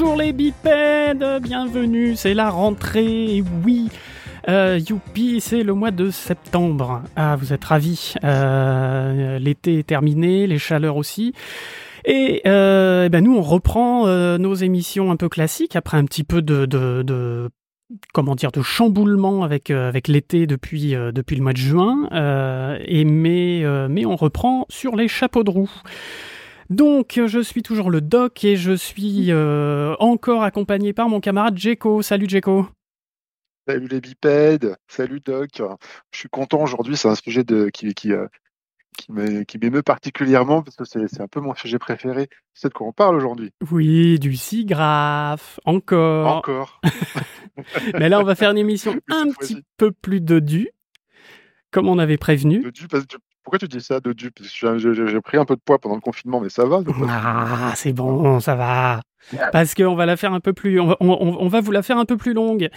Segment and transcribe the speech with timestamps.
[0.00, 3.90] Et bonjour les bipèdes, bienvenue, c'est la rentrée, oui.
[4.48, 7.02] Euh, youpi, c'est le mois de septembre.
[7.16, 8.14] Ah, vous êtes ravis.
[8.24, 11.34] Euh, L'été est terminé, les chaleurs aussi.
[12.06, 16.06] Et, euh, eh ben nous, on reprend euh, nos émissions un peu classiques après un
[16.06, 17.50] petit peu de,
[18.14, 19.68] comment dire de chamboulement avec
[20.08, 22.08] l'été depuis depuis le mois de juin.
[22.86, 25.70] Et mais mais on reprend sur les chapeaux de roue.
[26.70, 32.02] Donc, je suis toujours le doc et je suis encore accompagné par mon camarade Jeko.
[32.02, 32.66] Salut Jeko.
[33.68, 35.62] Salut les bipèdes, salut Doc.
[36.12, 38.10] Je suis content aujourd'hui, c'est un sujet de, qui, qui,
[38.96, 42.28] qui m'émeut particulièrement parce que c'est un peu mon sujet préféré.
[42.54, 43.52] C'est de quoi on parle aujourd'hui?
[43.70, 46.36] Oui, du SIGRAPH, encore.
[46.36, 46.80] Encore.
[47.98, 50.70] Mais là, on va faire une émission un petit peu plus dodue,
[51.70, 52.62] comme on avait prévenu.
[52.62, 54.30] Dodu, parce que pourquoi tu dis ça, dodu?
[54.52, 56.80] J'ai pris un peu de poids pendant le confinement, mais ça va.
[57.08, 59.00] Ah, c'est bon, ça va.
[59.52, 61.82] Parce qu'on va la faire un peu plus, on va, on, on va, vous la
[61.82, 62.68] faire un peu plus longue,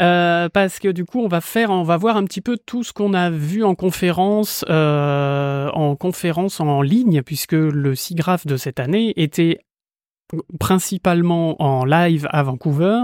[0.00, 2.84] euh, parce que du coup, on va faire, on va voir un petit peu tout
[2.84, 8.56] ce qu'on a vu en conférence, euh, en conférence en ligne, puisque le SIGRAPH de
[8.56, 9.58] cette année était
[10.58, 13.00] principalement en live à Vancouver,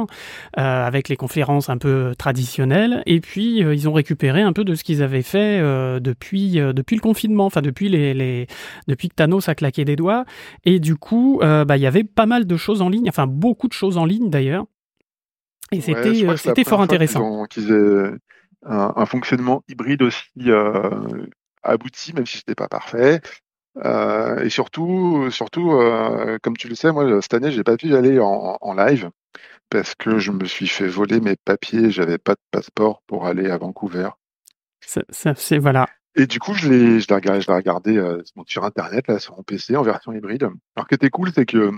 [0.59, 4.65] euh, avec les conférences un peu traditionnelles, et puis euh, ils ont récupéré un peu
[4.65, 8.47] de ce qu'ils avaient fait euh, depuis depuis le confinement, enfin depuis les, les
[8.89, 10.25] depuis que Thanos a claqué des doigts,
[10.65, 13.69] et du coup, bah il y avait pas mal de choses en ligne, enfin beaucoup
[13.69, 14.67] de choses en ligne d'ailleurs,
[15.71, 17.47] et c'était ouais, c'était fort intéressant.
[17.47, 18.11] Qu'ils aient
[18.65, 20.51] un, un, fonctionnement hybride aussi
[21.63, 23.21] abouti, même si c'était pas parfait.
[23.79, 27.89] Euh, et surtout, surtout, euh, comme tu le sais, moi cette année, j'ai pas pu
[27.89, 29.11] y aller en, en, live
[29.71, 31.91] parce que je me suis fait voler mes papiers.
[31.91, 34.11] J'avais pas de passeport pour aller à Vancouver.
[34.81, 35.87] C'est voilà.
[36.15, 39.19] Et du coup, je l'ai, je l'ai regardé, je l'ai regardé euh, sur internet là,
[39.19, 40.43] sur mon PC en version hybride.
[40.43, 41.73] Alors, ce qui était cool, c'est que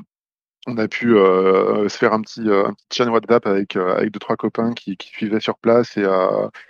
[0.67, 3.97] on a pu euh, se faire un petit, euh, un petit chaîne WhatsApp avec, euh,
[3.97, 6.07] avec deux, trois copains qui, qui suivaient sur place et,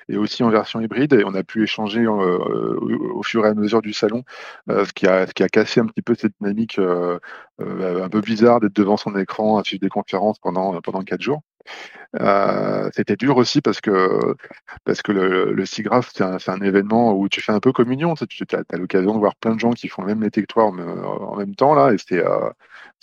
[0.08, 1.12] et aussi en version hybride.
[1.12, 4.24] Et on a pu échanger au, fur et à mesure du salon,
[4.68, 8.60] ce, qui a, ce qui a cassé un petit peu cette dynamique un peu bizarre
[8.60, 11.42] d'être devant son écran à suivre des conférences pendant, pendant quatre jours.
[12.94, 14.34] C'était dur aussi parce que
[14.84, 18.14] parce que le, le SIGRAPH c'est un, un, événement où tu fais un peu communion,
[18.14, 20.60] tu as, as l'occasion de voir plein de gens qui font le même métier que
[20.60, 21.98] en, même temps là et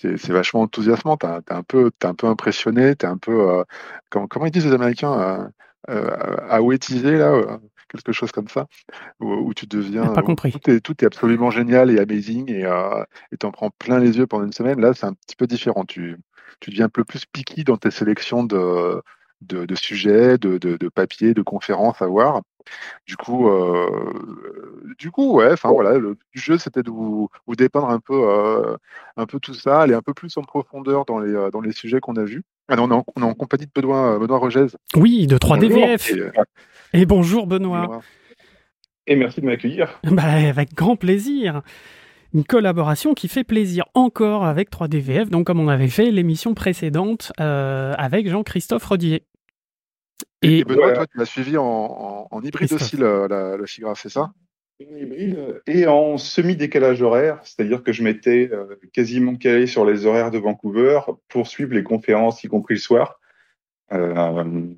[0.01, 1.17] c'est vachement enthousiasmant.
[1.17, 3.63] T'es un peu t'es un peu impressionné, t'es un peu euh,
[4.09, 5.51] comment, comment ils disent les Américains
[5.89, 8.67] euh, wettiser là quelque chose comme ça,
[9.19, 10.05] où, où tu deviens.
[10.07, 10.51] Pas compris.
[10.53, 12.65] Tout est, tout est absolument génial et amazing et
[13.37, 14.79] tu en prends plein les yeux pendant une semaine.
[14.79, 15.83] Là, c'est un petit peu différent.
[15.83, 16.17] Tu,
[16.61, 19.01] tu deviens un peu plus piqué dans tes sélections de,
[19.41, 22.41] de, de sujets, de, de, de, papiers, de conférences à voir.
[23.07, 24.13] Du coup, euh,
[24.99, 28.77] du coup, ouais, enfin voilà, le jeu c'était de vous, vous dépeindre un peu, euh,
[29.17, 31.99] un peu tout ça, aller un peu plus en profondeur dans les, dans les sujets
[31.99, 32.43] qu'on a vus.
[32.67, 34.67] Ah non, on, est en, on est en compagnie de Benoît, Benoît Rogez.
[34.95, 36.15] Oui, de 3DVF.
[36.93, 37.81] Et, et, bonjour Benoît.
[37.87, 38.01] Benoît.
[39.07, 39.99] Et merci de m'accueillir.
[40.11, 41.63] Bah, avec grand plaisir
[42.33, 47.33] une collaboration qui fait plaisir encore avec 3DVF, donc comme on avait fait l'émission précédente
[47.39, 49.23] euh, avec Jean-Christophe Rodier.
[50.41, 53.65] Et, et Benoît, toi, tu m'as suivi en, en, en hybride aussi, le, la, le
[53.67, 54.31] c'est ça?
[54.79, 60.31] Hybride et en semi-décalage horaire, c'est-à-dire que je m'étais euh, quasiment calé sur les horaires
[60.31, 63.19] de Vancouver pour suivre les conférences, y compris le soir.
[63.91, 64.73] Euh,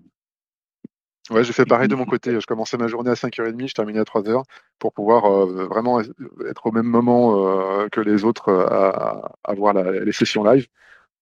[1.29, 2.38] Ouais, j'ai fait pareil de mon côté.
[2.40, 4.44] Je commençais ma journée à 5h30, je terminais à 3h
[4.78, 9.73] pour pouvoir euh, vraiment être au même moment euh, que les autres à, à, voir
[9.73, 10.68] la, les sessions live,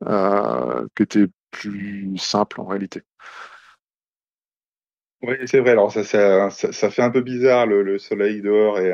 [0.07, 3.03] euh, qui était plus simple en réalité.
[5.23, 5.71] Oui, c'est vrai.
[5.71, 8.91] Alors, ça, ça, ça, fait un peu bizarre le, le soleil dehors et,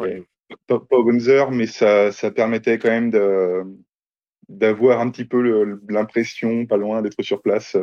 [0.00, 0.18] ouais.
[0.18, 0.26] et
[0.66, 3.10] pas, pas aux bonnes heures, mais ça, ça permettait quand même
[4.48, 7.76] d'avoir un petit peu l'impression, pas loin d'être sur place.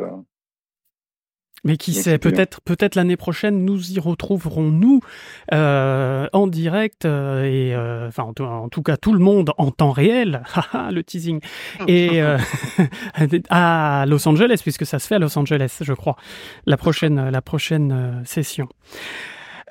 [1.66, 5.00] Mais qui sait, peut-être peut-être l'année prochaine, nous y retrouverons nous
[5.52, 9.72] euh, en direct euh, et euh, enfin en, en, tout cas tout le monde en
[9.72, 10.44] temps réel,
[10.92, 11.40] le teasing.
[11.88, 12.38] Et euh,
[13.50, 16.16] à Los Angeles puisque ça se fait à Los Angeles, je crois,
[16.66, 18.68] la prochaine la prochaine euh, session.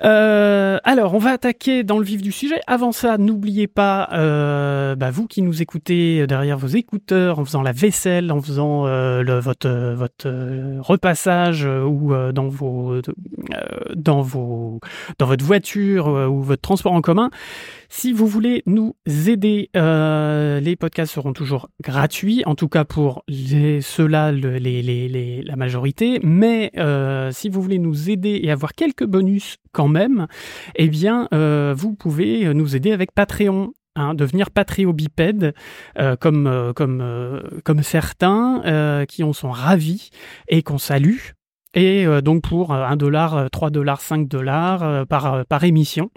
[0.04, 2.60] Euh, alors, on va attaquer dans le vif du sujet.
[2.66, 7.62] Avant ça, n'oubliez pas, euh, bah, vous qui nous écoutez derrière vos écouteurs, en faisant
[7.62, 9.68] la vaisselle, en faisant euh, le, votre,
[10.80, 13.00] repassage ou dans vos,
[13.94, 14.80] dans vos,
[15.18, 17.30] dans votre voiture ou votre transport en commun.
[17.88, 24.32] Si vous voulez nous aider, les podcasts seront toujours gratuits, en tout cas pour ceux-là,
[24.32, 26.20] la majorité.
[26.22, 26.72] Mais
[27.32, 30.26] si vous voulez nous aider et avoir quelques bonus quand même,
[30.74, 33.72] eh bien, euh, vous pouvez nous aider avec Patreon.
[33.96, 35.54] hein, devenir patrio-bipède,
[35.98, 40.10] euh, comme, comme, comme certains qui en sont ravis
[40.48, 41.18] et qu'on salue.
[41.74, 46.10] Et donc pour 1 dollar, 3 dollars, 5 dollars par, par émission.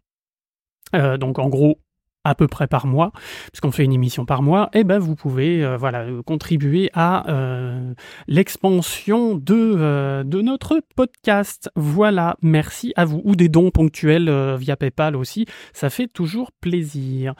[0.94, 1.80] donc en gros,
[2.24, 3.12] à peu près par mois,
[3.52, 7.30] puisqu'on fait une émission par mois, et eh ben vous pouvez euh, voilà contribuer à
[7.30, 7.94] euh,
[8.28, 11.70] l'expansion de, euh, de notre podcast.
[11.76, 17.34] Voilà, merci à vous ou des dons ponctuels via PayPal aussi, ça fait toujours plaisir.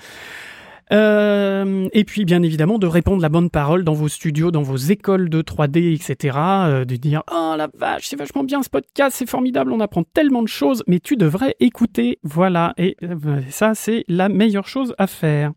[0.92, 4.78] Euh, et puis, bien évidemment, de répondre la bonne parole dans vos studios, dans vos
[4.78, 6.38] écoles de 3D, etc.
[6.38, 10.04] Euh, de dire Oh la vache, c'est vachement bien ce podcast, c'est formidable, on apprend
[10.04, 12.20] tellement de choses, mais tu devrais écouter.
[12.24, 12.74] Voilà.
[12.78, 15.52] Et euh, ça, c'est la meilleure chose à faire.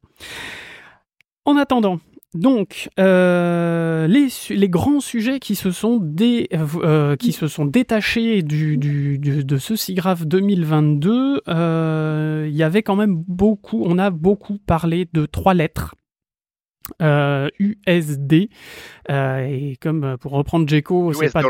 [1.45, 1.99] En attendant,
[2.35, 8.43] donc, euh, les, les, grands sujets qui se sont, dé, euh, qui se sont détachés
[8.43, 14.09] du, du, de ce SIGRAPH 2022, euh, il y avait quand même beaucoup, on a
[14.09, 15.95] beaucoup parlé de trois lettres.
[17.01, 18.49] USD,
[19.09, 21.43] et comme pour reprendre Jeco, c'est pas...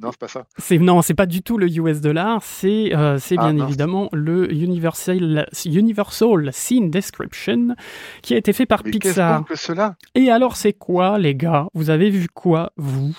[0.00, 0.46] Non, c'est pas ça.
[0.56, 2.42] C'est non, c'est pas du tout le US dollar.
[2.42, 7.74] C'est euh, c'est ah, bien évidemment le Universal Universal Scene Description
[8.22, 9.44] qui a été fait par Pixar.
[9.44, 9.96] que cela?
[10.14, 11.68] Et alors, c'est quoi, les gars?
[11.74, 13.14] Vous avez vu quoi vous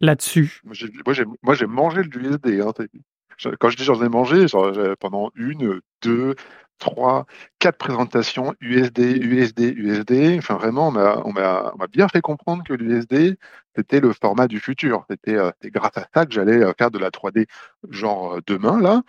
[0.00, 0.60] là-dessus?
[0.64, 2.60] Moi, j'ai mangé le USD.
[2.60, 2.72] Hein,
[3.60, 4.46] quand je dis j'en ai mangé,
[4.98, 6.34] pendant une, deux,
[6.78, 7.26] trois,
[7.58, 10.36] quatre présentations USD, USD, USD.
[10.38, 13.36] Enfin, vraiment, on m'a bien fait comprendre que l'USD,
[13.76, 15.04] c'était le format du futur.
[15.10, 17.46] C'était euh, grâce à ça que j'allais euh, faire de la 3D
[17.90, 19.02] genre euh, demain, là.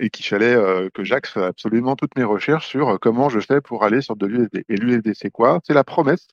[0.00, 0.56] et qu'il fallait
[0.94, 4.64] que j'axe absolument toutes mes recherches sur comment je fais pour aller sur de l'USD.
[4.68, 5.60] Et l'USD, c'est quoi?
[5.66, 6.26] C'est la promesse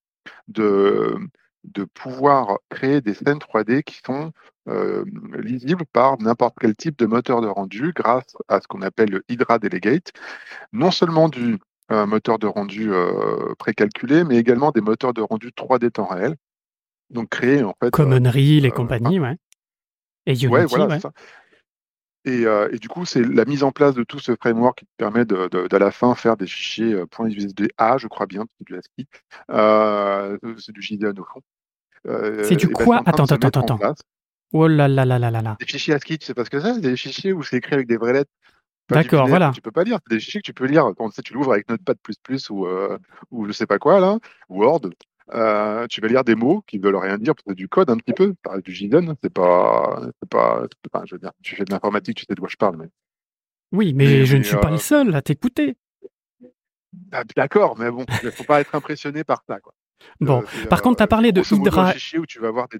[0.47, 1.17] de,
[1.63, 4.31] de pouvoir créer des scènes 3D qui sont
[4.67, 5.03] euh,
[5.39, 9.23] lisibles par n'importe quel type de moteur de rendu grâce à ce qu'on appelle le
[9.29, 10.11] Hydra Delegate,
[10.73, 11.57] non seulement du
[11.91, 16.35] euh, moteur de rendu euh, précalculé, mais également des moteurs de rendu 3D temps réel.
[17.09, 17.89] Donc créer en fait.
[18.65, 19.35] Et compagnie, ouais.
[20.27, 20.65] Et Unity, ouais.
[20.65, 21.11] Voilà, Ça.
[22.25, 25.25] Et, et, du coup, c'est la mise en place de tout ce framework qui permet
[25.25, 29.07] de, de, la fin faire des fichiers .usda, je crois bien, c'est du ASCII,
[30.57, 31.41] c'est du JSON au fond.
[32.43, 33.01] c'est du quoi?
[33.05, 33.95] Attends, attends, attends, attends.
[34.51, 35.57] Oh là là là là là là.
[35.59, 36.73] Des fichiers ASCII, tu sais pas ce que c'est?
[36.73, 38.31] C'est des fichiers où c'est écrit avec des vraies lettres.
[38.89, 39.51] D'accord, voilà.
[39.53, 39.99] Tu peux pas lire.
[40.07, 41.95] C'est des fichiers que tu peux lire quand tu l'ouvres avec Notepad++
[42.49, 42.97] ou, euh,
[43.29, 44.17] ou je sais pas quoi, là,
[44.49, 44.81] Word.
[45.33, 48.13] Euh, tu vas lire des mots qui veulent rien dire, peut-être du code un petit
[48.13, 48.33] peu,
[48.63, 52.25] du JSON, c'est pas, c'est pas, enfin, je veux dire, tu fais de l'informatique, tu
[52.27, 52.87] sais de quoi je parle, mais.
[53.71, 55.77] Oui, mais, je ne suis pas le euh, seul à t'écouter.
[57.11, 59.73] Ah, d'accord, mais bon, il faut pas être impressionné par ça, quoi.
[60.19, 61.93] Bon, par contre, tu as parlé de Hydra.
[62.17, 62.79] où tu vas avoir des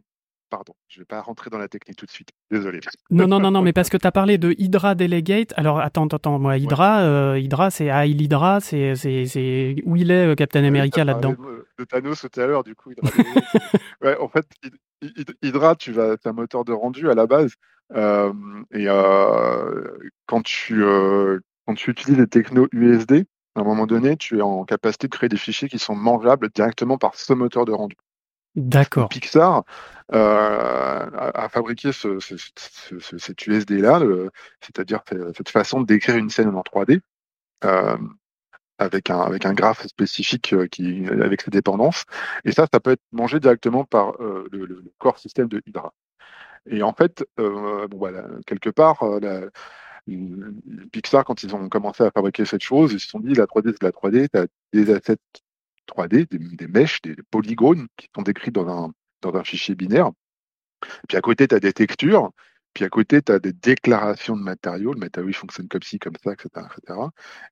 [0.50, 2.30] Pardon, je ne vais pas rentrer dans la technique tout de suite.
[2.50, 2.80] Désolé.
[3.12, 5.54] Non, non, non, non, mais parce que tu as parlé de Hydra Delegate.
[5.58, 10.32] Alors, attends, attends, moi, Hydra, euh, Hydra, c'est ah, Hydra, c'est, c'est, où il est,
[10.32, 11.36] euh, Captain America, là-dedans?
[11.78, 12.92] de, Thanos tout à l'heure, du coup.
[12.92, 13.10] Hydra
[14.02, 14.48] ouais, en fait,
[15.44, 17.54] Hydra, tu vas, c'est un moteur de rendu à la base.
[17.94, 18.34] Euh,
[18.72, 18.86] et
[20.26, 20.84] quand, tu,
[21.68, 23.26] quand tu utilises les technos USD,
[23.56, 26.50] à un moment donné, tu es en capacité de créer des fichiers qui sont mangeables
[26.50, 27.96] directement par ce moteur de rendu.
[28.60, 29.08] D'accord.
[29.08, 29.64] Pixar
[30.14, 34.02] euh, a, fabriqué ce, cet USD-là,
[34.60, 35.00] c'est-à-dire
[35.36, 37.00] cette façon décrire une scène en 3D.
[37.64, 37.98] Euh,
[38.82, 42.06] avec un, graphe spécifique euh, qui, avec ses dépendances.
[42.46, 45.94] Et ça, ça peut être mangé directement par le, corps système de Hydra.
[46.66, 49.04] Et en fait, voilà, quelque part,
[50.92, 53.72] Pixar, quand ils ont commencé à fabriquer cette chose, ils se sont dit la 3D,
[53.72, 55.18] c'est la 3D, tu as des assets
[55.90, 58.92] 3D, des, mèches, des polygones qui sont décrits dans un,
[59.22, 60.12] dans un fichier binaire.
[61.08, 62.32] Puis à côté, tu as des textures.
[62.74, 64.94] Puis à côté, tu as des déclarations de matériaux.
[64.94, 66.66] Le matériau, fonctionne comme ci, comme ça, etc.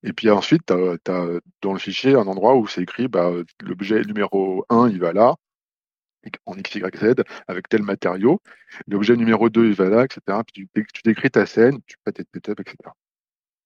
[0.04, 4.02] Et puis ensuite, tu as, dans le fichier un endroit où c'est écrit bah, l'objet
[4.04, 5.36] numéro 1, il va là,
[6.46, 8.42] en X, Y, Z, avec tel matériau.
[8.88, 10.40] L'objet numéro 2, il va là, etc.
[10.46, 12.76] Puis tu, décris ta scène, tu fais tes etc.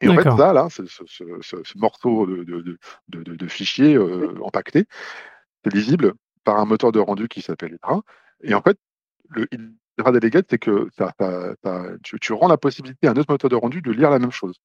[0.02, 1.04] Et en fait, ça, là, ce, ce,
[1.42, 2.78] ce, morceau de, de,
[3.10, 4.86] de, de fichier euh, empaqueté,
[5.64, 8.02] c'est lisible par un moteur de rendu qui s'appelle Hydra.
[8.44, 8.78] Et en fait,
[9.30, 9.48] le
[9.98, 10.90] Hydra Delegate, c'est que
[12.04, 14.32] tu, tu, rends la possibilité à un autre moteur de rendu de lire la même
[14.32, 14.56] chose.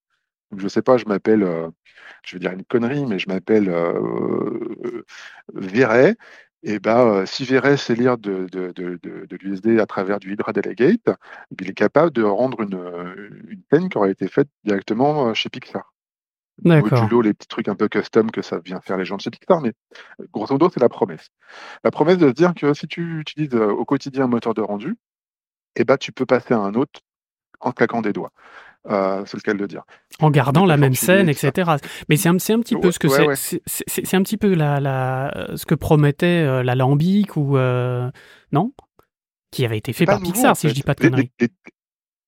[0.50, 1.69] Donc, je sais pas, je m'appelle, euh,
[2.25, 5.05] je vais dire une connerie, mais je m'appelle euh,
[5.52, 6.16] Verret,
[6.62, 10.52] et ben, si Verret sait lire de, de, de, de l'USD à travers du Hydra
[10.52, 11.10] Delegate,
[11.60, 12.78] il est capable de rendre une,
[13.48, 15.92] une scène qui aurait été faite directement chez Pixar.
[16.64, 19.30] Modulo, les petits trucs un peu custom que ça vient faire les gens de chez
[19.30, 19.75] Pixar, mais
[20.32, 21.28] grosso modo, c'est la promesse.
[21.84, 24.96] La promesse de se dire que si tu utilises au quotidien un moteur de rendu,
[25.76, 27.00] et ben, tu peux passer à un autre
[27.60, 28.32] en claquant des doigts.
[28.88, 29.83] C'est le cas de le dire.
[30.21, 31.73] En gardant la même scène, etc.
[32.09, 33.61] Mais c'est un, un, petit peu ce que c'est.
[33.66, 37.57] C'est un petit peu la, la, ce que promettait l'alambic ou
[38.52, 38.73] non?
[39.52, 41.31] Qui avait été fait par Pixar, si je dis pas de conneries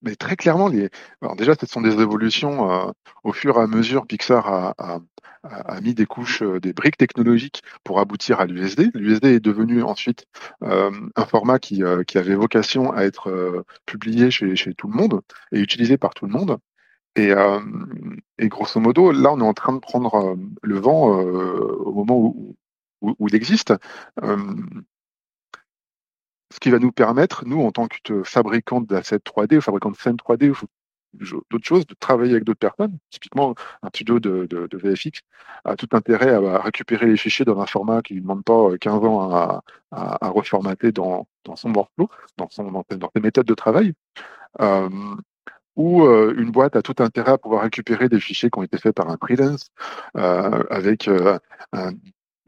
[0.02, 0.90] mais très clairement, les...
[1.22, 2.90] Alors déjà, ce sont des évolutions euh,
[3.24, 4.06] au fur et à mesure.
[4.06, 5.00] Pixar a, a,
[5.42, 8.90] a mis des couches, euh, des briques technologiques pour aboutir à l'USD.
[8.94, 10.26] L'USD est devenu ensuite
[10.62, 14.96] euh, un format qui, euh, qui, avait vocation à être publié chez, chez, tout le
[14.96, 15.20] monde
[15.52, 16.58] et utilisé par tout le monde.
[17.16, 17.32] Et,
[18.38, 22.56] et, grosso modo, là, on est en train de prendre le vent au moment où,
[23.00, 23.74] où, où il existe
[26.52, 29.96] ce qui va nous permettre, nous, en tant que fabricant d'assets 3D, ou fabricant de
[29.96, 30.56] scènes 3D, ou
[31.50, 32.98] d'autres choses, de travailler avec d'autres personnes.
[33.10, 35.20] Typiquement, un studio de, VFX
[35.64, 39.04] a tout intérêt à récupérer les fichiers dans un format qui ne demande pas 15
[39.04, 43.94] ans à, reformater dans, son workflow, dans, ses méthodes de travail.
[44.60, 44.88] Euh,
[45.78, 48.76] ou euh, une boîte a tout intérêt à pouvoir récupérer des fichiers qui ont été
[48.78, 49.70] faits par un freelance
[50.16, 51.38] euh, avec euh,
[51.72, 51.92] un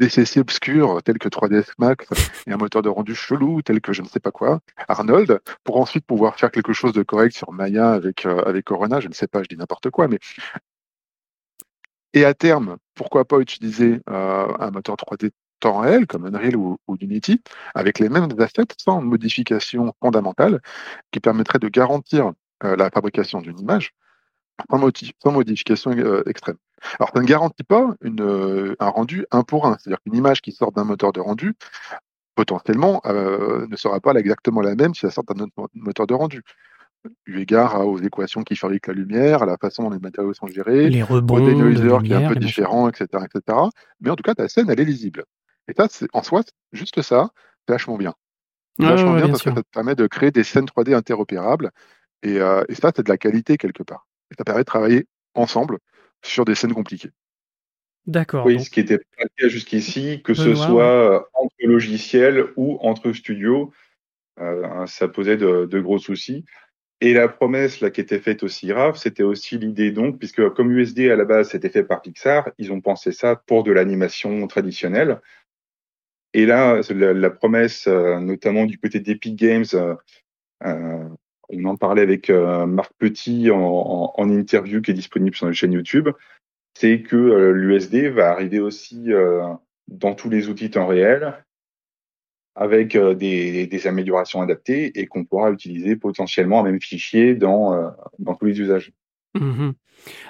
[0.08, 2.06] CC obscurs tels que 3ds Max
[2.46, 5.78] et un moteur de rendu chelou tel que je ne sais pas quoi, Arnold, pour
[5.80, 9.26] ensuite pouvoir faire quelque chose de correct sur Maya avec, euh, Corona, je ne sais
[9.26, 10.18] pas, je dis n'importe quoi, mais
[12.12, 15.30] et à terme, pourquoi pas utiliser euh, un moteur 3D
[15.60, 17.40] temps réel comme Unreal ou, Unity
[17.74, 20.60] avec les mêmes assets sans modification fondamentale
[21.12, 22.32] qui permettrait de garantir
[22.64, 23.92] euh, la fabrication d'une image
[24.70, 25.92] sans, modification
[26.26, 26.56] extrême.
[26.98, 29.76] Alors, ça ne garantit pas euh, un rendu un pour un.
[29.78, 31.54] C'est-à-dire qu'une image qui sort d'un moteur de rendu,
[32.34, 36.14] potentiellement, euh, ne sera pas exactement la même si elle sort d'un autre moteur de
[36.14, 36.42] rendu.
[37.26, 40.48] Eu égard aux équations qui fabriquent la lumière, à la façon dont les matériaux sont
[40.48, 43.58] gérés, les rebonds, au dénoiseur qui est un peu différent, etc., etc.
[44.00, 45.24] Mais en tout cas, ta scène, elle est lisible.
[45.68, 47.30] Et ça, en soi, juste ça,
[47.66, 48.14] c'est vachement bien.
[48.78, 51.70] C'est vachement bien, parce que ça te permet de créer des scènes 3D interopérables.
[52.22, 54.06] Et, euh, et ça, c'est de la qualité quelque part.
[54.30, 55.78] Et ça permet de travailler ensemble
[56.22, 57.10] sur des scènes compliquées.
[58.06, 58.46] D'accord.
[58.46, 62.78] Oui, ce qui était pas le cas jusqu'ici, que ce soit euh, entre logiciels ou
[62.80, 63.72] entre studios,
[64.40, 66.44] euh, ça posait de, gros soucis.
[67.02, 70.70] Et la promesse là qui était faite aussi grave, c'était aussi l'idée donc, puisque comme
[70.70, 74.46] USD à la base c'était fait par Pixar, ils ont pensé ça pour de l'animation
[74.46, 75.20] traditionnelle.
[76.32, 79.64] Et là, la, promesse, euh, notamment du côté d'Epic Games,
[81.52, 85.72] on en parlait avec euh, Marc Petit en, interview qui est disponible sur la chaîne
[85.72, 86.08] YouTube,
[86.74, 89.42] c'est que euh, l'USD va arriver aussi euh,
[89.88, 91.44] dans tous les outils temps réel
[92.54, 97.94] avec des, améliorations adaptées et qu'on pourra utiliser potentiellement en même fichier dans
[98.38, 98.92] tous les usages.
[99.34, 99.70] Mmh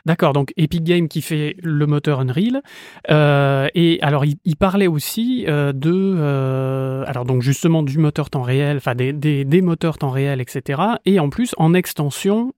[0.04, 2.62] D'accord, donc Epic Games qui fait le moteur Unreal.
[3.10, 5.92] Euh, et alors, il, parlait aussi euh, de.
[5.94, 10.82] Euh, alors, donc justement, du moteur temps réel, enfin des, moteurs temps réel, etc.
[11.04, 12.52] Et en plus, en extension,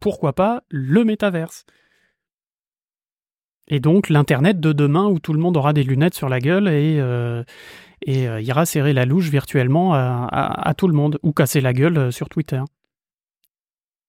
[0.00, 1.64] pourquoi pas, le métaverse.
[3.68, 6.68] Et donc, l'Internet de demain où tout le monde aura des lunettes sur la gueule
[6.68, 7.00] et,
[8.06, 12.28] ira serrer la louche virtuellement à, à, tout le monde ou casser la gueule sur
[12.28, 12.60] Twitter.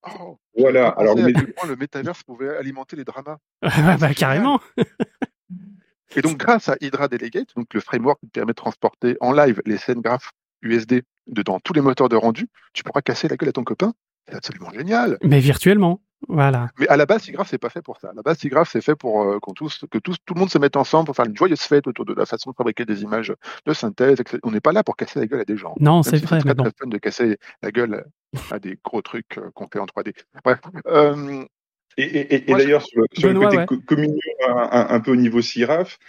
[0.07, 0.89] Oh, voilà.
[0.89, 3.37] Alors, le, le métaverse pouvait alimenter les dramas.
[3.61, 4.59] bah, carrément.
[6.15, 9.61] Et donc, grâce à Hydra Delegate, donc le framework qui permet de transporter en live
[9.65, 10.31] les scènes graphes
[10.61, 13.93] USD dans tous les moteurs de rendu, tu pourras casser la gueule à ton copain.
[14.27, 15.17] C'est absolument génial.
[15.23, 16.01] Mais virtuellement.
[16.27, 16.69] Voilà.
[16.79, 18.09] Mais à la base, SIGGRAPH, c'est pas fait pour ça.
[18.09, 20.57] À la base, SIGGRAPH, c'est fait pour euh, tous, que tous, tout le monde se
[20.57, 23.33] mette ensemble pour faire une joyeuse fête autour de la façon de fabriquer des images
[23.65, 24.21] de synthèse.
[24.43, 25.75] On n'est pas là pour casser la gueule à des gens.
[25.79, 26.39] Non, c'est vrai.
[26.41, 28.05] C'est très, fun de casser la gueule
[28.51, 30.13] à des gros trucs euh, qu'on fait en 3D.
[30.43, 30.59] Bref.
[30.87, 31.43] Euh,
[31.97, 35.99] et, d'ailleurs, sur, le, côté communion un, peu au niveau SIGGRAPH,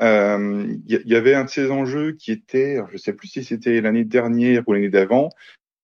[0.00, 3.80] il y, avait un de ces enjeux qui était, je ne sais plus si c'était
[3.80, 5.30] l'année dernière ou l'année d'avant,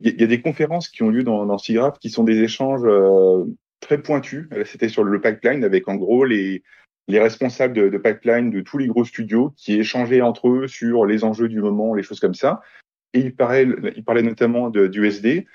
[0.00, 2.86] il y, a des conférences qui ont lieu dans, dans SIGGRAPH qui sont des échanges
[3.86, 4.48] très pointu.
[4.64, 6.64] C'était sur le pipeline avec en gros les,
[7.06, 11.22] les responsables de, pipeline de tous les gros studios qui échangeaient entre eux sur les
[11.22, 12.60] enjeux du moment, les choses comme ça.
[13.14, 15.46] Et il parlait, il parlait notamment d'USD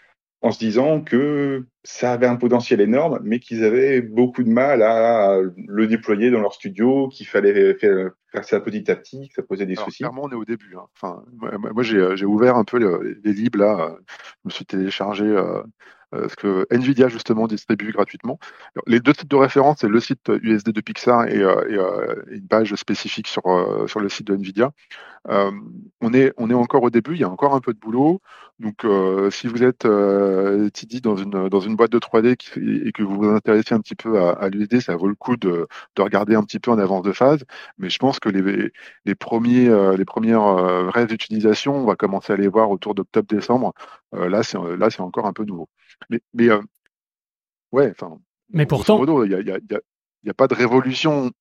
[0.43, 4.81] en se disant que ça avait un potentiel énorme, mais qu'ils avaient beaucoup de mal
[4.81, 8.11] à le deployer dans leur studio, qu'il fallait faire,
[8.41, 9.99] ça petit à petit, que ça posait des soucis.
[9.99, 10.75] Clairement, on est au début.
[10.75, 10.85] Hein.
[10.95, 11.23] Enfin,
[11.73, 12.77] moi, j'ai ouvert un peu
[13.23, 13.95] les, libres là.
[13.99, 15.63] Je me suis téléchargé euh, euh,
[16.13, 18.39] ce que Nvidia justement distribue gratuitement.
[18.87, 22.47] Les deux sites de référence, c'est le site USD de Pixar et, euh, euh, une
[22.47, 24.71] page spécifique sur, le site de Nvidia.
[25.25, 28.21] on est encore au début, il y a encore un peu de boulot.
[28.61, 28.85] Donc,
[29.31, 32.37] si vous êtes TD dans une, dans une boîte de 3D
[32.87, 35.67] et que vous vous intéressez un petit peu à, l'USD, ça vaut le coup de,
[35.95, 37.43] de, regarder un petit peu en avance de phase.
[37.77, 38.71] Mais je pense que les,
[39.05, 43.73] les, premiers, les premières vraies utilisations, on va commencer à les voir autour d'octobre-décembre.
[44.13, 45.67] là, c'est encore un peu nouveau.
[46.09, 46.61] Mais, mais euh,
[47.71, 48.17] ouais, enfin,
[48.49, 49.29] Mais pourtant, il
[50.23, 51.31] n'y a, pas de révolution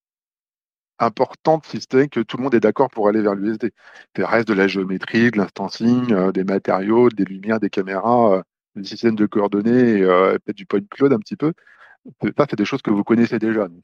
[1.01, 3.73] importante si ce que tout le monde est d'accord pour aller vers l'USD.
[4.17, 8.43] Il reste de la géométrie, de l'instancing, euh, des matériaux, des lumières, des caméras, euh,
[8.77, 11.53] des systèmes de coordonnées, euh, peut-être du point cloud un petit peu.
[12.23, 13.69] Ça, c'est des choses que vous connaissez déjà.
[13.69, 13.83] Donc,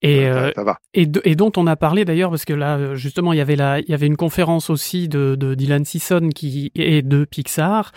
[0.00, 0.52] et, euh,
[0.94, 3.56] et, et, dont on a parlé d'ailleurs parce que là euh, justement il y avait
[3.56, 7.90] la, il y avait une conférence aussi de, de Dylan Sisson qui est de Pixar,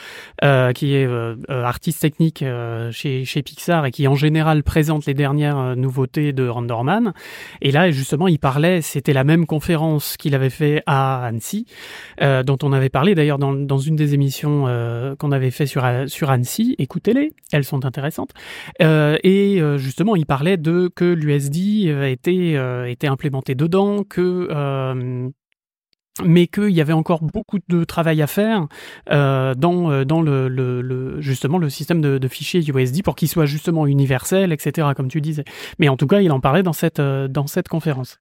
[0.43, 2.43] euh, qui est euh, artiste technique
[2.89, 7.13] chez, chez Pixar et qui en général présente les dernières nouveautés de Renderman.
[7.61, 11.67] Et là justement il parlait, c'était la même conférence qu'il avait fait à Annecy,
[12.19, 14.65] dont on avait parlé d'ailleurs dans, dans une des émissions
[15.19, 16.75] qu'on avait fait sur sur Annecy.
[16.79, 18.31] Écoutez-les, elles sont intéressantes.
[18.79, 25.29] et justement il parlait de que l'USD été, euh, été implémenté dedans, que euh,
[26.23, 28.67] mais qu'il y avait encore beaucoup de travail à faire
[29.09, 34.51] euh, dans, dans le, justement le système de, fichiers USD pour qu'il soit justement universel,
[34.51, 35.45] etc., comme tu disais.
[35.79, 38.19] Mais en tout cas, il en parlait dans cette, dans cette conférence.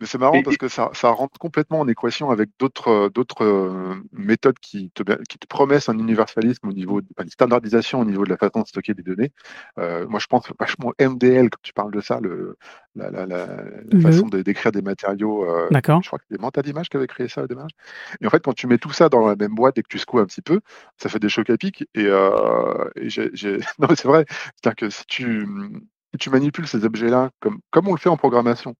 [0.00, 3.44] Mais c'est marrant parce que ça, ça, rentre complètement en équation avec d'autres euh, d'autres
[3.44, 8.04] euh, méthodes qui te, qui te promettent un universalisme au niveau, de, une standardisation au
[8.04, 9.32] niveau de la façon de stocker des données.
[9.78, 12.56] Euh, moi, je pense vachement MDL quand tu parles de ça, le,
[12.94, 13.46] la, la, la,
[13.90, 15.44] la façon de décrire des matériaux.
[15.44, 16.02] Euh, D'accord.
[16.02, 17.72] Je crois que c'est Mental Image qui avait créé ça au démarrage.
[18.20, 19.98] Et en fait, quand tu mets tout ça dans la même boîte et que tu
[19.98, 20.60] secoues un petit peu,
[20.96, 21.82] ça fait des chocs à pic.
[21.94, 23.30] Et, euh, et j'ai,
[23.78, 24.24] non, mais c'est vrai.
[24.28, 25.48] C'est-à-dire que si tu,
[26.12, 28.74] si tu manipules ces objets-là comme, comme on le fait en programmation,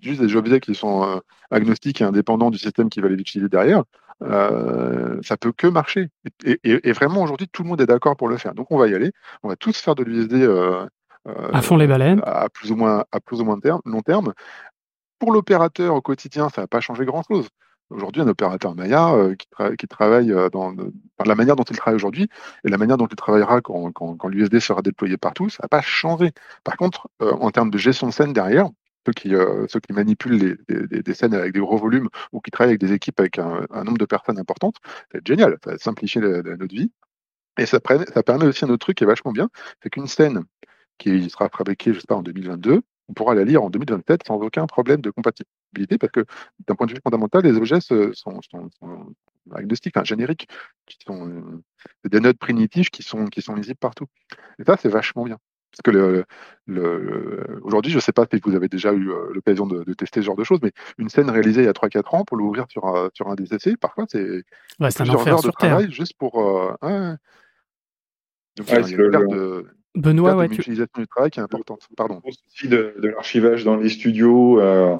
[0.00, 1.18] juste des objets qui sont euh,
[1.50, 3.84] agnostiques et indépendants du système qui va les utiliser derrière,
[4.22, 6.08] euh, ça peut que marcher.
[6.44, 8.54] Et, vraiment, aujourd'hui, tout le monde est d'accord pour le faire.
[8.54, 9.12] Donc, on va y aller.
[9.42, 10.86] On va tous faire de l'USD euh,
[11.26, 14.02] euh, à fond les baleines, à plus ou moins, à plus ou moins terme, long
[14.02, 14.32] terme.
[15.18, 17.48] Pour l'opérateur au quotidien, ça va pas changer grand-chose.
[17.90, 19.14] Aujourd'hui, un opérateur Maya
[19.78, 20.74] qui, travaille dans,
[21.24, 22.28] la manière dont il travaille aujourd'hui
[22.64, 25.80] et la manière dont il travaillera quand, quand l'USD sera déployé partout, ça va pas
[25.80, 26.32] changer.
[26.64, 28.68] Par contre, en termes de gestion de scène derrière,
[29.06, 32.72] ceux qui, euh, ceux qui manipulent des scènes avec des gros volumes ou qui travaillent
[32.72, 34.76] avec des équipes avec un, nombre de personnes importantes,
[35.12, 36.90] c'est génial, ça va simplifier notre vie.
[37.58, 37.78] Et ça,
[38.14, 39.48] ça permet aussi un autre truc qui est vachement bien,
[39.82, 40.44] c'est qu'une scène
[40.98, 44.36] qui sera fabriquée, je sais pas, en 2022, on pourra la lire en 2027 sans
[44.36, 46.24] aucun problème de compatibilité parce que
[46.66, 48.40] d'un point de vue fondamental, les objets sont,
[49.52, 50.48] agnostiques, génériques,
[50.86, 51.62] qui sont euh,
[52.04, 54.06] des notes primitives qui sont, qui sont lisibles partout.
[54.58, 55.38] Et ça, c'est vachement bien.
[55.70, 56.24] Parce que le,
[56.66, 60.20] le, aujourd'hui, je ne sais pas si vous avez déjà eu euh, l'occasion de, tester
[60.20, 62.66] ce genre de choses, mais une scène réalisée il y a 3-4 ans, pour l'ouvrir
[62.68, 64.44] sur, un, sur un DCC, parfois c'est
[64.80, 66.40] ouais, plusieurs heures de travail juste pour.
[66.40, 67.16] Euh,
[68.56, 71.86] Donc, il y a une de, Benoît, ouais, utilisation du travail qui est importante.
[71.96, 72.20] Pardon.
[72.24, 74.60] Aussi de, de l'archivage dans les studios.
[74.60, 74.96] Euh,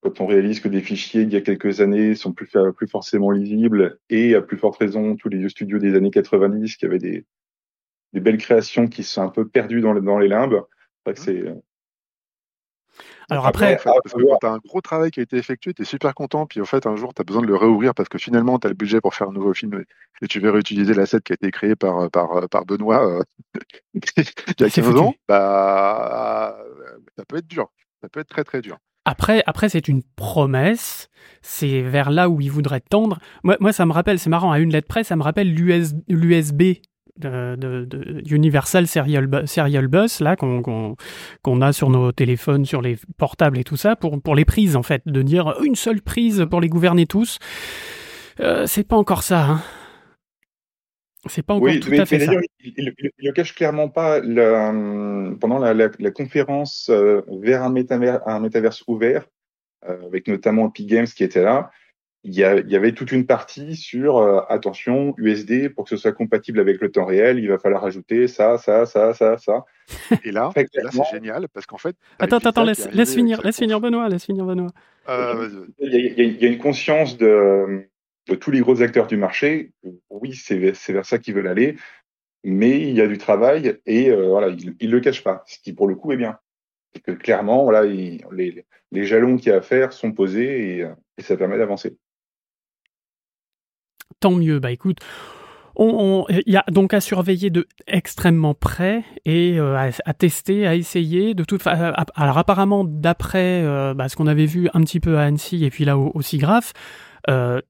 [0.00, 3.32] quand on réalise que des fichiers il y a quelques années sont plus, plus forcément
[3.32, 7.00] lisibles et à plus forte raison tous les vieux studios des années 90 qui avaient
[7.00, 7.24] des,
[8.12, 10.62] des belles créations qui sont un peu perdues dans, dans les limbes.
[11.14, 11.54] C'est euh,
[13.30, 16.46] alors après, tu as un gros travail qui a été effectué, tu es super content,
[16.46, 18.66] puis en fait, un jour, tu as besoin de le réouvrir parce que finalement, tu
[18.66, 19.84] as le budget pour faire un nouveau film
[20.22, 23.22] et tu veux réutiliser l'asset qui a été créé par, par, par Benoît euh,
[23.94, 26.58] il y a 15 ans, bah,
[27.16, 27.70] ça peut être dur.
[28.00, 28.78] Ça peut être très très dur.
[29.04, 31.08] Après, après c'est une promesse.
[31.42, 33.18] C'est vers là où il voudrait tendre.
[33.42, 36.62] Moi, moi ça me rappelle, c'est marrant, à une lettre près, ça me rappelle l'USB
[37.18, 43.64] de, Universal Serial, Serial Bus là qu'on a sur nos téléphones, sur les portables et
[43.64, 46.68] tout ça pour pour les prises en fait, de dire une seule prise pour les
[46.68, 47.38] gouverner tous.
[48.40, 49.44] Euh, c'est pas encore ça.
[49.44, 49.62] Hein.
[51.26, 52.32] C'est pas encore tout à fait ça.
[52.60, 59.26] Il, ne cache clairement pas pendant la, conférence euh, vers un métaverse, un métaverse ouvert,
[59.88, 61.70] euh, avec notamment Epic Games qui était là
[62.24, 66.58] il y, avait toute une partie sur euh, attention USD pour que ce soit compatible
[66.58, 69.64] avec le temps réel, il va falloir ajouter ça, ça, ça, ça, ça.
[70.24, 70.66] Et là, c'est
[71.12, 71.96] génial parce qu'en fait.
[72.18, 74.70] Attends, attends, laisse, laisse finir, laisse finir Benoît, laisse finir Benoît.
[75.08, 77.86] Euh, il, y a, une conscience de,
[78.28, 79.70] de, tous les gros acteurs du marché.
[80.10, 81.76] Oui, c'est vers ça qu'ils veulent aller,
[82.42, 85.60] mais il y a du travail et euh, voilà, ils, ne le cachent pas, ce
[85.60, 86.36] qui pour le coup est bien.
[86.92, 90.86] C'est que clairement, voilà, les, les jalons qu'il y a à faire sont posés et,
[91.16, 91.96] et ça permet d'avancer
[94.20, 94.58] tant mieux.
[94.58, 94.98] Bah écoute,
[95.78, 101.34] il y a donc à surveiller de extrêmement près et euh, à, tester, à essayer.
[101.34, 105.18] De toute façon, alors apparemment, d'après euh, bah, ce qu'on avait vu un petit peu
[105.18, 105.96] à Annecy et puis là
[106.38, 106.72] grave,
[107.30, 107.60] euh,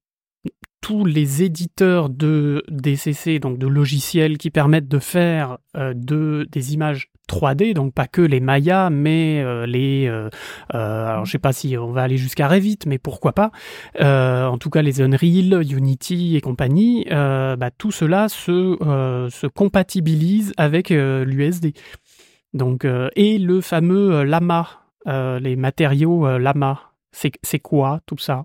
[0.80, 7.10] tous les éditeurs de DCC, donc de logiciels qui permettent de faire de, des images
[7.28, 10.08] 3D, donc pas que les Maya, mais les...
[10.70, 13.50] alors je sais pas si on va aller jusqu'à Revit, mais pourquoi pas.
[14.00, 18.76] en tout cas les Unreal, Unity et compagnie, bah, tout cela se,
[19.30, 21.74] se compatibilise avec l'USD.
[22.54, 24.68] Donc, et le fameux Lama,
[25.06, 26.92] les matériaux Lama.
[27.12, 28.44] C'est quoi tout ça?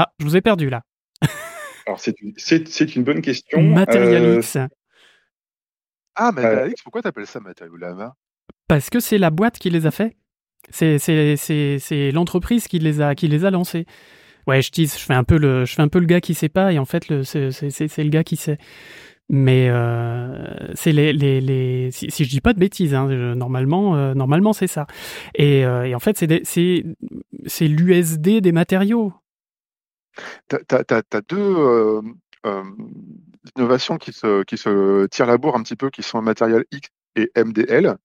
[0.00, 0.82] Ah, je vous ai perdu là.
[1.86, 3.60] Alors, c'est une, bonne question.
[3.60, 4.54] Material X.
[4.54, 4.66] Euh,
[6.14, 8.14] ah, Material X, pourquoi t'appelles ça Material Lama
[8.68, 10.16] Parce que c'est la boîte qui les a fait.
[10.70, 13.86] C'est l'entreprise qui les a qui les a lancés.
[14.46, 16.34] Ouais, je dis, je fais un peu le, je fais un peu le gars qui
[16.34, 18.58] sait pas, et en fait, c'est le gars qui sait.
[19.30, 23.96] Mais euh, c'est les, les, les si, si, je dis pas de bêtises, hein, normalement,
[23.96, 24.86] euh, normalement c'est ça.
[25.34, 26.84] Et, euh, et, en fait, c'est
[27.46, 29.12] c'est l'USD des matériaux.
[30.48, 32.02] T'as as, as, deux euh,
[32.46, 32.64] euh,
[33.56, 36.88] innovations qui se, qui se tirent la bourre un petit peu, qui sont Material X
[37.16, 37.96] et MDL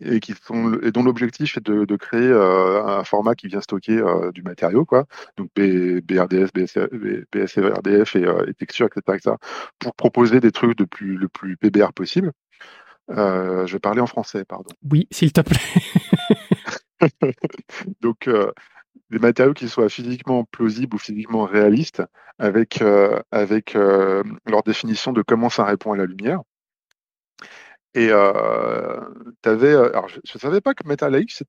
[0.00, 3.60] et qui sont et dont l'objectif est de, de créer euh, un format qui vient
[3.60, 4.02] stocker
[4.34, 5.06] du matériau quoi.
[5.36, 6.48] Donc B, BRDS
[7.32, 9.36] BSRDF et, et texture etc.,
[9.78, 12.32] pour proposer des trucs de plus le plus PBR possible.
[13.08, 14.70] Je vais parler en français pardon.
[14.90, 15.60] Oui s'il te plaît.
[18.00, 18.28] Donc
[19.10, 22.02] des matériaux qui soient physiquement plausibles ou physiquement réalistes
[22.38, 22.82] avec
[23.30, 26.40] avec leur définition de comment ça répond à la lumière
[27.94, 29.00] et euh,
[29.44, 31.44] avais, alors je ne savais pas que Material X,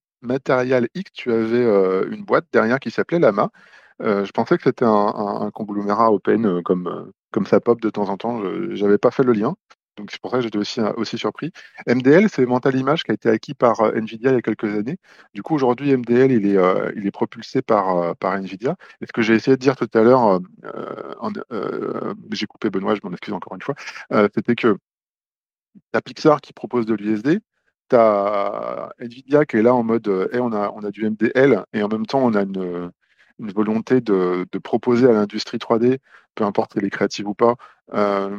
[1.14, 3.50] tu avais euh, une boîte derrière qui s'appelait Lama.
[4.02, 7.90] Euh, je pensais que c'était un, un, conglomérat open euh, comme, comme ça pop de
[7.90, 8.44] temps en temps.
[8.44, 9.56] Je n'avais pas fait le lien.
[9.98, 11.52] Donc c'est pour ça que j'étais aussi, aussi surpris.
[11.88, 14.98] MDL, c'est Mental Image qui a été acquis par Nvidia il y a quelques années.
[15.34, 16.60] Du coup, aujourd'hui, MDL, il est,
[16.96, 18.76] il est propulsé par, par Nvidia.
[19.02, 20.40] Et ce que j'ai essayé de dire tout à l'heure,
[22.32, 23.76] j'ai coupé Benoît, je m'en excuse encore une fois,
[24.34, 24.78] c'était que
[25.92, 27.40] T'as Pixar qui propose de l'USD,
[27.90, 31.88] t'as Nvidia qui est là en mode on, a, on a du MDL et en
[31.88, 32.92] même temps on a une,
[33.40, 36.00] une volonté de, de, proposer à l'industrie 3D,
[36.36, 37.56] peu importe si elle est créative ou pas,
[37.94, 38.30] euh,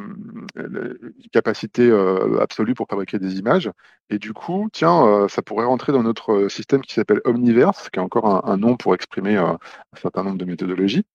[0.55, 3.71] une capacité euh, absolue pour fabriquer des images.
[4.09, 7.99] Et du coup, tiens, euh, ça pourrait rentrer dans notre système qui s'appelle Omniverse, qui
[7.99, 9.57] est encore un, un nom pour exprimer un
[10.01, 11.05] certain nombre de méthodologies.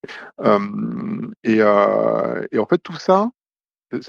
[1.44, 3.30] Et, et, en fait, tout ça,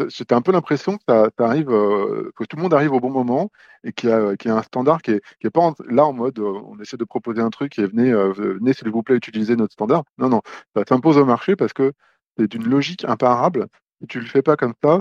[0.10, 3.50] c'était un peu l'impression euh, que tout le monde arrive au bon moment
[3.84, 6.62] et qu'il y, a un standard qui est, qui est pas là en mode euh,
[6.66, 9.74] on essaie de proposer un truc et venez, euh, venez s'il vous plaît utiliser notre
[9.74, 10.04] standard.
[10.18, 10.42] Non, non,
[10.76, 11.94] ça s'impose au marché parce que
[12.38, 13.68] c'est d'une logique imparable.
[14.02, 15.00] Et tu le fais pas comme ça,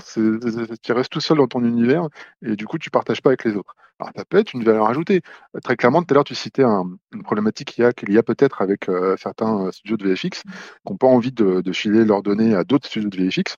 [0.83, 2.07] tu restes tout seul dans ton univers
[2.42, 3.75] et du coup tu partages pas avec les autres.
[3.99, 5.23] Alors ça peut être une valeur ajoutée.
[5.64, 8.88] Très clairement, tout à l'heure tu citais une problématique qu'il y a, a peut-être avec
[9.18, 10.49] certains studios de VFX qui
[10.88, 13.57] n'ont pas envie de, filer leurs données à d'autres studios de VFX,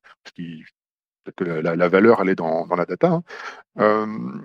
[1.32, 3.20] que la, valeur elle est dans, la data.
[3.76, 4.44] Hein.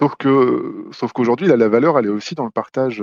[0.00, 3.02] Sauf que, sauf qu'aujourd'hui, la valeur elle est aussi dans le partage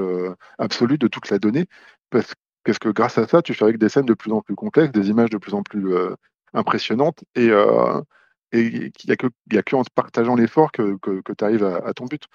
[0.60, 1.66] absolu de toute la donnée,
[2.10, 2.34] parce,
[2.80, 5.30] que grâce à ça, tu fais des scènes de plus en plus complexes, des images
[5.30, 5.94] de plus en plus
[6.54, 7.50] impressionnantes, et
[8.54, 10.98] il n'y a, que, en partageant l'effort que,
[11.38, 12.26] tu arrives à, ton but.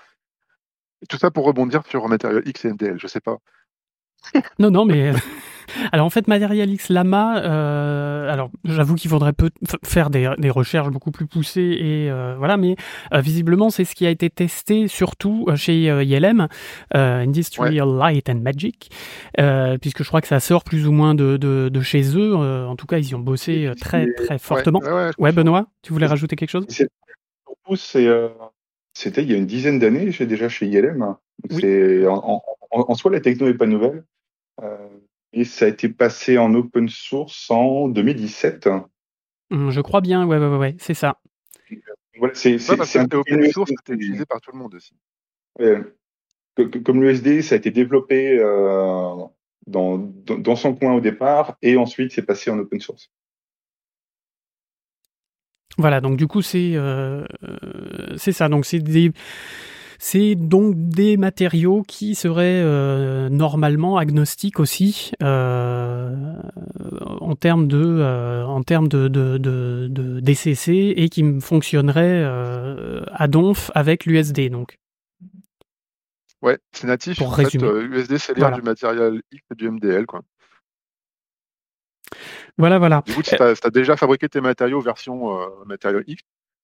[1.02, 3.38] Et tout ça pour rebondir sur Material X et MDL, je sais pas.
[4.58, 5.12] Non, non, mais
[5.92, 9.50] alors en fait, Material X Lama, euh, alors j'avoue qu'il faudrait peut
[9.84, 12.76] faire des, des, recherches beaucoup plus poussées et euh, voilà, mais
[13.14, 16.48] euh, visiblement c'est ce qui a été testé surtout chez ILM,
[16.92, 18.90] Industrial Light and Magic,
[19.80, 22.34] puisque je crois que ça sort plus ou moins de, de, de chez eux.
[22.34, 24.80] en tout cas, ils y ont bossé très très fortement.
[25.18, 26.66] Ouais, Benoît, tu voulais rajouter quelque chose?
[28.94, 31.14] C'était il y a une dizaine d'années, j'ai déjà chez ILM.
[31.50, 34.04] C'est en, en, en, soi la techno n'est pas nouvelle.
[34.62, 34.88] Euh,
[35.32, 38.68] et ça a été passé en open source en 2017.
[39.50, 41.20] Mmh, je crois bien, ouais, ouais, ouais, c'est ça.
[42.18, 44.94] Voilà, c'est ouais, open source, c'était utilisé par tout le monde aussi.
[46.84, 49.14] comme l'USD, ça a été développé euh,
[49.68, 53.10] dans, dans, son coin au départ et ensuite c'est passé en open source.
[55.76, 59.12] Voilà, donc du coup c'est euh, euh c'est ça, donc c'est des
[59.98, 66.14] c'est donc des matériaux qui seraient euh, normalement agnostiques aussi euh,
[67.20, 72.24] en termes de euh, en termes de, de, de, de, DCC et qui fonctionneraient
[73.12, 74.78] à donf avec l'USD donc.
[76.40, 77.18] Ouais, c'est natif.
[77.18, 77.66] Pour en résumer.
[77.66, 80.22] Fait, USD c'est l'air du matériel X et du MDL quoi.
[82.56, 83.02] Voilà, voilà.
[83.04, 86.22] Du coup, si tu as, déjà fabriqué tes matériaux version matériel X,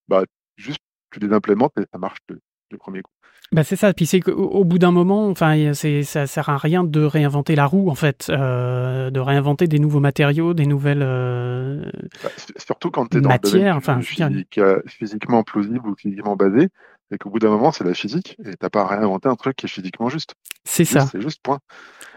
[0.08, 0.24] bah,
[0.56, 0.80] juste
[1.12, 3.13] tu les implémentes et ça marche du premier coup.
[3.52, 3.92] Bah c'est ça.
[3.92, 7.66] Puis c'est qu'au bout d'un moment, enfin, c'est ça sert à rien de réinventer la
[7.66, 11.02] roue en fait, euh, de réinventer des nouveaux matériaux, des nouvelles.
[11.02, 11.84] Euh,
[12.22, 16.68] bah, surtout quand tu es dans matière, enfin, physique, euh, physiquement plausible ou physiquement basé,
[17.10, 19.56] et qu'au bout d'un moment c'est la physique et t'as pas à réinventer un truc
[19.56, 20.34] qui est physiquement juste.
[20.64, 21.06] C'est ça.
[21.06, 21.60] C'est juste point.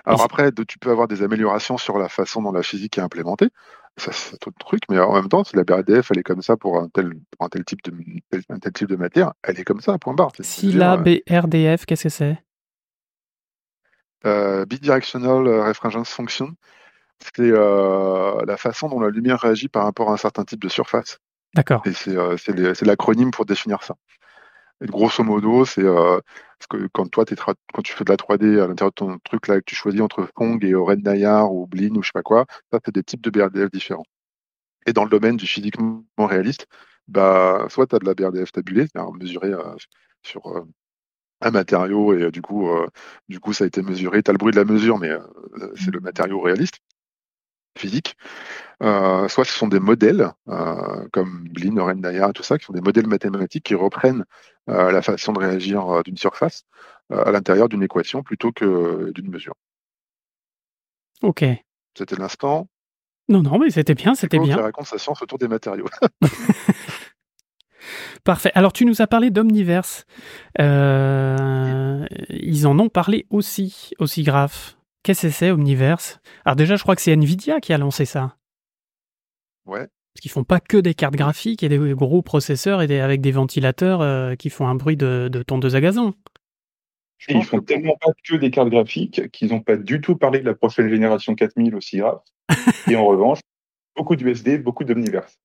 [0.05, 3.49] Alors après, tu peux avoir des améliorations sur la façon dont la physique est implémentée
[3.97, 6.41] ça c'est tout le truc, mais en même temps, si la BRDF elle est comme
[6.41, 7.93] ça pour un tel, un tel type de
[8.49, 10.31] un tel type de matière, elle est comme ça, point barre.
[10.39, 12.37] Si la euh, BRDF, qu'est-ce que c'est?
[14.25, 16.51] Euh, Bidirectional Reference Function,
[17.19, 20.69] c'est euh, la façon dont la lumière réagit par rapport à un certain type de
[20.69, 21.19] surface.
[21.55, 21.81] D'accord.
[21.85, 23.95] Et c'est l'acronyme pour définir ça.
[24.81, 27.25] Et grosso modo, c'est que quand toi,
[27.73, 30.01] quand tu fais de la 3D à l'intérieur de ton truc là, que tu choisis
[30.01, 33.03] entre Kong et Red Nayar ou Blin ou je sais pas quoi, ça, c'est des
[33.03, 34.05] types de BRDF différents.
[34.85, 36.67] Et dans le domaine du physiquement réaliste,
[37.07, 39.53] bah, soit tu as de la BRDF tabulée, c'est-à-dire mesurée
[40.23, 40.41] sur
[41.41, 42.69] un matériau et du coup,
[43.29, 44.23] du coup, ça a été mesuré.
[44.23, 45.11] Tu as le bruit de la mesure, mais
[45.75, 46.79] c'est le matériau réaliste
[47.77, 48.17] physique.
[48.83, 52.73] Euh, soit ce sont des modèles, euh, comme Blin, Oren et tout ça, qui sont
[52.73, 54.25] des modèles mathématiques qui reprennent euh,
[54.67, 56.65] la façon de réagir d'une surface
[57.09, 59.55] à l'intérieur d'une équation plutôt que d'une mesure.
[61.21, 61.43] Ok.
[61.97, 62.67] C'était l'instant.
[63.29, 64.57] Non, non, mais c'était bien, c'était bien.
[64.57, 65.87] La raconte sa science autour des matériaux.
[68.23, 68.51] Parfait.
[68.55, 70.05] Alors, tu nous as parlé d'Omniverse.
[70.59, 70.65] ils
[72.67, 74.75] en ont parlé aussi, aussi grave.
[75.03, 76.19] Qu'est-ce que c'est, Omniverse?
[76.43, 78.35] Alors déjà, je crois que c'est Nvidia qui a lancé ça.
[79.65, 79.87] Ouais.
[80.17, 83.31] Parce qu'ils font pas que des cartes graphiques et des gros processeurs et avec des
[83.31, 86.15] ventilateurs euh, qui font un bruit de, de tondeuse à gazon.
[87.27, 90.39] Et ils font tellement pas que des cartes graphiques qu'ils n'ont pas du tout parlé
[90.39, 92.19] de la prochaine génération 4000 aussi grave.
[92.89, 93.41] et en revanche,
[93.95, 95.37] beaucoup d'USD, beaucoup d'Omniverse.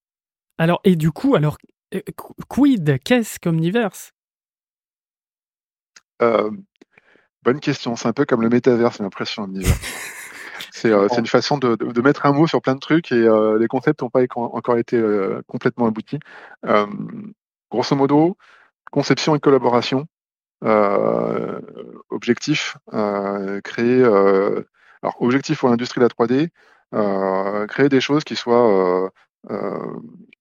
[0.57, 1.59] Alors, et du coup, alors,
[1.95, 2.01] euh,
[2.49, 4.13] quid Qu'est-ce qu'Omniverse?
[6.23, 6.51] Euh,
[7.43, 7.95] Bonne question.
[7.95, 9.79] C'est un peu comme le métavers, j'ai l'impression, Omniverse.
[10.85, 13.69] Euh, c'est une façon de, mettre un mot sur plein de trucs et euh, les
[13.69, 16.19] concepts n'ont pas encore été euh, complètement aboutis.
[17.71, 18.37] grosso modo,
[18.91, 20.07] conception et collaboration.
[22.11, 22.77] objectif,
[23.65, 24.05] créer.
[24.05, 29.11] alors, objectif pour l'industrie de la 3D, créer des choses qui soient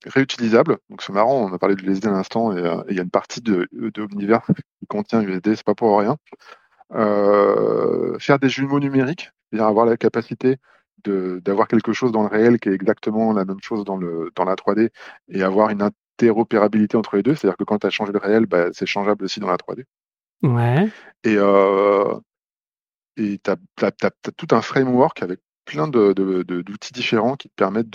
[0.06, 0.78] réutilisables.
[0.90, 3.10] Donc, c'est marrant, on a parlé de l'USD à l'instant et il y a une
[3.10, 4.42] partie de, de l'univers
[4.80, 6.18] qui contient USD, c'est pas pour rien.
[8.20, 10.58] faire des jumeaux numériques, c'est-à-dire avoir la capacité
[11.04, 14.46] d'avoir quelque chose dans le réel qui est exactement la même chose dans, le, dans
[14.46, 14.90] la 3D
[15.30, 17.36] et avoir une interopérabilité entre les deux.
[17.36, 19.86] C'est-à-dire que quand tu as changé le réel, bah, c'est changeable aussi dans la 3D.
[20.44, 20.90] Ouais.
[21.24, 22.14] Et euh,
[23.16, 27.90] tu as, tout un framework avec plein d'outils de, différents qui te permettent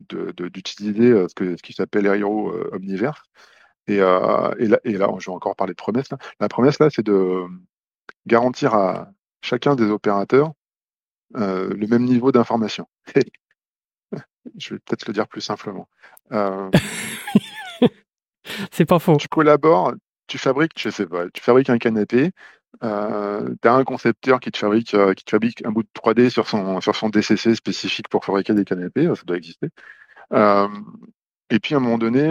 [0.00, 3.22] d'utiliser euh, ce, que, ce qui s'appelle Hero euh, Omniverse.
[3.88, 6.08] Et, euh, et, là, et là, je vais encore parler de promesse.
[6.40, 7.44] La promesse, là, c'est de
[8.26, 9.10] garantir à
[9.42, 10.52] chacun des opérateurs
[11.34, 12.86] euh, le même niveau d'information.
[14.58, 15.88] Je vais peut-être le dire plus simplement.
[16.32, 16.70] Euh,
[18.70, 19.16] c'est pas faux.
[19.16, 19.94] Tu collabores,
[20.28, 22.30] tu fabriques, je sais pas, tu fabriques un canapé,
[22.84, 26.30] euh, tu as un concepteur qui te fabrique, qui te fabrique un bout de 3D
[26.30, 29.68] sur son, sur son DCC spécifique pour fabriquer des canapés, ça doit exister.
[30.32, 32.22] et puis à un moment donné,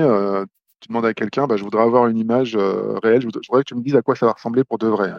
[0.79, 3.75] tu demandes à quelqu'un, bah, je voudrais avoir une image réelle, je voudrais, que tu
[3.75, 5.11] me dises à quoi ça va ressembler pour de vrai.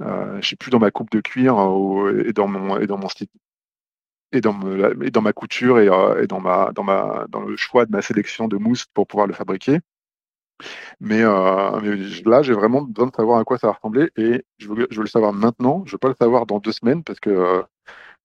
[0.00, 2.98] Euh, je suis plus dans ma coupe de cuir euh, et dans mon et dans
[2.98, 3.28] mon style
[4.32, 4.58] et dans,
[5.02, 7.92] et dans ma couture et, euh, et, dans ma dans ma dans le choix de
[7.92, 9.80] ma sélection de mousse pour pouvoir le fabriquer.
[11.00, 14.86] Mais, là, j'ai vraiment besoin de savoir à quoi ça va ressembler et je veux,
[14.90, 15.82] le savoir maintenant.
[15.86, 17.64] Je veux pas le savoir dans deux semaines parce que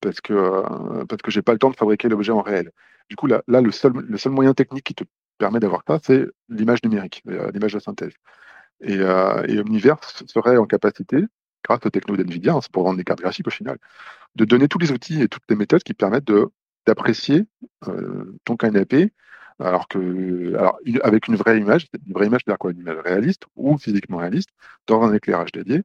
[0.02, 2.72] parce que parce que j'ai pas le temps de fabriquer l'objet en réel.
[3.10, 5.04] Du coup, là, là le seul le seul moyen technique qui te
[5.40, 8.14] permet d'avoir ça, c'est l'image numérique, l'image de synthèse.
[8.82, 9.02] Et
[9.60, 11.26] Omniverse serait en capacité
[11.64, 13.78] grâce aux techno d'NVIDIA, hein, c'est pour vendre des cartes graphiques au final,
[14.36, 16.32] de donner tous les outils et toutes les méthodes qui permettent
[16.86, 17.46] d'apprécier
[17.88, 19.14] euh, ton canapé
[19.60, 19.88] alors
[21.04, 24.50] avec une vraie image, une vraie image, c'est-à-dire quoi Une image réaliste ou physiquement réaliste,
[24.88, 25.84] dans un éclairage dédié,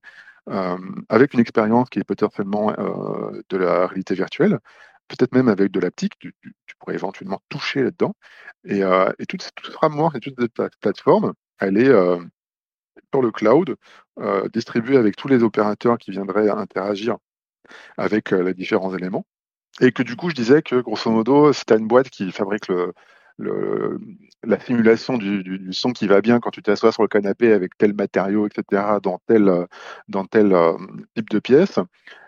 [0.48, 4.60] euh, avec une expérience qui est peut-être seulement euh, de la réalité virtuelle,
[5.08, 6.32] peut-être même avec de l'aptique, tu,
[6.78, 8.14] pourrais éventuellement toucher là-dedans.
[8.64, 8.82] Et,
[9.18, 11.92] et toute, toute ce framework et toute cette plateforme, elle est
[13.12, 13.76] sur le cloud,
[14.20, 17.16] euh, distribué avec tous les opérateurs qui viendraient interagir
[17.96, 19.26] avec euh, les différents éléments.
[19.80, 22.30] Et que du coup, je disais que grosso modo, si tu as une boîte qui
[22.30, 22.70] fabrique
[23.38, 27.92] la simulation du, son qui va bien quand tu t'assois sur le canapé avec tel
[27.92, 29.66] matériau, etc., dans tel,
[30.06, 30.76] dans tel euh,
[31.16, 31.80] type de pièce,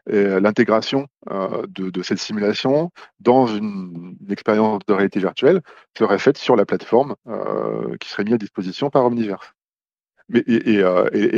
[0.08, 5.62] l'intégration de, cette simulation dans une, expérience de réalité virtuelle
[5.96, 7.14] serait faite sur la plateforme
[8.00, 9.55] qui serait mise à disposition par Omniverse.
[10.28, 10.80] Mais, et,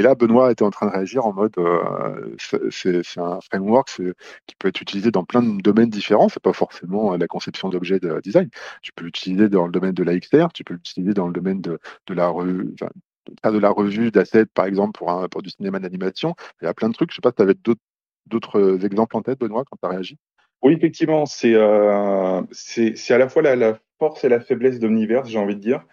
[0.03, 1.55] là, Benoît était en train de réagir en mode
[2.71, 3.89] c'est un framework
[4.47, 6.29] qui peut être utilisé dans plein de domaines différents.
[6.29, 8.49] C'est pas forcément la conception d'objets de design.
[8.83, 11.79] Tu peux l'utiliser dans le domaine de l'AXR, tu peux l'utiliser dans le domaine de,
[12.09, 12.75] la revue,
[13.45, 16.35] de la revue d'assets, par exemple, pour, du cinéma d'animation.
[16.63, 17.11] Il y a plein de trucs.
[17.11, 17.55] Je sais pas si tu avais
[18.27, 20.19] d'autres exemples en tête, Benoît, quand tu as réagi?
[20.63, 25.57] Oui, effectivement, euh, c'est à la fois la, force et la faiblesse d'Omniverse, j'ai envie
[25.57, 25.85] de dire.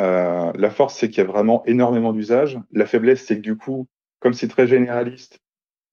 [0.00, 2.58] Euh, la force, c'est qu'il y a vraiment énormément d'usages.
[2.72, 3.86] La faiblesse, c'est que du coup,
[4.20, 5.38] comme c'est très généraliste,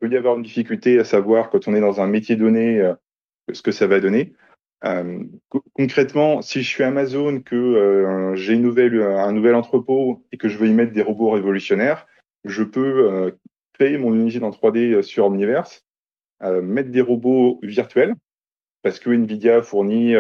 [0.02, 2.80] il peut y avoir une difficulté à savoir quand on est dans un métier donné
[2.80, 2.94] euh,
[3.52, 4.34] ce que ça va donner.
[4.84, 5.24] Euh,
[5.74, 10.74] concrètement, si je suis Amazon, que j'ai un nouvel entrepôt et que je veux y
[10.74, 12.08] mettre des robots révolutionnaires,
[12.46, 13.32] je peux
[13.74, 15.86] créer mon unité en 3D sur Omniverse
[16.64, 18.16] mettre des robots virtuels,
[18.82, 20.16] parce que Nvidia fournit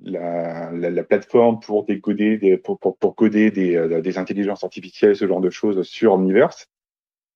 [0.00, 4.64] la, la, la, plateforme pour décoder des, pour, pour, pour coder des, euh, des, intelligences
[4.64, 6.68] artificielles, ce genre de choses sur Omniverse.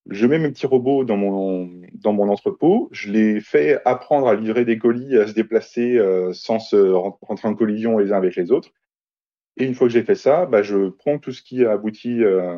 [0.09, 4.35] Je mets mes petits robots dans mon, dans mon entrepôt, je les fais apprendre à
[4.35, 6.75] livrer des colis, à se déplacer euh, sans se
[7.21, 8.71] rentrer en collision les uns avec les autres.
[9.57, 12.23] Et une fois que j'ai fait ça, bah, je prends tout ce qui a abouti
[12.23, 12.57] euh,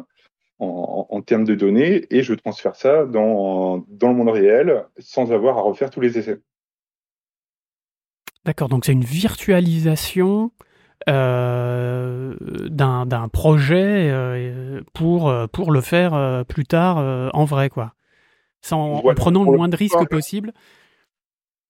[0.59, 5.57] en, termes de données et je transfère ça dans, dans le monde réel sans avoir
[5.57, 6.39] à refaire tous les essais.
[8.45, 10.51] D'accord, donc c'est une virtualisation
[11.09, 12.35] euh,
[12.69, 16.97] d'un projet euh, pour, pour le faire euh, plus tard
[17.33, 17.93] en vrai, quoi.
[18.61, 20.53] Sans, en prenant le moins de risques possible.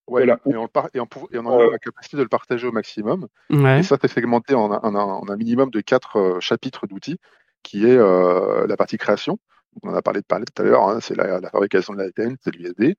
[0.07, 0.99] Ouais, et, on, et,
[1.39, 3.27] on, a la capacité de le partager au maximum.
[3.49, 7.19] Et ça, c'est segmenté en, en, un minimum de quatre chapitres d'outils
[7.63, 9.39] qui est euh, la partie création.
[9.81, 12.11] On en a parlé de parler tout à l'heure, hein, c'est la, fabrication de la
[12.11, 12.95] TN, c'est l'USD.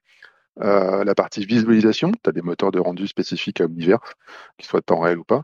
[0.61, 4.13] Euh, la partie visualisation, tu as des moteurs de rendu spécifiques à Omniverse,
[4.57, 5.43] qu'ils soient temps réel ou pas.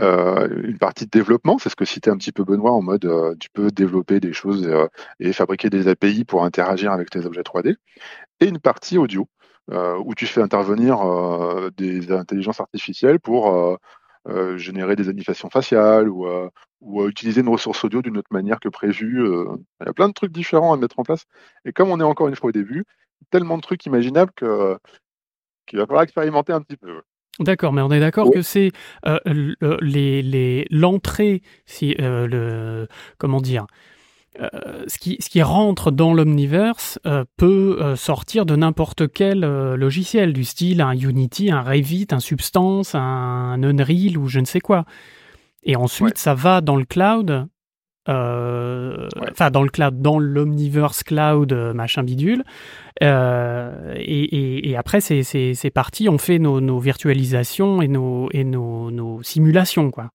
[0.00, 3.08] Euh, une partie de développement, c'est ce que citait un petit peu Benoît en mode
[3.38, 4.68] tu peux développer des choses
[5.20, 7.76] et fabriquer des API pour interagir avec tes objets 3D.
[8.40, 9.28] Et une partie audio,
[9.70, 10.98] où tu fais intervenir
[11.76, 13.78] des intelligences artificielles pour
[14.26, 16.48] euh, générer des animations faciales ou, euh,
[17.08, 19.22] utiliser une ressource audio d'une autre manière que prévu.
[19.22, 19.44] Euh.
[19.82, 21.26] Il y a plein de trucs différents à mettre en place.
[21.66, 22.84] Et comme on est encore une fois au début,
[23.30, 24.78] tellement de trucs imaginables que
[25.66, 27.02] qu'il va falloir expérimenter un petit peu.
[27.40, 28.70] D'accord, mais on est d'accord que c'est
[29.82, 32.86] les l'entrée, si le
[33.18, 33.66] comment dire,
[34.40, 39.40] euh, ce, qui, ce qui rentre dans l'omniverse euh, peut euh, sortir de n'importe quel
[39.40, 44.60] logiciel, du style un Unity, un Revit, un Substance, un Unreal ou je ne sais
[44.60, 44.86] quoi.
[45.62, 47.46] Et ensuite, ça va dans le cloud,
[48.06, 52.44] enfin dans le cloud, dans l'Omniverse Cloud, machin bidule.
[53.00, 58.90] Et, et, et, après, c'est parti, on fait nos, nos virtualisations et nos, et nos,
[58.90, 60.10] nos simulations, quoi.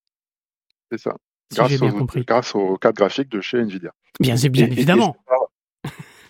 [0.92, 1.16] C'est ça
[1.52, 2.24] grâce, bien compris.
[2.24, 3.92] grâce aux cartes graphiques de chez Nvidia.
[4.20, 5.16] Bien, c'est bien évidemment.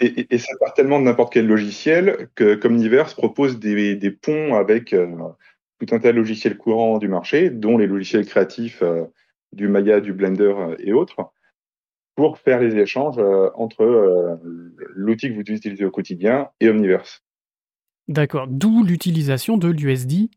[0.01, 4.55] Et, ça part tellement de n'importe quel logiciel que comme Niverse propose des, des ponts
[4.55, 5.07] avec euh,
[5.77, 9.03] tout un tas de logiciels courants du marché, dont les logiciels créatifs euh,
[9.51, 11.33] du Maya, du Blender euh, et autres,
[12.19, 13.17] pour faire les échanges
[13.55, 14.37] entre
[14.93, 17.23] l'outil que vous utilisez au quotidien et Omniverse.
[18.09, 20.29] D'accord, d'où l'utilisation de l'USD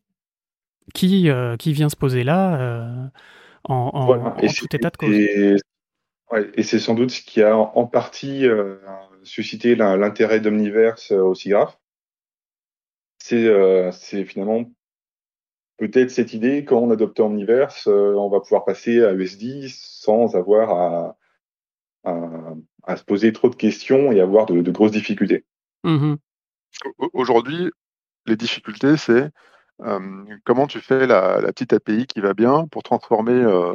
[0.94, 3.10] qui, qui vient se poser là
[3.64, 5.10] en, tout état de cause.
[6.56, 8.76] Et, c'est sans doute ce qui a en partie euh,
[9.24, 11.74] suscité l'intérêt d'Omniverse euh, aussi grave.
[13.32, 14.70] Euh, c'est finalement
[15.78, 20.70] peut-être cette idée, quand on adopte Omniverse, on va pouvoir passer à USD sans avoir
[20.70, 21.16] à,
[22.04, 25.44] se poser trop de questions et avoir de, grosses difficultés.
[25.84, 26.14] Mmh
[27.12, 27.70] aujourd'hui,
[28.26, 29.30] les difficultés, c'est
[30.44, 33.74] comment tu fais la, petite API qui va bien pour transformer euh,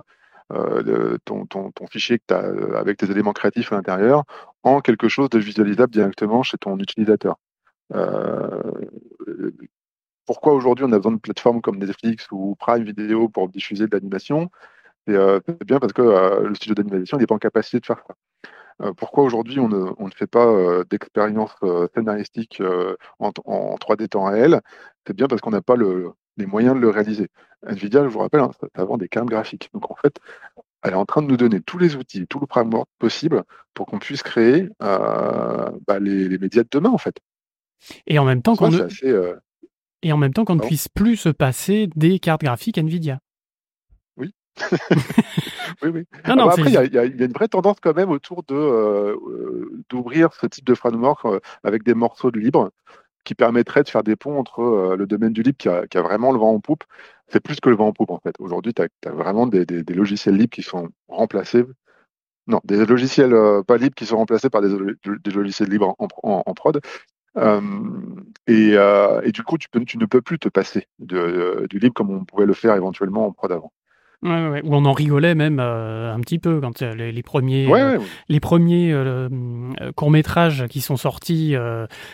[0.53, 1.47] euh, ton,
[1.91, 4.23] fichier que tu as avec tes éléments créatifs à l'intérieur
[4.63, 7.35] en quelque chose de visualisable directement chez ton utilisateur.
[7.93, 8.71] Euh,
[10.25, 13.95] pourquoi aujourd'hui on a besoin de plateformes comme Netflix ou Prime Video pour diffuser de
[13.95, 14.49] l'animation?
[15.07, 18.15] C'est bien parce que le studio d'animation n'est pas en capacité de faire ça.
[18.81, 22.61] Euh, pourquoi aujourd'hui on ne, fait pas euh, d'expérience euh, scénaristique
[23.19, 24.61] en, 3D temps réel?
[25.05, 27.29] C'est bien parce qu'on n'a pas les moyens de le réaliser.
[27.65, 29.69] Nvidia, je vous rappelle, hein, ça, vend des cartes graphiques.
[29.73, 30.19] Donc en fait,
[30.83, 33.43] elle est en train de nous donner tous les outils, tout le framework possible
[33.73, 37.19] pour qu'on puisse créer bah, les, médias de demain en fait.
[38.05, 38.87] Et en même temps qu'on ne...
[40.03, 43.19] Et en même temps qu'on ne puisse plus se passer des cartes graphiques Nvidia.
[45.81, 46.03] oui, oui.
[46.23, 49.83] Ah bah, après, il y, a une vraie tendance quand même autour de euh, euh,
[49.89, 52.71] d'ouvrir ce type de framework euh, avec des morceaux de libre
[53.23, 56.01] qui permettraient de faire des ponts entre le domaine du libre qui a, qui a,
[56.01, 56.85] vraiment le vent en poupe.
[57.27, 58.33] C'est plus que le vent en poupe en fait.
[58.39, 61.65] Aujourd'hui, tu as, vraiment des, des, logiciels libres qui sont remplacés
[62.47, 63.35] Non, des logiciels
[63.67, 64.69] pas libres qui sont remplacés par des,
[65.33, 66.79] logiciels libres en, prod.
[68.47, 72.45] Et, du coup, tu, tu, ne peux plus te passer du libre comme on pouvait
[72.45, 73.73] le faire éventuellement en prod avant.
[74.23, 77.21] Ouais, ouais, Où on en rigolait même euh, un petit peu quand euh, les, les
[77.21, 77.99] premiers, euh,
[78.29, 78.91] les premiers
[79.95, 81.55] courts métrages qui sont sortis,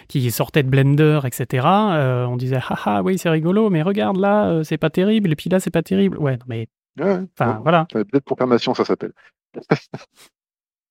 [0.09, 1.65] qui sortaient de Blender, etc.
[1.65, 5.61] on disait ah oui c'est rigolo, mais regarde là c'est pas terrible et puis là
[5.61, 6.17] c'est pas terrible.
[6.17, 6.67] Ouais, mais
[6.99, 7.85] enfin voilà.
[7.89, 9.13] Peut-être confirmation ça s'appelle.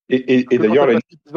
[0.09, 0.89] et, et, d'ailleurs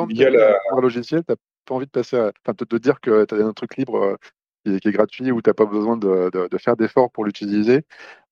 [0.09, 0.55] il y a la...
[0.79, 2.31] logiciel, t'as pas envie de passer, à...
[2.45, 4.17] enfin de, dire que tu as un truc libre
[4.65, 7.81] qui, est gratuit où tu n'as pas besoin de, faire d'efforts pour l'utiliser.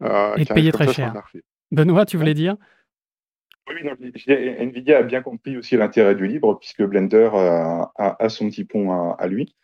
[0.01, 1.13] Euh, et de payer très cher.
[1.71, 2.55] Benoît, tu voulais dire?
[3.69, 3.75] Oui,
[4.27, 9.27] Nvidia a bien compris aussi l'intérêt du libre, puisque Blender a, son petit pont à,
[9.27, 9.55] lui.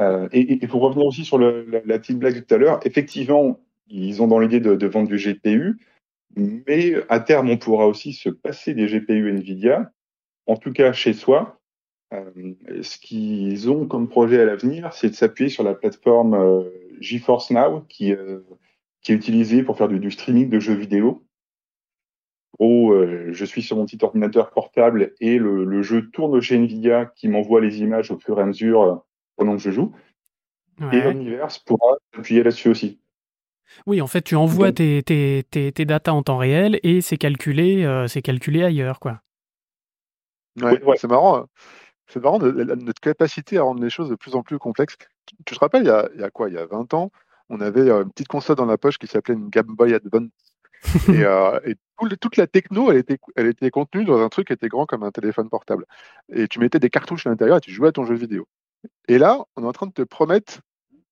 [0.00, 2.80] Euh, et il faut revenir aussi sur la, petite blague de tout à l'heure.
[2.84, 3.58] Effectivement,
[3.88, 5.78] ils ont dans l'idée de, vendre du GPU,
[6.36, 9.90] mais à terme, on pourra aussi se passer des GPU Nvidia,
[10.46, 11.59] en tout cas chez soi, euh,
[12.12, 16.68] ce qu'ils ont comme projet à l'avenir, c'est de s'appuyer sur la plateforme euh,
[17.00, 18.40] GeForce Now, qui, euh,
[19.02, 21.24] qui est utilisée pour faire du, streaming de jeux vidéo.
[22.58, 22.94] gros,
[23.32, 27.60] je suis sur mon petit ordinateur portable et le, jeu tourne chez Nvidia qui m'envoie
[27.60, 29.04] les images au fur et à mesure
[29.36, 29.92] pendant que je joue.
[30.92, 33.00] Et Omniverse pourra appuyer là-dessus aussi.
[33.86, 37.18] Oui, en fait, tu envoies tes, tes, tes, tes, datas en temps réel et c'est
[37.18, 39.20] calculé, c'est calculé ailleurs, quoi.
[40.60, 40.96] Ouais, ouais.
[40.96, 41.46] c'est marrant.
[42.12, 44.96] C'est marrant notre capacité à rendre les choses de plus en plus complexes.
[45.44, 47.12] Tu, te rappelles, il y, a, quoi Il y a 20 ans,
[47.48, 50.30] on avait euh, une petite console dans la poche qui s'appelait une Game Boy Advance.
[51.08, 51.60] et, euh,
[52.20, 55.04] toute la techno, elle était, elle était contenue dans un truc qui était grand comme
[55.04, 55.86] un téléphone portable.
[56.32, 58.48] Et tu mettais des cartouches à l'intérieur et tu jouais à ton jeu vidéo.
[59.06, 60.60] Et là, on est en train de te promettre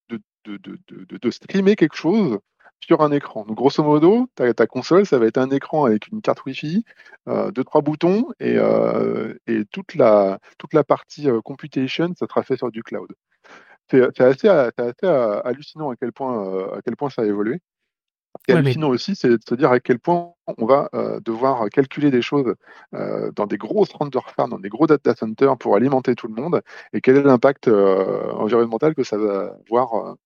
[0.08, 2.38] de, de streamer quelque chose
[2.80, 3.44] sur un écran.
[3.44, 6.84] Donc grosso modo, ta, ta, console, ça va être un écran avec une carte Wi-Fi,
[7.28, 12.26] euh, deux trois boutons et, euh, et, toute la toute la partie euh, computation, ça
[12.26, 13.08] sera fait sur du cloud.
[13.90, 15.06] C'est assez, assez,
[15.44, 17.60] hallucinant à quel point à quel point ça a évolué.
[18.46, 20.90] Et hallucinant aussi, c'est de se dire à quel point on va
[21.24, 22.54] devoir calculer des choses
[22.92, 26.60] dans des grosses render farms, dans des gros data centers pour alimenter tout le monde,
[26.92, 30.16] et quel est l'impact environnemental que ça va avoir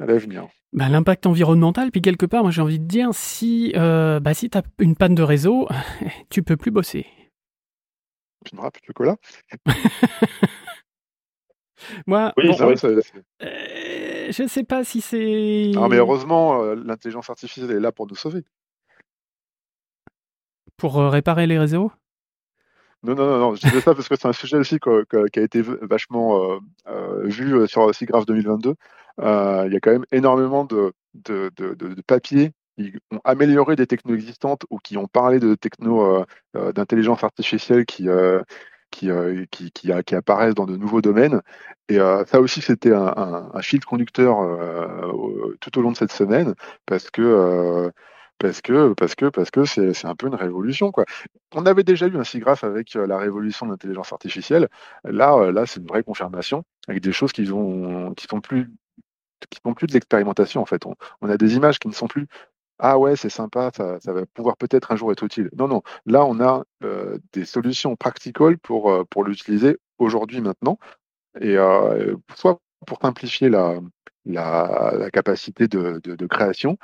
[0.00, 0.48] à l'avenir.
[0.72, 4.48] Bah, l'impact environnemental, puis quelque part, moi j'ai envie de dire, si, euh, bah, si
[4.48, 5.68] tu as une panne de réseau,
[6.30, 7.06] tu peux plus bosser.
[8.44, 9.16] Tu me rappelles chocolat
[12.06, 12.74] Moi, oui, bon,
[13.42, 15.70] euh, je sais pas si c'est.
[15.74, 18.44] Non, mais heureusement, euh, l'intelligence artificielle est là pour nous sauver.
[20.76, 21.90] Pour réparer les réseaux?
[23.02, 25.62] Non, non, non, je disais ça parce que c'est un sujet aussi qui a été
[25.62, 26.58] vachement
[27.24, 28.74] vu sur SIGGRAPH 2022.
[29.20, 33.86] Euh, il y a quand même énormément de, de, de, papiers qui ont amélioré des
[33.86, 36.24] technos existantes ou qui ont parlé de techno euh,
[36.56, 38.08] euh, d'intelligence artificielle qui,
[38.90, 39.10] qui,
[39.50, 41.42] qui, qui, apparaissent dans de nouveaux domaines.
[41.88, 44.38] Et ça aussi, c'était un, un, fil conducteur
[45.60, 46.54] tout au long de cette semaine
[46.86, 47.90] parce que
[48.40, 51.04] parce que parce que parce que c'est un peu une révolution quoi.
[51.54, 54.68] On avait déjà eu un SIGGRAPH avec la révolution de l'intelligence artificielle.
[55.04, 58.70] Là là c'est une vraie confirmation avec des choses qui ont qui sont plus
[59.50, 60.82] qui plus de l'expérimentation en fait.
[60.86, 62.26] On, a des images qui ne sont plus
[62.78, 65.50] ah ouais c'est sympa, ça, va pouvoir peut-être un jour être utile.
[65.56, 70.78] Non non, là on a euh, des solutions practical pour euh, pour l'utiliser aujourd'hui maintenant
[71.40, 73.80] et euh, soit pour simplifier la
[74.26, 76.76] la, capacité de, de, création,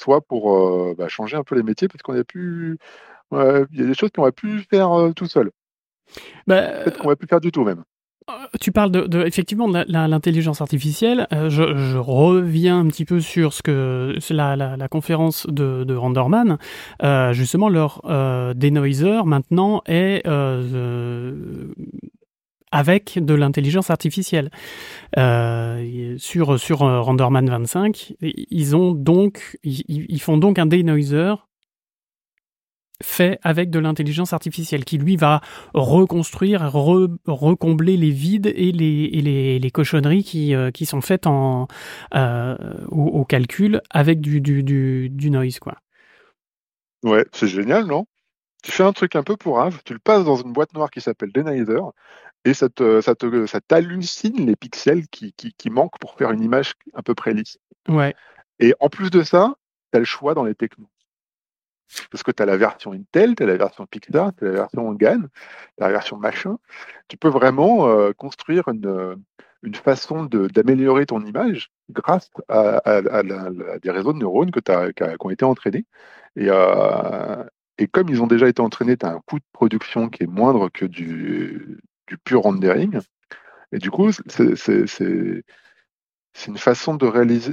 [0.00, 2.78] soit pour bah, changer un peu les métiers parce qu'on a pu
[3.32, 5.50] il y a des choses qu'on aurait pu faire tout seul.
[6.46, 7.84] Bah, Peut-être qu'on va plus faire du tout même.
[8.30, 11.26] Euh, tu parles de, effectivement de l'intelligence artificielle.
[11.32, 16.58] Euh, je, reviens un petit peu sur ce que la, la, conférence de, de Renderman.
[17.02, 18.02] Euh, justement, leur
[18.54, 20.26] denoiser maintenant est
[22.72, 24.50] avec de l'intelligence artificielle.
[25.16, 31.34] sur sur Renderman 25, ils ont donc ils font donc un denoiser
[33.02, 35.40] fait avec de l'intelligence artificielle qui lui va
[35.74, 41.68] reconstruire, recombler les vides et les, les, les cochonneries qui, euh, qui sont faites en,
[42.14, 42.56] euh,
[42.88, 44.62] au, calcul avec du, du,
[45.10, 45.58] du, noise.
[45.58, 45.76] Quoi.
[47.02, 48.06] Ouais, c'est génial, non?
[48.62, 50.90] Tu fais un truc un peu pour pourrave, tu le passes dans une boîte noire
[50.90, 51.92] qui s'appelle Denizer
[52.44, 56.30] et ça te, ça te, ça t'hallucine les pixels qui, qui, qui manquent pour faire
[56.30, 57.58] une image un peu près lisse.
[57.88, 58.14] Ouais.
[58.58, 59.54] Et en plus de ça,
[59.92, 60.88] tu as le choix dans les technos.
[62.10, 64.54] Parce que tu as la version Intel, tu as la version Pixar, tu as la
[64.54, 65.22] version GAN,
[65.78, 66.58] la version machin.
[67.08, 69.16] Tu peux vraiment euh, construire une, euh,
[69.62, 72.80] une façon d'améliorer ton image grâce à,
[73.82, 75.84] des réseaux de neurones que as, qui ont été entraînés.
[76.36, 77.44] Et, euh,
[77.78, 80.26] Et comme ils ont déjà été entraînés, tu as un coût de production qui est
[80.26, 81.80] moindre que du,
[82.10, 82.98] du pur rendering.
[83.72, 85.44] Et du coup, c'est
[86.46, 87.52] une façon de réaliser,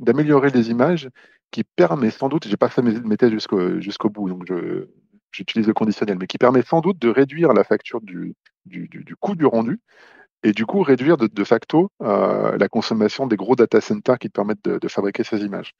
[0.00, 1.08] d'améliorer les images
[1.52, 4.52] qui permet sans doute, j'ai pas fait mes, tests jusqu'au bout, donc
[5.30, 8.34] j'utilise le conditionnel, mais qui permet sans doute de réduire la facture du,
[8.64, 9.78] du, du, coût du rendu
[10.42, 14.32] et du coup réduire de, facto euh, la consommation des gros data centers qui te
[14.32, 15.72] permettent de, fabriquer ces images.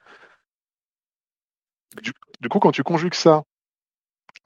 [2.02, 3.42] Du, coup, quand tu conjugues ça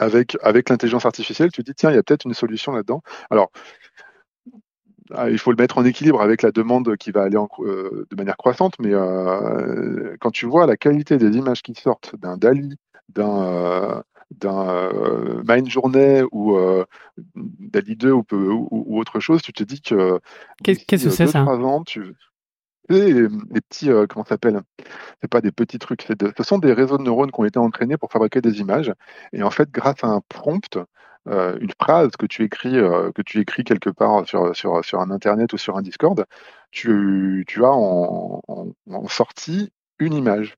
[0.01, 3.03] avec, avec l'intelligence artificielle, tu te dis, tiens, il y a peut-être une solution là-dedans.
[3.31, 3.53] Alors,
[5.13, 8.17] ah, il faut le mettre en équilibre avec la demande qui va aller euh, de
[8.17, 12.77] manière croissante, mais euh, quand tu vois la qualité des images qui sortent d'un DALI,
[13.09, 16.57] d'un euh, d'un Mind Journée ou
[17.35, 20.21] DALI 2 ou, ou, autre chose, tu te dis que
[20.63, 21.43] qu'est-ce que c'est ça?
[21.43, 22.15] ans, tu
[22.91, 24.61] les, les petits comment ça s'appelle
[25.21, 27.97] C'est pas des petits trucs, ce sont des réseaux de neurones qui ont été entraînés
[27.97, 28.93] pour fabriquer des images.
[29.33, 30.79] Et en fait, grâce à un prompt,
[31.29, 35.01] euh, une phrase que tu écris euh, que tu écris quelque part sur, sur, sur
[35.01, 36.25] un internet ou sur un Discord,
[36.71, 38.41] tu, tu as en,
[39.09, 40.57] sortie une image.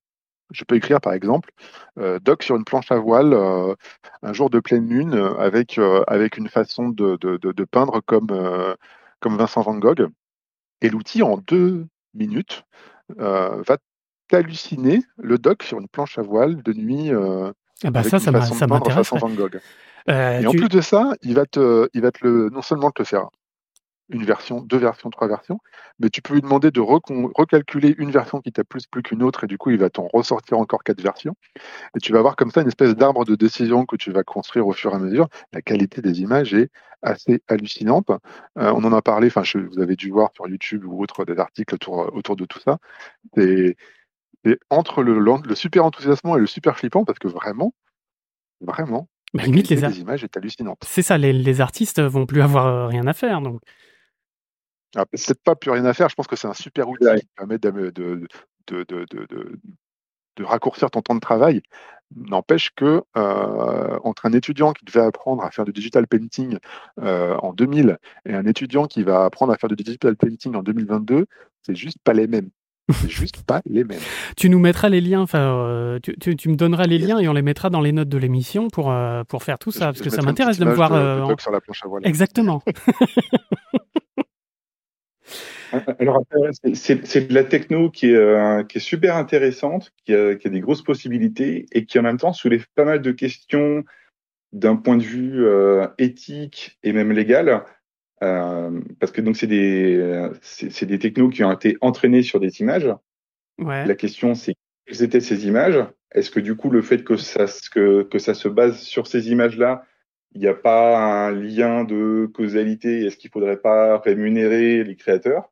[0.52, 1.50] Je peux écrire par exemple
[1.98, 3.34] euh, doc sur une planche à voile
[4.22, 8.28] un jour de pleine lune avec, avec une façon de, de, de, peindre comme,
[9.20, 10.08] comme Vincent Van Gogh.
[10.82, 12.64] Et l'outil en deux minutes
[13.18, 13.76] va
[14.28, 17.10] t'halluciner le doc sur une planche à voile de nuit.
[17.84, 19.12] Ah bah ça, ça m'intéresse.
[19.12, 19.60] Van Gogh.
[20.08, 22.90] Euh, et en plus de ça, il va te, il va te le, non seulement
[22.90, 23.28] te faire
[24.12, 25.58] une version, deux versions, trois versions,
[25.98, 29.44] mais tu peux lui demander de recalculer une version qui t'a plus plus qu'une autre,
[29.44, 31.34] et du coup, il va t'en ressortir encore quatre versions.
[31.96, 34.66] Et tu vas avoir comme ça une espèce d'arbre de décision que tu vas construire
[34.66, 35.28] au fur et à mesure.
[35.52, 36.70] La qualité des images est
[37.02, 38.10] assez hallucinante.
[38.10, 41.38] Euh, on en a parlé, enfin, vous avez dû voir sur YouTube ou autre des
[41.38, 42.78] articles autour, autour de tout ça.
[43.34, 43.76] C'est
[44.70, 47.74] entre le, le super enthousiasmant et le super flippant, parce que vraiment,
[48.60, 50.78] vraiment, bah, limite, les, images est hallucinante.
[50.84, 53.40] C'est ça, les, les, artistes vont plus avoir euh, rien à faire.
[53.40, 53.60] Donc.
[54.96, 57.26] Ah, peut-être pas plus rien à faire, je pense que c'est un super outil qui
[57.36, 58.26] permet de, de,
[58.68, 59.06] de,
[60.36, 61.62] de, raccourcir ton temps de travail.
[62.14, 66.58] N'empêche que euh, entre un étudiant qui devait apprendre à faire du digital painting
[67.00, 70.62] euh, en 2000 et un étudiant qui va apprendre à faire du digital painting en
[70.62, 71.26] 2022,
[71.62, 72.50] c'est juste pas les mêmes.
[72.90, 74.00] C'est juste pas les mêmes.
[74.36, 77.32] tu nous mettras les liens, enfin, euh, tu, tu, me donneras les liens et on
[77.32, 80.10] les mettra dans les notes de l'émission pour, euh, pour faire tout ça, parce que
[80.10, 80.92] ça m'intéresse de me voir.
[80.92, 82.02] Euh, sur la planche à voile.
[82.06, 82.62] Exactement.
[85.98, 86.22] Alors,
[86.74, 90.60] c'est de la techno qui est, qui est super intéressante, qui a, qui a, des
[90.60, 93.84] grosses possibilités et qui en même temps soulève pas mal de questions
[94.52, 95.46] d'un point de vue
[95.98, 97.64] éthique et même légal.
[98.22, 102.60] Euh, parce que donc c'est des c'est des technos qui ont été entraînés sur des
[102.60, 102.88] images.
[103.58, 103.84] Ouais.
[103.84, 104.54] La question c'est
[104.86, 105.84] quelles étaient ces images?
[106.12, 109.30] Est-ce que du coup le fait que ça que que ça se base sur ces
[109.30, 109.84] images là,
[110.34, 113.06] il n'y a pas un lien de causalité?
[113.06, 115.51] Est-ce qu'il faudrait pas rémunérer les créateurs?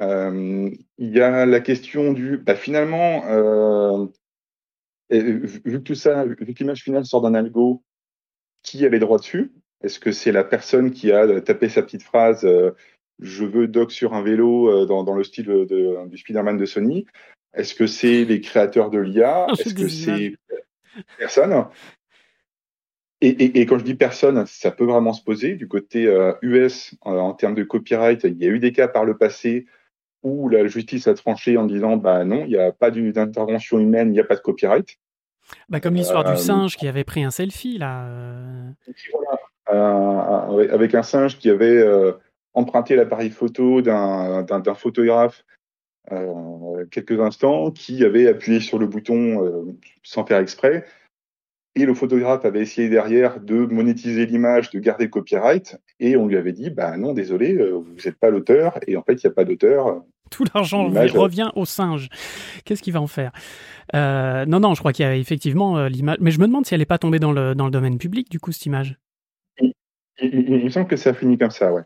[0.00, 4.06] Il y a la question du bah, finalement euh,
[5.20, 7.82] vu que tout ça, vu que l'image finale sort d'un algo,
[8.62, 9.52] qui a les droits dessus?
[9.82, 12.70] Est-ce que c'est la personne qui a tapé sa petite phrase euh,
[13.18, 16.64] je veux doc sur un vélo euh, dans, dans, le style de, du Spider-Man de
[16.64, 17.06] Sony?
[17.52, 20.36] Est-ce que c'est les créateurs de l'IA Est-ce que c'est
[21.18, 21.66] personne?
[23.20, 25.54] Et, et, et, quand je dis personne, ça peut vraiment se poser.
[25.54, 26.04] Du côté
[26.42, 29.66] US, euh, en termes de copyright, il y a eu des cas par le passé
[30.22, 34.08] où la justice a tranché en disant bah non, il n'y a pas d'intervention humaine,
[34.08, 34.98] il n'y a pas de copyright.
[35.68, 38.08] Bah comme l'histoire du singe qui avait pris un selfie là.
[39.12, 42.12] Voilà avec un singe qui avait euh,
[42.54, 45.44] emprunté l'appareil photo d'un photographe
[46.10, 50.84] euh, quelques instants, qui avait appuyé sur le bouton euh, sans faire exprès.
[51.74, 56.26] Et le photographe avait essayé derrière de monétiser l'image, de garder le copyright, et on
[56.26, 59.30] lui avait dit, bah non, désolé, vous n'êtes pas l'auteur, et en fait, il n'y
[59.30, 60.04] a pas d'auteur.
[60.32, 62.08] Tout l'argent revient au singe.
[62.64, 63.30] Qu'est-ce qu'il va en faire?
[63.94, 66.80] Non, non, je crois qu'il y a effectivement l'image, mais je me demande si elle
[66.80, 68.96] n'est pas tombée dans le, dans le domaine public, du coup, cette image.
[70.20, 71.82] Il, me semble que ça finit comme ça, ouais.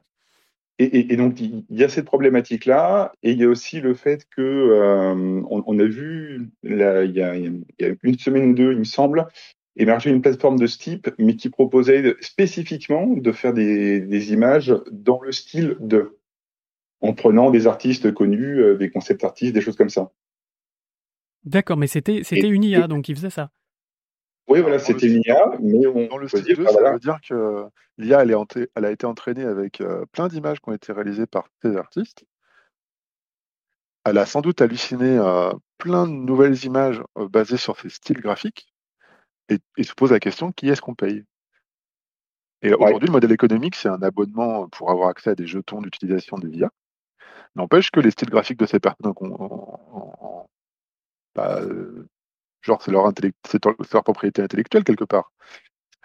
[0.79, 4.43] Et, donc, il y a cette problématique-là, et il y a aussi le fait que
[4.43, 7.35] euh, on, a vu, il, y a,
[8.03, 9.27] une semaine ou deux, il me semble,
[9.77, 15.23] émerger une plateforme de ce type, mais qui proposait spécifiquement de faire des, images dans
[15.23, 16.19] le style de,
[17.01, 20.11] en prenant des artistes connus, euh, des concept artistes, des choses comme ça.
[21.45, 23.51] D'accord, mais c'était c'était une IA, donc il faisait ça.
[24.49, 27.67] Oui, voilà, c'était l'IA, mais on dans le style 2, ça veut dire que
[27.99, 28.37] l'IA, elle,
[28.77, 32.25] elle, a été entraînée avec euh, plein d'images qui ont été réalisées par ces artistes.
[34.05, 38.21] Elle a sans doute halluciné euh, plein de nouvelles images euh, basées sur ces styles
[38.21, 38.69] graphiques.
[39.49, 41.25] et, se pose la question qui est-ce qu'on paye?
[42.63, 46.39] Et aujourd'hui, le modèle économique, c'est un abonnement pour avoir accès à des jetons d'utilisation
[46.39, 46.71] de l'IA.
[47.57, 49.15] N'empêche que les styles graphiques de ces personnes,
[51.35, 51.61] bah,
[52.61, 53.11] genre c'est leur,
[53.93, 55.33] leur propriété intellectuelle quelque part.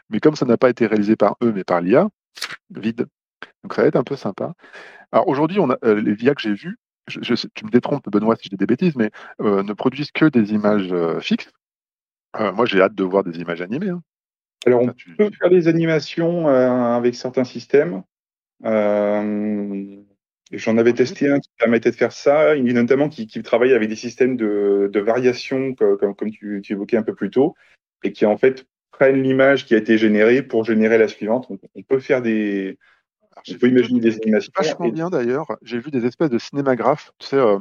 [0.10, 2.08] Mais comme ça n'a pas été réalisé par eux, mais par l'IA,
[2.70, 3.06] vide.
[3.64, 4.54] Donc ça va être un peu sympa.
[5.12, 6.78] Alors aujourd'hui, on a euh, les IA que j'ai vues,
[7.08, 10.26] je, tu me détrompes Benoît si je dis des bêtises, mais euh, ne produisent que
[10.26, 11.52] des images euh, fixes.
[12.54, 13.90] moi j'ai hâte de voir des images animées.
[13.90, 14.02] Hein.
[14.66, 14.88] Alors on
[15.18, 18.04] peut faire des animations avec certains systèmes.
[20.52, 23.96] J'en avais testé un qui permettait de faire ça, notamment qui, qui travaille avec des
[23.96, 27.56] systèmes de, de variation, comme, comme tu, tu, évoquais un peu plus tôt,
[28.04, 31.48] et qui en fait prennent l'image qui a été générée pour générer la suivante.
[31.50, 32.78] On, peut faire des,
[33.50, 34.52] on peut imaginer des animations.
[34.56, 35.58] Vachement bien d'ailleurs.
[35.62, 37.12] J'ai vu des espèces de cinémagraphes.
[37.18, 37.58] Tu sais, euh,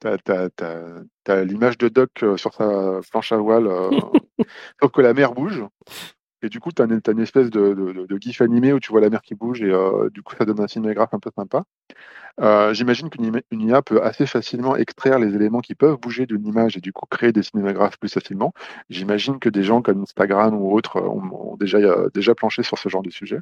[0.00, 3.90] tu as, l'image de Doc euh, sur sa planche à voile, euh,
[4.82, 5.62] sauf que la mer bouge.
[6.42, 9.22] Et du coup, tu as, une espèce de, gif animé où tu vois la mer
[9.22, 11.64] qui bouge et euh, du coup, ça donne un cinégraphe un peu sympa.
[12.40, 16.78] Euh, j'imagine qu'une IA peut assez facilement extraire les éléments qui peuvent bouger d'une image
[16.78, 18.54] et du coup créer des cinémagraphes plus facilement.
[18.90, 22.88] J'imagine que des gens comme Instagram ou autres ont, déjà, euh, déjà planché sur ce
[22.88, 23.38] genre de sujet.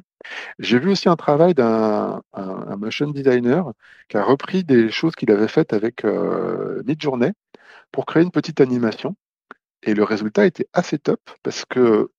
[0.59, 3.71] J'ai vu aussi un travail d'un un, motion designer
[4.09, 6.03] qui a repris des choses qu'il avait faites avec
[6.85, 7.31] Midjourney
[7.91, 9.15] pour créer une petite animation.
[9.83, 12.11] Et le résultat était assez top parce que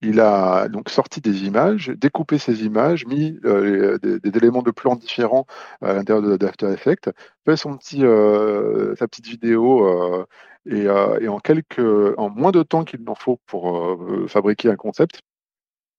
[0.00, 4.94] il a donc sorti des images, découpé ces images, mis euh, des, éléments de plan
[4.96, 5.46] différents
[5.82, 7.10] à l'intérieur d'After Effects,
[7.44, 10.26] fait son petit, euh, sa petite vidéo euh,
[10.66, 11.80] et, en quelques,
[12.16, 15.22] en moins de temps qu'il n'en faut pour fabriquer un concept,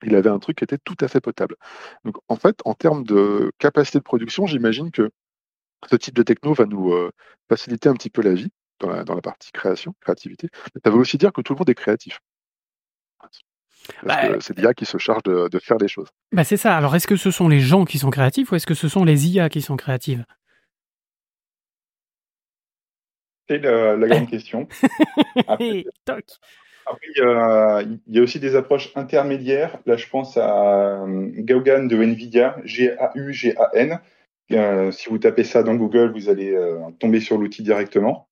[0.03, 1.55] il avait un truc qui était tout à fait potable.
[2.05, 5.09] Donc en fait, en termes de capacité de production, j'imagine que
[5.89, 6.93] ce type de techno va nous
[7.49, 10.49] faciliter un petit peu la vie dans la, dans la partie création, créativité.
[10.75, 12.19] Mais ça veut aussi dire que tout le monde est créatif.
[14.03, 16.09] Bah, c'est l'IA qui se charge de, faire les choses.
[16.31, 16.75] Bah c'est ça.
[16.77, 19.03] Alors, est-ce que ce sont les gens qui sont créatifs ou est-ce que ce sont
[19.03, 20.25] les IA qui sont créatives?
[23.49, 24.67] C'est la, grande question.
[25.47, 25.83] Après,
[27.15, 29.79] il, y a, aussi des approches intermédiaires.
[29.85, 33.99] Là, je pense à euh, Gaugan de NVIDIA, G-A-U-G-A-N.
[34.51, 38.27] Euh, si vous tapez ça dans Google, vous allez euh, tomber sur l'outil directement.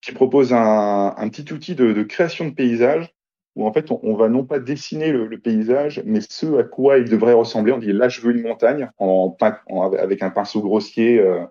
[0.00, 3.12] qui propose un, petit outil de, de création de paysage
[3.54, 7.08] où en fait on, va non pas dessiner le, paysage, mais ce à quoi il
[7.08, 7.72] devrait ressembler.
[7.72, 9.36] On dit là je veux une montagne en,
[9.98, 11.44] avec un pinceau grossier euh,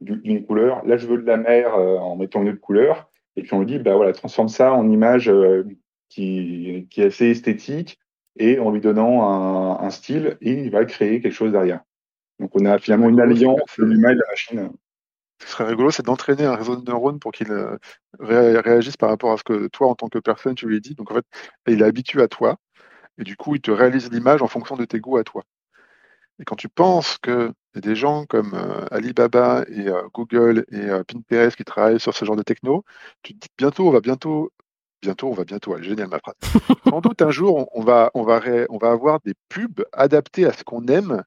[0.00, 0.86] d'une couleur.
[0.86, 3.10] Là je veux de la mer euh, en mettant une autre couleur.
[3.36, 5.64] Et puis on lui dit bah voilà transforme ça en image euh,
[6.08, 7.98] qui, qui, est assez esthétique
[8.36, 11.80] et en lui donnant un, un, style et il va créer quelque chose derrière.
[12.38, 14.70] Donc on a finalement une alliance de l'humain et de la machine
[15.42, 17.76] ce serait rigolo, c'est d'entraîner un réseau de neurones pour qu'il euh,
[18.18, 20.94] réagisse par rapport à ce que toi, en tant que personne, tu lui dis.
[20.94, 21.26] Donc en fait,
[21.66, 22.56] il est habitué à toi,
[23.18, 25.42] et du coup, il te réalise l'image en fonction de tes goûts à toi.
[26.38, 31.56] Et quand tu penses que des gens comme euh, Alibaba et euh, Google et Pinterest
[31.56, 32.84] qui travaillent sur ce genre de techno,
[33.22, 34.50] tu te dis bientôt, on va bientôt,
[35.02, 36.34] bientôt, on va bientôt, elle génial ma phrase.
[36.88, 40.52] Sans doute un jour, on va, on va, on va avoir des pubs adaptées à
[40.52, 41.22] ce qu'on aime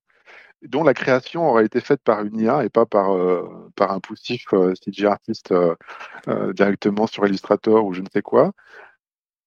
[0.68, 3.99] dont la création aurait été faite par une IA et pas par, euh, par un
[3.99, 8.51] poussif euh, CG artiste euh, directement sur Illustrator ou je ne sais quoi.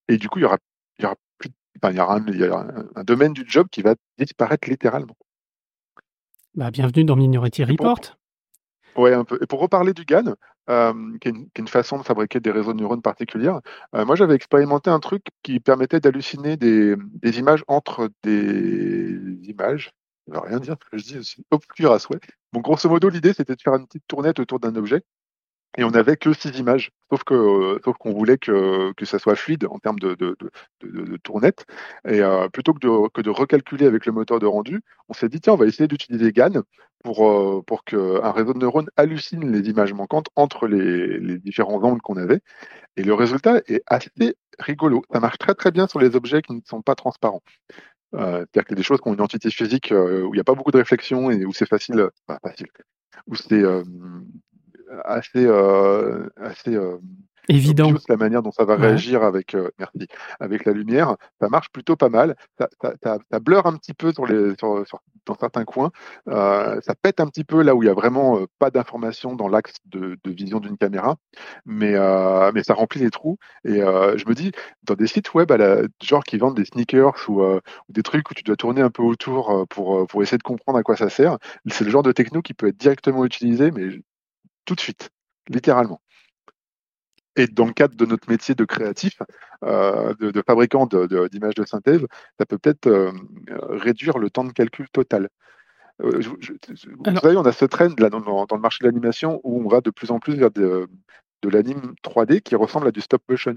[0.08, 0.58] Et du coup, il y aura,
[0.98, 1.50] il y aura, plus,
[1.82, 5.16] il y aura, un, il y aura un, domaine du job qui va disparaître littéralement.
[6.54, 8.16] Bah, bienvenue dans Minority Report.
[8.96, 9.38] Ouais, un peu.
[9.42, 10.36] Et pour reparler du GAN,
[11.20, 13.60] qui, est une, façon de fabriquer des réseaux de neurones particulières,
[13.92, 19.92] moi j'avais expérimenté un truc qui permettait d'halluciner des, des, images entre des images
[20.28, 22.20] ne veut rien dire ce que je dis, c'est obscur à souhait.
[22.52, 25.02] Bon, grosso modo, l'idée, c'était de faire une petite tournette autour d'un objet.
[25.78, 29.18] Et on n'avait que six images, sauf que euh, sauf qu'on voulait que, que ça
[29.18, 30.36] soit fluide en termes de, de,
[30.82, 31.66] de, tournette.
[32.08, 35.28] Et euh, plutôt que de, que de recalculer avec le moteur de rendu, on s'est
[35.28, 36.62] dit tiens, on va essayer d'utiliser GAN
[37.04, 42.00] pour, euh, qu'un réseau de neurones hallucine les images manquantes entre les, les différents angles
[42.00, 42.40] qu'on avait.
[42.96, 44.10] Et le résultat est assez
[44.58, 45.02] rigolo.
[45.12, 47.42] Ça marche très très bien sur les objets qui ne sont pas transparents.
[48.14, 50.44] Euh, c'est-à-dire a des choses qui ont une entité physique euh, où il n'y a
[50.44, 52.68] pas beaucoup de réflexion et où c'est facile, enfin facile,
[53.26, 53.82] où c'est euh,
[55.04, 55.46] assez,
[56.36, 56.78] assez
[57.48, 57.90] évident.
[57.90, 60.06] Juste la manière dont ça va réagir avec, euh, merci,
[60.40, 62.36] avec la lumière, ça marche plutôt pas mal.
[62.58, 64.84] Ça, ça, ça, blur un petit peu sur les, sur,
[65.26, 65.90] dans certains coins.
[66.28, 69.34] Euh, ça pète un petit peu là où il y a vraiment euh, pas d'information
[69.34, 71.16] dans l'axe de, de, vision d'une caméra,
[71.64, 73.38] mais, euh, mais ça remplit les trous.
[73.64, 74.52] Et euh, je me dis,
[74.84, 78.30] dans des sites web, à la, genre qui vendent des sneakers ou, ou, des trucs
[78.30, 81.08] où tu dois tourner un peu autour pour, pour essayer de comprendre à quoi ça
[81.08, 81.38] sert,
[81.68, 84.00] c'est le genre de techno qui peut être directement utilisé, mais
[84.64, 85.10] tout de suite,
[85.48, 86.00] littéralement.
[87.36, 89.20] Et dans le cadre de notre métier de créatif,
[89.64, 92.04] euh, de, de, fabricant d'images de, synthèse,
[92.38, 93.12] ça peut peut-être euh,
[93.68, 95.28] réduire le temps de calcul total.
[96.02, 99.62] Euh, vous savez, on a ce trend là dans, dans le marché de l'animation où
[99.64, 100.88] on va de plus en plus vers de,
[101.42, 103.54] de l'anime 3D qui ressemble à du stop motion.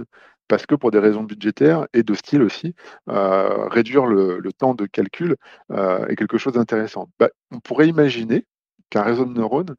[0.48, 2.76] Parce que pour des raisons budgétaires et de style aussi,
[3.10, 5.36] euh, réduire le, temps de calcul
[5.72, 7.10] euh, est quelque chose d'intéressant.
[7.20, 8.46] Bah, on pourrait imaginer
[8.90, 9.76] qu'un réseau de neurones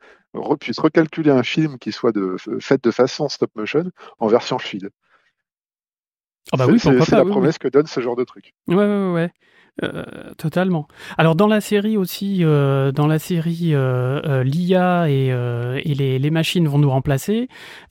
[0.61, 4.91] puisse recalculer un film qui soit de, fait de façon stop motion en version fluide.
[6.53, 8.55] Ah bah oui, c'est la promesse que donne ce genre de truc.
[8.67, 9.31] Ouais, ouais, ouais.
[9.83, 10.05] Euh,
[10.37, 10.89] totalement.
[11.17, 16.31] Alors dans la série aussi, euh, dans la série, euh, l'IA et, et les, les,
[16.31, 17.49] machines vont nous remplacer.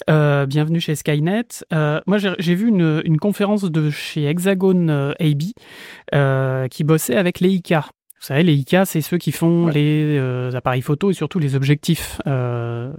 [0.07, 1.63] bienvenue chez Skynet.
[1.71, 7.75] moi, j'ai vu une, une, conférence de chez Hexagon AB qui bossait avec les IK.
[8.19, 10.19] Vous savez, les IK, c'est ceux qui font les
[10.53, 12.91] appareils photo et surtout les objectifs euh,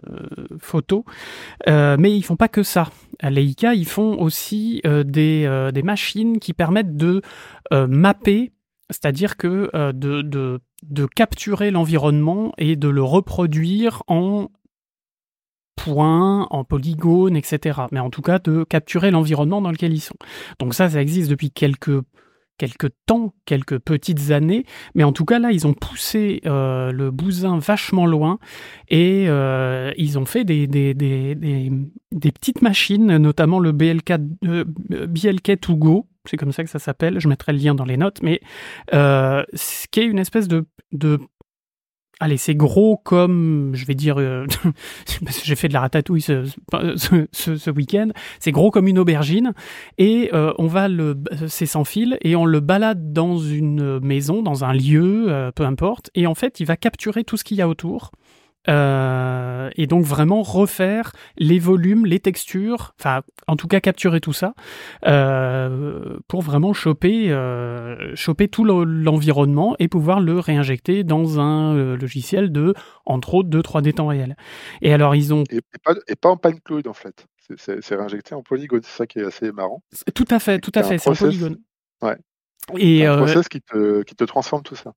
[0.58, 1.04] photo.
[1.68, 2.90] Euh, mais ils font pas que ça.
[3.22, 7.20] Les IK, ils font aussi des, des machines qui permettent de
[7.70, 8.52] mapper
[8.90, 14.50] c'est-à-dire que euh, de, de, de, capturer l'environnement et de le reproduire en
[15.76, 17.82] points, en polygones, etc.
[17.92, 20.16] Mais en tout cas, de capturer l'environnement dans lequel ils sont.
[20.58, 22.02] Donc ça, ça existe depuis quelques
[22.60, 27.10] quelques temps, quelques petites années, mais en tout cas là, ils ont poussé euh, le
[27.10, 28.38] bousin vachement loin
[28.88, 34.12] et euh, ils ont fait des, des, des, des, petites machines, notamment le BLK,
[34.44, 37.86] euh, BLK 2 Go, c'est comme ça que ça s'appelle, je mettrai le lien dans
[37.86, 38.42] les notes, mais
[38.92, 41.18] euh, ce qui est une espèce de, de
[42.22, 44.46] Allez, c'est gros comme, je vais dire, euh,
[45.42, 46.44] j'ai fait de la ratatouille ce,
[47.32, 48.08] ce, ce, week-end,
[48.40, 49.54] c'est gros comme une aubergine,
[49.96, 51.16] et euh, on va le,
[51.48, 55.64] c'est sans fil, et on le balade dans une maison, dans un lieu, euh, peu
[55.64, 58.12] importe, et en fait, il va capturer tout ce qu'il y a autour,
[58.68, 64.34] euh, et donc vraiment refaire les volumes, les textures, enfin en tout cas capturer tout
[64.34, 64.54] ça
[65.06, 72.52] euh, pour vraiment choper, euh, choper tout l'environnement et pouvoir le réinjecter dans un logiciel
[72.52, 72.74] de
[73.06, 74.36] entre autres de 3D temps réel.
[74.82, 78.42] Et alors ils ont et, pas, et pas en cloud en fait, c'est réinjecté en
[78.42, 79.82] polygone, c'est ça qui est assez marrant.
[80.14, 81.56] Tout à fait, tout à fait, c'est en polygone.
[82.02, 82.16] Ouais.
[82.76, 84.92] Et un process qui te, qui te transforme tout ça.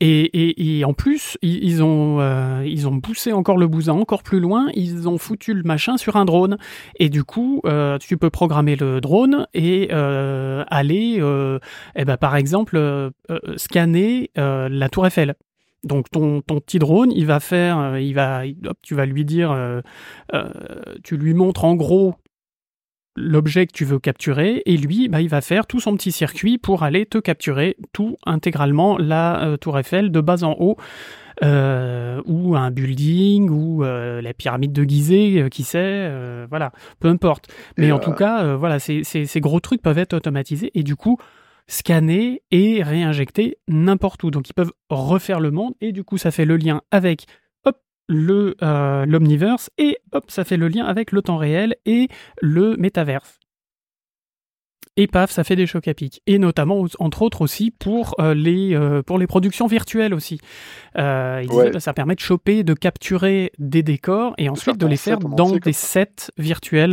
[0.00, 4.68] Et, en plus, ils ont, euh, ils ont poussé encore le bousin encore plus loin.
[4.74, 6.56] Ils ont foutu le machin sur un drone.
[6.98, 11.22] Et du coup, euh, tu peux programmer le drone et euh, aller,
[11.96, 13.10] eh ben, par exemple,
[13.56, 15.34] scanner la tour Eiffel.
[15.82, 18.42] Donc ton, ton petit drone, il va faire, il va,
[18.82, 19.56] tu vas lui dire,
[21.02, 22.14] tu lui montres en gros
[23.16, 26.58] l'objet que tu veux capturer et lui, bah, il va faire tout son petit circuit
[26.58, 30.76] pour aller te capturer tout intégralement la euh, tour Eiffel de bas en haut.
[31.42, 36.12] Euh, ou un building ou euh, la pyramide de Gizeh, qui sait,
[36.50, 37.48] voilà, peu importe.
[37.78, 41.16] Mais en tout cas, voilà, ces, ces, gros trucs peuvent être automatisés et du coup
[41.66, 44.30] scanner et réinjecter n'importe où.
[44.30, 47.26] Donc ils peuvent refaire le monde et du coup ça fait le lien avec
[48.10, 52.08] le euh, l'omniverse et hop, ça fait le lien avec le temps réel et
[52.42, 53.38] le métaverse.
[54.96, 56.20] Et paf, ça fait des chocs à pic.
[56.26, 60.40] Et notamment, entre autres aussi, pour, euh, les, euh, pour les productions virtuelles aussi.
[60.98, 65.18] Euh, bah, ça permet de choper, de capturer des décors et ensuite de les faire
[65.20, 66.92] dans des sets virtuels,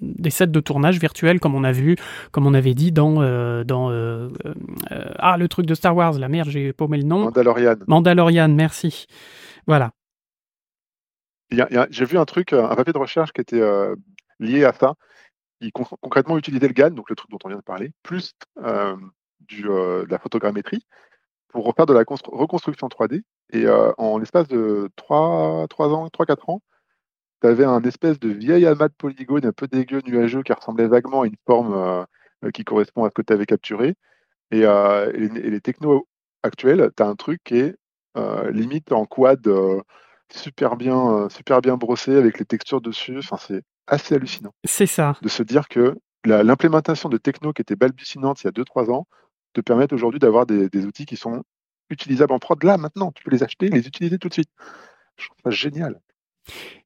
[0.00, 1.96] des sets de tournage virtuels, comme on a vu,
[2.30, 3.14] comme on avait dit dans...
[3.64, 3.90] dans
[5.18, 7.24] ah, le truc de Star Wars, la merde, j'ai paumé le nom.
[7.24, 7.76] Mandalorian.
[7.86, 9.06] Mandalorian, merci.
[9.66, 9.92] Voilà.
[11.50, 13.94] J'ai vu un truc, un papier de recherche qui était euh,
[14.40, 14.94] lié à ça,
[15.60, 18.96] qui concrètement utilisait le GAN, donc le truc dont on vient de parler, plus euh,
[19.40, 20.84] du, euh, de la photogrammétrie,
[21.48, 23.22] pour refaire de la reconstruction 3D.
[23.52, 26.62] Et en l'espace de 3, 3 ans, 3-4 ans,
[27.40, 30.88] tu avais un espèce de vieil amas de polygones un peu dégueu, nuageux, qui ressemblait
[30.88, 32.06] vaguement à une forme
[32.52, 33.94] qui correspond à ce que tu avais capturé.
[34.50, 36.08] Et, et les, technos
[36.42, 37.85] actuels, tu as un truc qui est euh,
[38.50, 39.80] limite en quad euh,
[40.32, 43.18] super bien, euh, super bien brossé avec les textures dessus.
[43.18, 44.52] Enfin, c'est assez hallucinant.
[44.64, 45.16] C'est ça.
[45.22, 49.06] De se dire que l'implémentation de techno qui était balbutinante il y a 2-3 ans
[49.52, 51.42] te permet aujourd'hui d'avoir des, outils qui sont
[51.88, 53.12] utilisables en prod là maintenant.
[53.12, 54.50] Tu peux les acheter, les utiliser tout de suite.
[55.16, 56.00] Je trouve ça génial.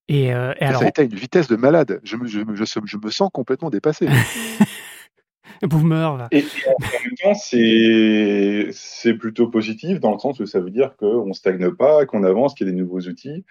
[0.09, 0.81] Et, alors...
[0.81, 2.01] Ça a été à une vitesse de malade.
[2.05, 4.09] Je me, je, je me sens complètement dépassé.
[5.67, 6.29] Boomer.
[6.33, 11.27] Et, en même temps, c'est plutôt positif dans le sens où ça veut dire qu'on
[11.27, 13.45] ne stagne pas, qu'on avance, qu'il y a des nouveaux outils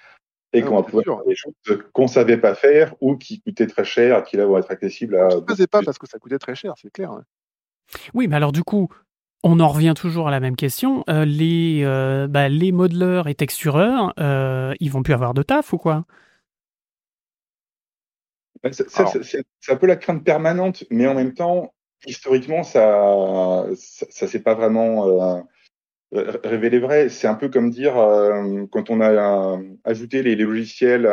[0.54, 1.54] et ah qu'on va pouvoir faire des choses
[1.94, 5.16] qu'on ne savait pas faire ou qui coûtaient très cher, qui là vont être accessibles
[5.16, 5.28] à.
[5.38, 7.12] On ne faisait pas parce que ça coûtait très cher, c'est clair.
[8.14, 8.90] Oui, mais alors du coup,
[9.44, 11.04] on en revient toujours à la même question.
[11.10, 15.72] Euh, les, euh, bah, les modeleurs et textureurs, euh, ils vont plus avoir de taf
[15.74, 16.06] ou quoi?
[18.72, 21.74] C'est un peu la crainte permanente, mais en même temps,
[22.06, 25.42] historiquement, ça, ça, s'est pas vraiment
[26.14, 27.10] euh, révélé vrai.
[27.10, 31.08] C'est un peu comme dire euh, quand on a euh, ajouté les, logiciels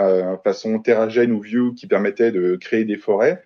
[0.45, 3.43] façon Terragen ou Vue qui permettaient de créer des forêts.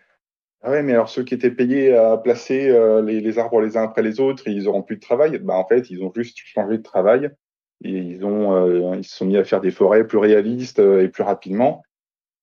[0.62, 2.68] Ah ouais, mais alors ceux qui étaient payés à placer
[3.02, 5.38] les, les, arbres les uns après les autres, ils auront plus de travail.
[5.38, 7.30] Bah en fait, ils ont juste changé de travail
[7.82, 11.82] ils ont ils se sont mis à faire des forêts plus réalistes et plus rapidement.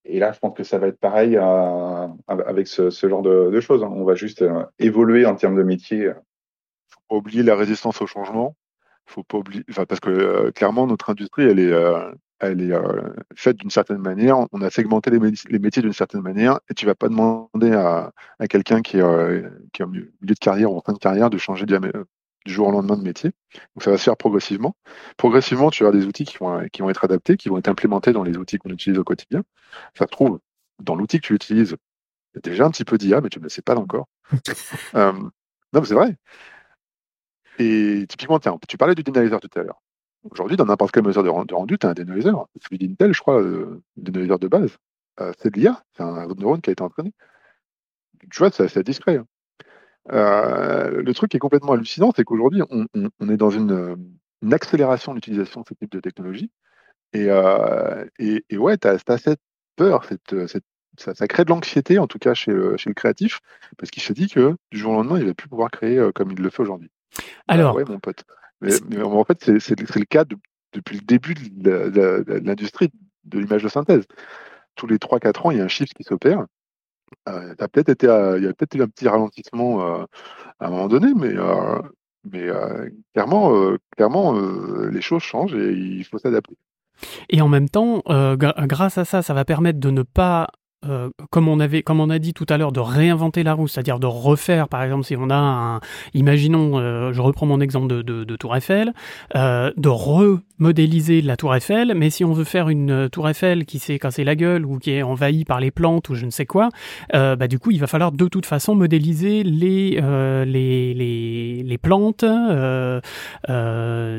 [0.09, 3.83] Et là, je pense que ça va être pareil euh, avec ce, genre de, choses.
[3.83, 3.91] Hein.
[3.91, 6.11] On va juste euh, évoluer en termes de métier.
[6.89, 8.55] Faut pas oublier la résistance au changement.
[9.05, 11.71] Faut pas oublier, parce que euh, clairement, notre industrie, elle est,
[12.41, 12.79] est
[13.35, 14.37] faite d'une certaine manière.
[14.53, 18.11] On a segmenté les, métiers d'une certaine manière, et tu vas pas demander à,
[18.49, 18.97] quelqu'un qui,
[19.73, 21.65] qui est au milieu de carrière ou en fin de carrière de changer
[22.47, 23.31] du jour au lendemain de métier.
[23.75, 24.75] Donc ça va se faire progressivement.
[25.17, 28.13] Progressivement, tu as des outils qui vont, qui vont être adaptés, qui vont être implémentés
[28.13, 29.43] dans les outils qu'on utilise au quotidien.
[29.95, 30.39] Ça se trouve,
[30.79, 31.75] dans l'outil que tu utilises,
[32.33, 34.07] il y a déjà un petit peu d'IA, mais tu ne le sais pas encore.
[34.95, 35.31] euh, non,
[35.73, 36.15] mais c'est vrai.
[37.59, 39.81] Et typiquement, tu parlais du dynamizer tout à l'heure.
[40.31, 42.45] Aujourd'hui, dans n'importe quel mesure de rendu, tu as un dynamizer.
[42.61, 44.77] Celui d'Intel, je crois, euh, le dynamizer de base,
[45.19, 45.83] euh, c'est de l'IA.
[45.95, 47.13] C'est un neurone qui a été entraîné.
[48.31, 49.17] Tu vois, c'est assez discret.
[49.17, 49.25] Hein.
[50.11, 52.87] Euh, le truc qui est complètement hallucinant, c'est qu'aujourd'hui, on,
[53.19, 53.97] on, est dans une,
[54.41, 56.51] une accélération de l'utilisation de ce type de technologie.
[57.13, 59.39] Et, euh, et, et ouais, tu as, as, cette
[59.75, 60.63] peur, cette, cette,
[60.97, 63.39] ça, ça, crée de l'anxiété, en tout cas chez le, chez le créatif,
[63.77, 66.11] parce qu'il se dit que du jour au lendemain, il va plus pouvoir créer euh,
[66.11, 66.91] comme il le fait aujourd'hui.
[67.47, 68.23] Alors, ouais, mon pote.
[68.61, 70.35] Mais, mais en fait, c'est le cas de,
[70.73, 72.91] depuis le début de l'industrie
[73.25, 74.05] de l'image de synthèse.
[74.75, 76.45] Tous les 3-4 ans, il y a un shift qui s'opère.
[77.29, 80.05] Euh, été, il y a peut-être eu un petit ralentissement euh,
[80.59, 81.81] à un moment donné, mais, euh,
[83.95, 84.33] clairement
[84.91, 86.55] les choses changent et il faut s'adapter.
[87.29, 90.47] Et en même temps, grâce à ça, ça va permettre de ne pas
[90.85, 93.67] euh, comme on avait, comme on a dit tout à l'heure, de réinventer la roue,
[93.67, 95.79] c'est-à-dire de refaire, par exemple, si on a un,
[96.13, 98.93] imaginons, euh, je reprends mon exemple de, Tour Eiffel,
[99.35, 103.79] euh, de remodéliser la Tour Eiffel, mais si on veut faire une Tour Eiffel qui
[103.79, 106.45] s'est cassé la gueule ou qui est envahie par les plantes ou je ne sais
[106.45, 106.69] quoi,
[107.11, 109.99] bah, du coup, il va falloir de toute façon modéliser les
[110.45, 112.23] les, les, les, plantes.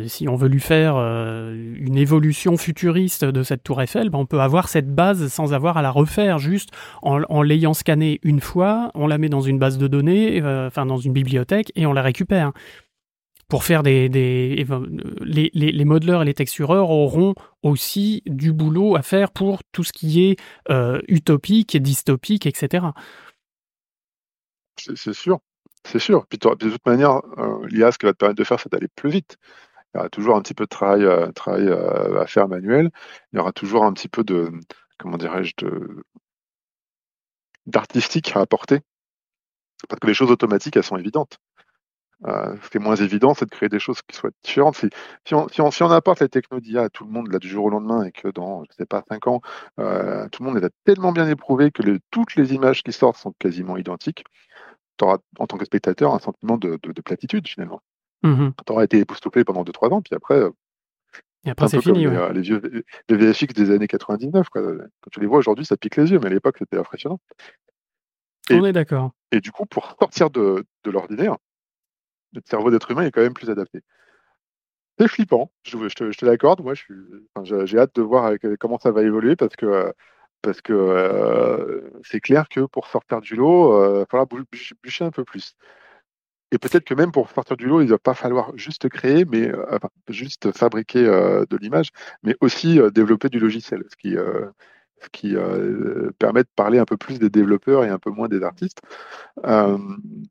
[0.06, 4.40] si on veut lui faire une évolution futuriste de cette Tour Eiffel, bah, on peut
[4.40, 6.70] avoir cette base sans avoir à la refaire juste
[7.02, 10.86] en, l'ayant scanné une fois, on la met dans une base de données, euh, enfin
[10.86, 12.52] dans une bibliothèque, et on la récupère.
[13.48, 14.66] Pour faire des, des
[15.22, 19.84] les, les, les, modeleurs et les textureurs auront aussi du boulot à faire pour tout
[19.84, 20.36] ce qui est
[20.70, 22.88] euh, utopique, dystopique, etc.
[24.76, 25.38] C'est sûr,
[25.84, 26.26] c'est sûr.
[26.26, 28.88] Puis de toute manière, euh, l'IA, ce qu'elle va te permettre de faire, c'est d'aller
[28.94, 29.38] plus vite.
[29.94, 32.90] Il y aura toujours un petit peu de travail, travail à faire manuel.
[33.32, 34.50] Il y aura toujours un petit peu de,
[34.98, 36.02] comment dirais-je, de,
[37.68, 38.80] d'artistique à apporter.
[39.88, 41.38] Parce que les choses automatiques, elles sont évidentes.
[42.26, 44.76] Euh, ce qui est moins évident, c'est de créer des choses qui soient différentes.
[44.76, 44.88] Si,
[45.24, 47.38] si, on, si, on, si on apporte la techno d'IA à tout le monde là,
[47.38, 49.40] du jour au lendemain et que dans, je sais pas, cinq ans,
[49.78, 53.18] euh, tout le monde est tellement bien éprouvé que les, toutes les images qui sortent
[53.18, 54.24] sont quasiment identiques,
[54.98, 57.80] tu auras, en tant que spectateur, un sentiment de, de, de platitude finalement.
[58.24, 60.42] Mmh tu auras été époustouflé pendant 2-3 ans, puis après,
[61.44, 62.06] et après, c'est fini.
[62.06, 64.48] Les, les, vieux les VFX des années 99.
[64.48, 64.62] Quoi.
[64.62, 67.20] Quand tu les vois aujourd'hui, ça pique les yeux, mais à l'époque, c'était impressionnant.
[68.50, 69.12] Et, On est d'accord.
[69.30, 71.36] Et du coup, pour sortir de, de l'ordinaire,
[72.32, 73.82] le cerveau d'être humain est quand même plus adapté.
[74.98, 76.60] C'est flippant, je, je te, je te l'accorde.
[76.60, 76.84] Moi, j'ai
[77.36, 79.92] enfin, hâte de voir comment ça va évoluer parce que,
[80.42, 84.26] parce que euh, c'est clair que pour sortir du lot, il euh, va falloir
[84.82, 85.54] bûcher un peu plus.
[86.50, 89.24] Et peut-être que même pour sortir du lot, il ne va pas falloir juste créer,
[89.26, 91.90] mais euh, enfin, juste fabriquer euh, de l'image,
[92.22, 95.36] mais aussi euh, développer du logiciel, ce qui, ce qui
[96.18, 98.80] permet de parler un peu plus des développeurs et un peu moins des artistes,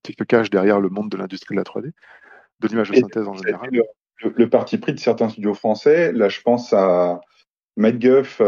[0.03, 1.91] qui se cachent derrière le monde de l'industrie de la 3D,
[2.59, 3.69] de l'image de synthèse en général.
[4.35, 7.21] Le, parti pris de certains studios français, là je pense à
[7.75, 8.41] MacGuff,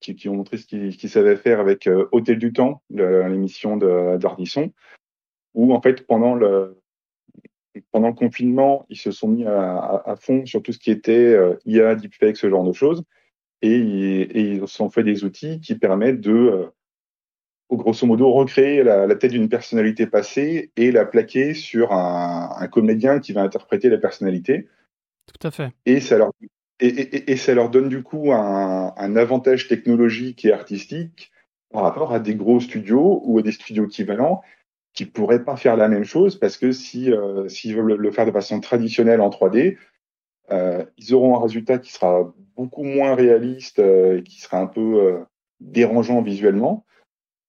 [0.00, 4.72] qui, qui, ont montré ce qu'ils savaient faire avec Hôtel du Temps, l'émission d'Ardisson
[5.54, 6.78] où en fait pendant le
[7.90, 11.12] pendant le confinement, ils se sont mis à, à, fond sur tout ce qui était
[11.12, 13.02] euh, IA, deepfake, ce genre de choses,
[13.62, 16.66] et, et, ils se sont fait des outils qui permettent de, euh,
[17.70, 22.68] grosso modo, recréer la, la tête d'une personnalité passée et la plaquer sur un, un,
[22.68, 24.68] comédien qui va interpréter la personnalité.
[25.26, 25.70] Tout à fait.
[25.86, 26.32] Et ça leur,
[26.80, 31.30] et, et ça leur donne du coup un, un avantage technologique et artistique
[31.70, 34.42] par rapport à des gros studios ou à des studios équivalents
[34.94, 38.26] qui pourraient pas faire la même chose parce que si euh, s'ils veulent le faire
[38.26, 39.76] de façon traditionnelle en 3D,
[40.50, 44.66] euh, ils auront un résultat qui sera beaucoup moins réaliste euh, et qui sera un
[44.66, 45.18] peu euh,
[45.60, 46.84] dérangeant visuellement.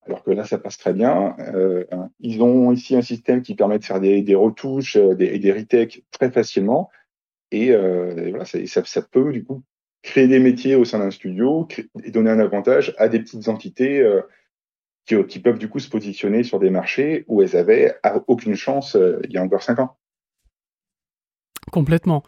[0.05, 1.35] alors que là, ça passe très bien.
[1.39, 1.85] Euh,
[2.19, 5.51] ils ont ici un système qui permet de faire des, des retouches et des, des
[5.51, 6.89] retakes très facilement.
[7.51, 9.61] Et, et voilà, ça, ça, peut du coup
[10.01, 11.67] créer des métiers au sein d'un studio
[12.03, 14.03] et donner un avantage à des petites entités
[15.05, 17.95] qui, peuvent du coup se positionner sur des marchés où elles avaient
[18.27, 19.97] aucune chance il y a encore cinq ans.
[21.71, 22.23] Complètement.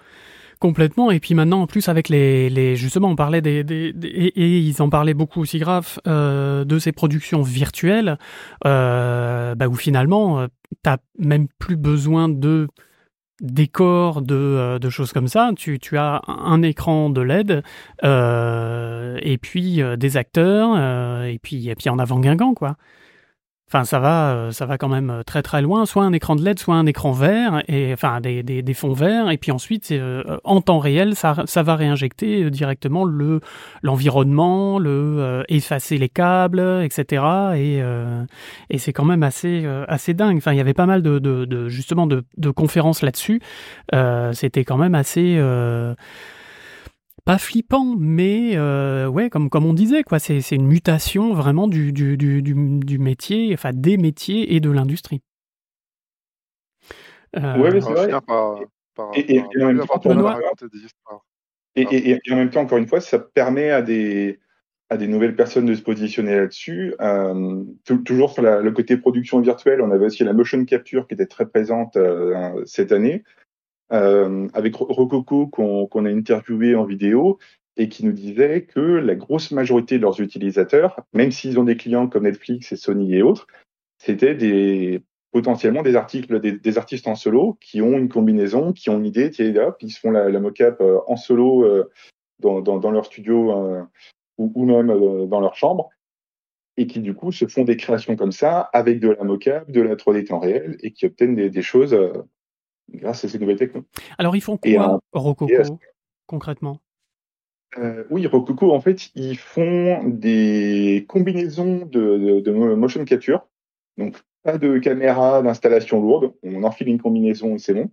[0.59, 1.11] Complètement.
[1.11, 3.59] Et puis maintenant, en plus, avec les, les justement, on parlait des,
[4.03, 8.17] et, ils en parlaient beaucoup aussi, grave, euh, de ces productions virtuelles,
[8.65, 10.47] euh, bah, où finalement, euh,
[10.81, 12.67] t'as même plus besoin de
[13.41, 15.51] décors, de, euh, de choses comme ça.
[15.55, 17.63] Tu, as un écran de LED,
[18.03, 20.77] euh, et puis euh, des acteurs,
[21.23, 22.77] et puis, et puis en avant Guingamp, quoi.
[23.67, 25.87] Enfin, ça va, euh, ça va quand même euh, très très loin.
[25.87, 28.93] Soit un écran de LED, soit un écran vert, et enfin des, des, des fonds
[28.93, 33.39] verts, et puis ensuite euh, en temps réel, ça, ça va réinjecter directement le
[33.81, 37.23] l'environnement, le effacer les câbles, etc.
[37.55, 37.81] Et,
[38.69, 40.37] et c'est quand même assez assez dingue.
[40.37, 43.41] Enfin, il y avait pas mal de, de, de justement de, de conférences là-dessus.
[44.33, 45.39] C'était quand même assez
[47.25, 51.67] pas flippant, mais euh, ouais, comme, comme on disait, quoi, c'est, c'est une mutation vraiment
[51.67, 55.21] du, du, du, du, métier, enfin des métiers et de l'industrie.
[57.35, 58.11] Euh, ouais, mais c'est vrai.
[59.15, 59.41] et,
[62.31, 64.39] en même temps, encore une fois, ça permet à des,
[64.89, 66.93] à des nouvelles personnes de se positionner là-dessus.
[67.01, 67.63] Euh,
[68.05, 71.25] toujours sur la, le côté production virtuelle, on avait aussi la motion capture qui était
[71.25, 73.44] très présente euh, cette année euh,
[73.89, 77.37] avec Rococo qu'on a interviewé en vidéo
[77.77, 81.77] et qui nous disait que la grosse majorité de leurs utilisateurs, même s'ils ont des
[81.77, 83.47] clients comme Netflix et Sony et autres,
[83.97, 85.01] c'était des
[85.35, 89.29] potentiellement des articles, des, artistes en solo qui ont une combinaison, qui ont une idée,
[89.31, 91.91] puis ils se font la, la mocap euh, en solo euh,
[92.39, 93.83] dans, dans, dans, leur studio euh,
[94.37, 95.89] ou, ou, même dans leur chambre,
[96.77, 99.81] et qui du coup se font des créations comme ça avec de la mocap, de
[99.81, 101.93] la 3D temps réel, et qui obtiennent des, des choses
[102.89, 103.87] grâce à ces nouvelles technologies.
[104.17, 105.79] Alors, ils font quoi, Rococo,
[106.25, 106.81] concrètement?
[107.77, 113.47] Euh, oui, Rococo, en fait, ils font des combinaisons de, de, motion capture.
[113.97, 116.33] Donc, pas de caméra d'installation lourde.
[116.43, 117.91] On enfile une combinaison et c'est bon.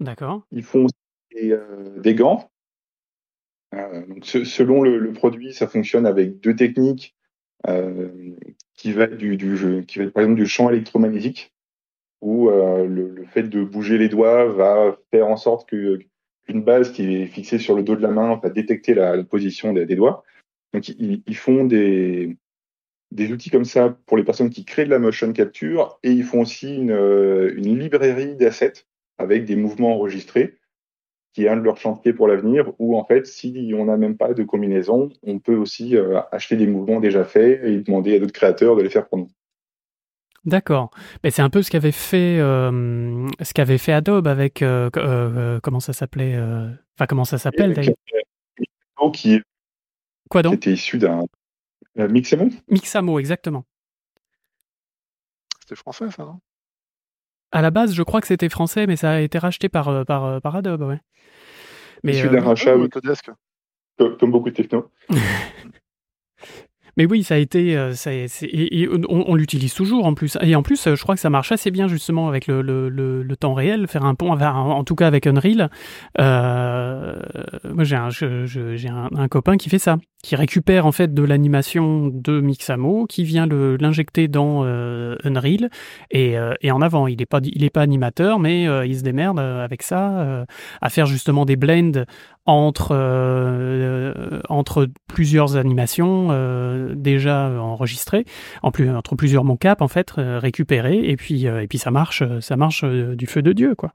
[0.00, 0.46] D'accord.
[0.52, 0.86] Ils font
[1.34, 2.50] des, euh, des gants.
[3.74, 7.14] Euh, donc, selon le, le, produit, ça fonctionne avec deux techniques
[8.76, 11.52] qui va du, du, qui va être par exemple du champ électromagnétique
[12.20, 16.92] où euh, le, le, fait de bouger les doigts va faire en sorte qu'une base
[16.92, 19.86] qui est fixée sur le dos de la main va détecter la, la position des,
[19.86, 20.24] des, doigts.
[20.72, 22.36] Donc ils, ils, font des,
[23.10, 26.24] des outils comme ça pour les personnes qui créent de la motion capture et ils
[26.24, 26.90] font aussi une,
[27.56, 28.84] une librairie d'assets
[29.18, 30.58] avec des mouvements enregistrés
[31.32, 34.16] qui est un de leurs chantiers pour l'avenir où en fait si on n'a même
[34.16, 38.18] pas de combinaison on peut aussi euh, acheter des mouvements déjà faits et demander à
[38.18, 39.28] d'autres créateurs de les faire pour nous.
[40.48, 40.90] D'accord.
[41.22, 45.60] Mais c'est un peu ce qu'avait fait, euh, ce qu'avait fait Adobe avec euh, euh,
[45.62, 47.96] comment ça s'appelait, euh, enfin comment ça s'appelle d'ailleurs?
[49.12, 49.42] Qui
[50.30, 50.54] Quoi donc?
[50.54, 51.24] C'était issu d'un
[51.96, 52.48] Mixamo?
[52.68, 53.64] Mixamo, exactement.
[55.60, 56.40] C'était français, ça, non?
[57.52, 60.40] À la base, je crois que c'était français, mais ça a été racheté par par,
[60.40, 61.00] par Adobe, ouais.
[62.04, 62.74] Mais issu d'un rachat,
[63.98, 64.90] comme, comme beaucoup de techno.
[66.98, 67.94] Mais oui, ça a été, euh,
[69.08, 70.36] on, l'utilise toujours en plus.
[70.42, 73.86] Et en plus, je crois que ça marche assez bien justement avec le, temps réel,
[73.86, 75.70] faire un pont, en tout cas avec Unreal.
[76.18, 77.14] Euh,
[77.72, 83.06] moi, j'ai un, copain qui fait ça, qui récupère en fait de l'animation de Mixamo,
[83.06, 85.70] qui vient l'injecter dans euh, Unreal
[86.10, 87.06] et, euh, en avant.
[87.06, 87.40] Il est pas,
[87.72, 90.44] pas animateur, mais euh, il se démerde avec ça,
[90.80, 92.04] à faire justement des blends
[92.46, 92.96] entre
[95.06, 96.28] plusieurs animations
[96.94, 98.24] déjà enregistrées,
[98.62, 102.56] en plus entre plusieurs mocaps en fait récupérés, et puis et puis ça marche, ça
[102.56, 103.92] marche du feu de dieu quoi.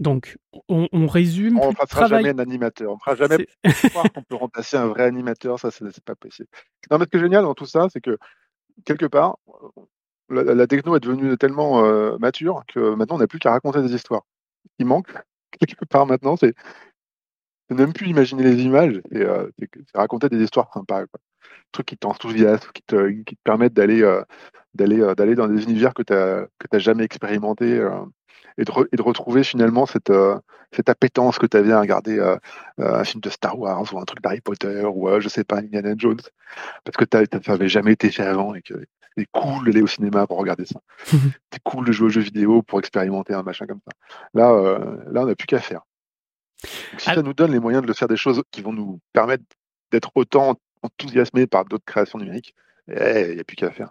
[0.00, 0.38] Donc,
[0.68, 1.60] on, on résume.
[1.60, 2.24] On ne fera travail...
[2.24, 2.90] jamais un animateur.
[2.90, 3.46] On ne fera jamais
[3.90, 5.60] croire qu'on peut remplacer un vrai animateur.
[5.60, 6.48] Ça, c'est pas possible.
[6.90, 8.16] Non, mais ce qui est génial dans tout ça, c'est que
[8.86, 9.36] quelque part,
[10.30, 13.82] la, la, techno est devenue tellement euh, mature que maintenant, on n'a plus qu'à raconter
[13.82, 14.22] des histoires.
[14.64, 15.12] Ce qui manque,
[15.60, 16.54] quelque part maintenant, c'est
[17.74, 19.48] même plus imaginer les images, et euh,
[19.94, 21.06] raconter des histoires sympas.
[21.06, 21.20] Quoi.
[21.72, 24.22] Trucs qui t'enthousiasment, qui te, qui te permettent d'aller euh,
[24.74, 27.80] d'aller euh, d'aller dans des univers que tu n'as jamais expérimenté.
[28.58, 30.12] Et de, et de, retrouver finalement cette,
[30.72, 32.20] cette appétence que tu avais à regarder
[32.78, 35.94] un film de Star Wars ou un truc d'Harry Potter ou je sais pas Indiana
[35.96, 36.20] Jones
[36.84, 38.74] parce que ça n'avait jamais été fait avant et que
[39.16, 40.80] c'est cool d'aller au cinéma pour regarder ça.
[41.06, 43.96] c'est cool de jouer aux jeux vidéo pour expérimenter un machin comme ça.
[44.34, 44.50] Là,
[45.10, 45.82] là on n'a plus qu'à faire.
[46.62, 49.00] Donc, si ça nous donne les moyens de le faire des choses qui vont nous
[49.12, 49.44] permettre
[49.90, 52.54] d'être autant enthousiasmé par d'autres créations numériques,
[52.88, 53.90] eh, il n'y a plus qu'à faire.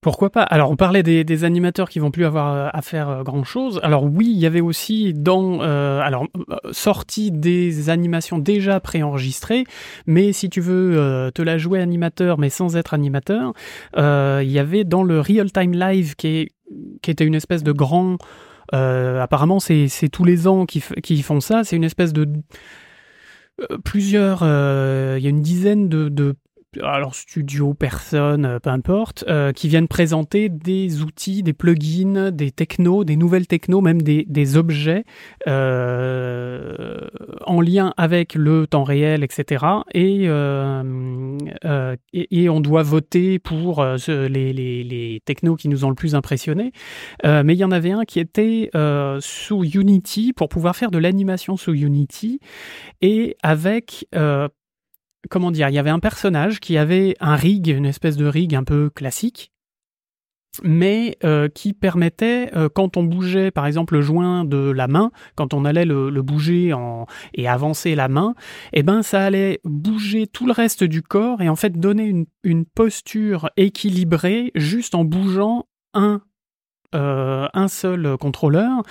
[0.00, 0.42] Pourquoi pas?
[0.42, 3.80] Alors, on parlait des, animateurs qui vont plus avoir euh, à faire euh, grand chose.
[3.82, 6.26] Alors oui, il y avait aussi dans, euh, alors
[6.72, 9.64] sorti des animations déjà préenregistrées,
[10.06, 13.52] mais si tu veux te la jouer animateur, mais sans être animateur,
[13.96, 16.48] il y avait dans le Real Time Live qui est
[17.02, 18.16] qui était une espèce de grand.
[18.72, 21.64] Apparemment, c'est tous les ans qui, qui font ça.
[21.64, 22.28] C'est une espèce de
[23.84, 24.42] plusieurs.
[24.42, 26.34] Il y a une dizaine de
[26.82, 32.52] alors studio, personne, euh, peu importe, euh, qui viennent présenter des outils, des plugins, des
[32.52, 35.04] technos, des nouvelles technos, même des, objets
[35.46, 36.98] euh,
[37.46, 39.64] en lien avec le temps réel, etc.
[39.94, 40.28] Et,
[42.48, 46.72] on doit voter pour les, technos qui nous ont le plus impressionné.
[47.24, 48.70] mais il y en avait un qui était
[49.20, 52.40] sous Unity pour pouvoir faire de l'animation sous Unity
[53.02, 54.06] et avec
[55.28, 58.54] comment dire, il y avait un personnage qui avait un rig, une espèce de rig
[58.54, 59.52] un peu classique,
[60.64, 65.10] mais euh, qui permettait, euh, quand on bougeait par exemple le joint de la main,
[65.36, 68.34] quand on allait le, bouger en, et avancer la main,
[68.72, 72.26] eh ben ça allait bouger tout le reste du corps et en fait donner une,
[72.42, 76.20] une posture équilibrée juste en bougeant un
[76.94, 78.82] euh, un seul contrôleur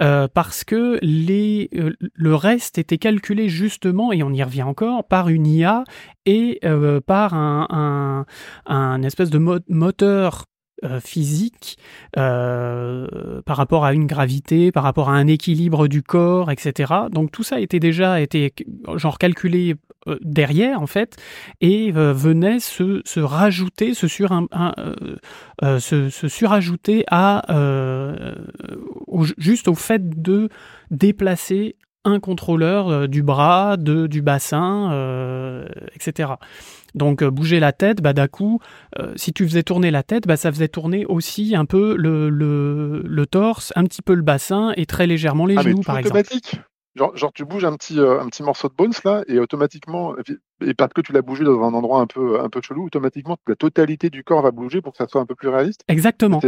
[0.00, 5.04] euh, parce que les, euh, le reste était calculé justement, et on y revient encore,
[5.04, 5.82] par une IA
[6.24, 6.60] et
[7.06, 8.26] par un, un,
[8.72, 10.44] un, espèce de moteur
[10.84, 11.76] euh, physique
[12.16, 16.92] euh, par rapport à une gravité, par rapport à un équilibre du corps, etc.
[17.10, 18.52] Donc tout ça était déjà été
[18.94, 19.74] genre calculé
[20.06, 21.16] euh, derrière en fait
[21.60, 24.46] et venait se, se, rajouter, se, sur un,
[25.80, 27.42] se, se, surajouter à
[29.36, 30.48] juste au fait de
[30.92, 31.74] déplacer
[32.04, 36.34] un contrôleur du bras, de, du bassin, etc.
[36.94, 38.60] Donc euh, bouger la tête, bah, d'un coup,
[38.98, 42.30] euh, si tu faisais tourner la tête, bah, ça faisait tourner aussi un peu le,
[42.30, 46.46] le, torse, un petit peu le bassin et très légèrement les ah, genoux, par automatique.
[46.48, 46.64] exemple.
[46.94, 50.14] Genre, genre, tu bouges un petit, euh, un petit morceau de bones là, et automatiquement,
[50.64, 53.36] et parce que tu l'as bougé dans un endroit un peu, un peu chelou, automatiquement
[53.46, 55.82] la totalité du corps va bouger pour que ça soit un peu plus réaliste.
[55.86, 56.40] Exactement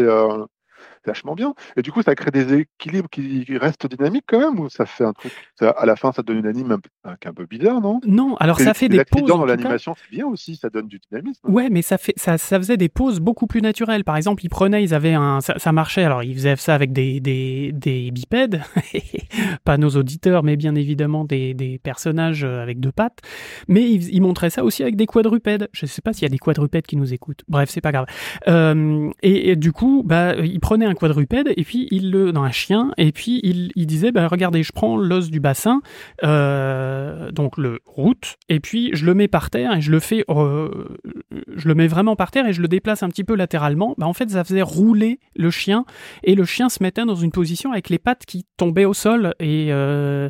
[1.06, 1.54] vachement bien.
[1.76, 5.04] Et du coup, ça crée des équilibres qui restent dynamiques quand même, ou ça fait
[5.04, 5.32] un truc.
[5.60, 8.00] à la fin, ça donne une anime un peu, un peu bizarre, non?
[8.06, 9.28] Non, alors ça fait des pauses.
[9.28, 11.40] dans l'animation, c'est bien aussi, ça donne du dynamisme.
[11.48, 14.04] Ouais, mais ça, fait, ça, ça faisait des pauses beaucoup plus naturelles.
[14.04, 15.40] Par exemple, ils prenaient, ils avaient un.
[15.40, 18.62] Ça, marchait, alors ils faisaient ça avec des, des, des bipèdes,
[19.64, 23.18] pas nos auditeurs, mais bien évidemment des, des personnages avec deux pattes.
[23.68, 25.68] Mais ils, montraient ça aussi avec des quadrupèdes.
[25.72, 27.42] Je sais pas s'il y a des quadrupèdes qui nous écoutent.
[27.48, 28.06] Bref, c'est pas grave.
[28.48, 32.42] Euh, et, et, du coup, bah, ils prenaient un quadrupède et puis il le dans
[32.42, 35.80] un chien et puis il, il disait bah regardez je prends l'os du bassin
[36.24, 40.24] euh, donc le route et puis je le mets par terre et je le fais
[40.28, 40.98] euh,
[41.54, 43.94] je le mets vraiment par terre et je le déplace un petit peu latéralement.
[43.98, 45.84] Bah en fait ça faisait rouler le chien
[46.22, 49.34] et le chien se mettait dans une position avec les pattes qui tombaient au sol
[49.40, 50.28] et euh,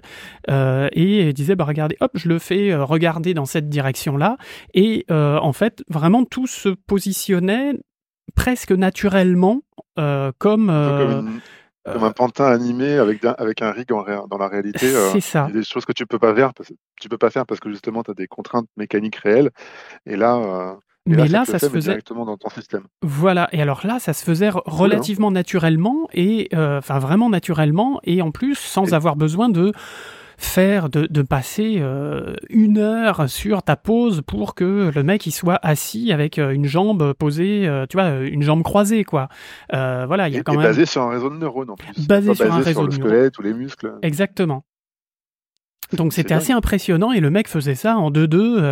[0.92, 4.36] et disait bah regardez hop je le fais regarder dans cette direction là
[4.74, 7.74] et en fait vraiment tout se positionnait
[8.30, 9.62] presque naturellement,
[9.98, 11.22] euh, comme, euh,
[11.84, 14.94] comme, un pantin animé avec, avec un rig dans la réalité.
[14.94, 15.46] Euh, c'est ça.
[15.48, 17.30] Il y a des choses que tu peux pas faire parce que tu peux pas
[17.30, 19.50] faire parce que justement tu as des contraintes mécaniques réelles.
[20.06, 20.76] Et là.
[21.06, 22.84] mais là, ça, se faisait directement dans ton système.
[23.02, 23.48] Voilà.
[23.52, 28.56] Et alors là, ça se faisait relativement naturellement et enfin vraiment naturellement et en plus
[28.56, 29.72] sans avoir besoin de
[30.40, 35.32] faire de, de passer euh, une heure sur ta pose pour que le mec il
[35.32, 39.28] soit assis avec euh, une jambe posée, euh, tu vois, une jambe croisée quoi.
[39.70, 42.06] voilà, il y a quand même basé sur un réseau de neurones en plus.
[42.06, 43.92] Basé sur un réseau sur le squelette ou les muscles.
[44.02, 44.64] Exactement.
[45.92, 48.62] Donc c'était assez impressionnant et le mec faisait ça en deux deux,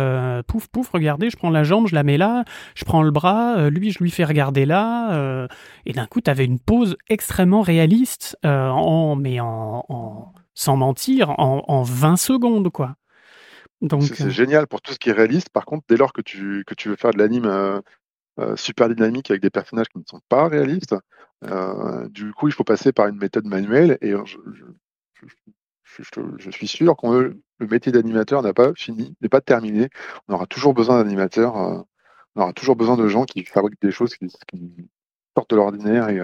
[0.47, 3.69] pouf pouf, regardez, je prends la jambe, je la mets là, je prends le bras,
[3.69, 5.47] lui je lui fais regarder là,
[5.85, 11.39] et d'un coup tu avais une pose extrêmement réaliste, en, mais en, en, sans mentir,
[11.39, 12.97] en, 20 secondes, quoi.
[13.79, 15.47] Donc c'est euh, génial pour tout ce qui est réaliste.
[15.51, 17.79] Par contre, dès lors que tu, que tu veux faire de l'anime euh,
[18.41, 20.95] euh, super dynamique avec des personnages qui ne sont pas réalistes,
[22.09, 23.97] du coup, il faut passer par une méthode manuelle.
[24.01, 24.37] Et je,
[25.85, 27.07] je, suis sûr que
[27.59, 29.87] le métier d'animateur n'a pas fini, n'est pas terminé.
[30.27, 31.55] On aura toujours besoin d'animateurs.
[31.55, 34.27] on aura toujours besoin de gens qui fabriquent des choses qui,
[35.37, 36.19] sortent de l'ordinaire et,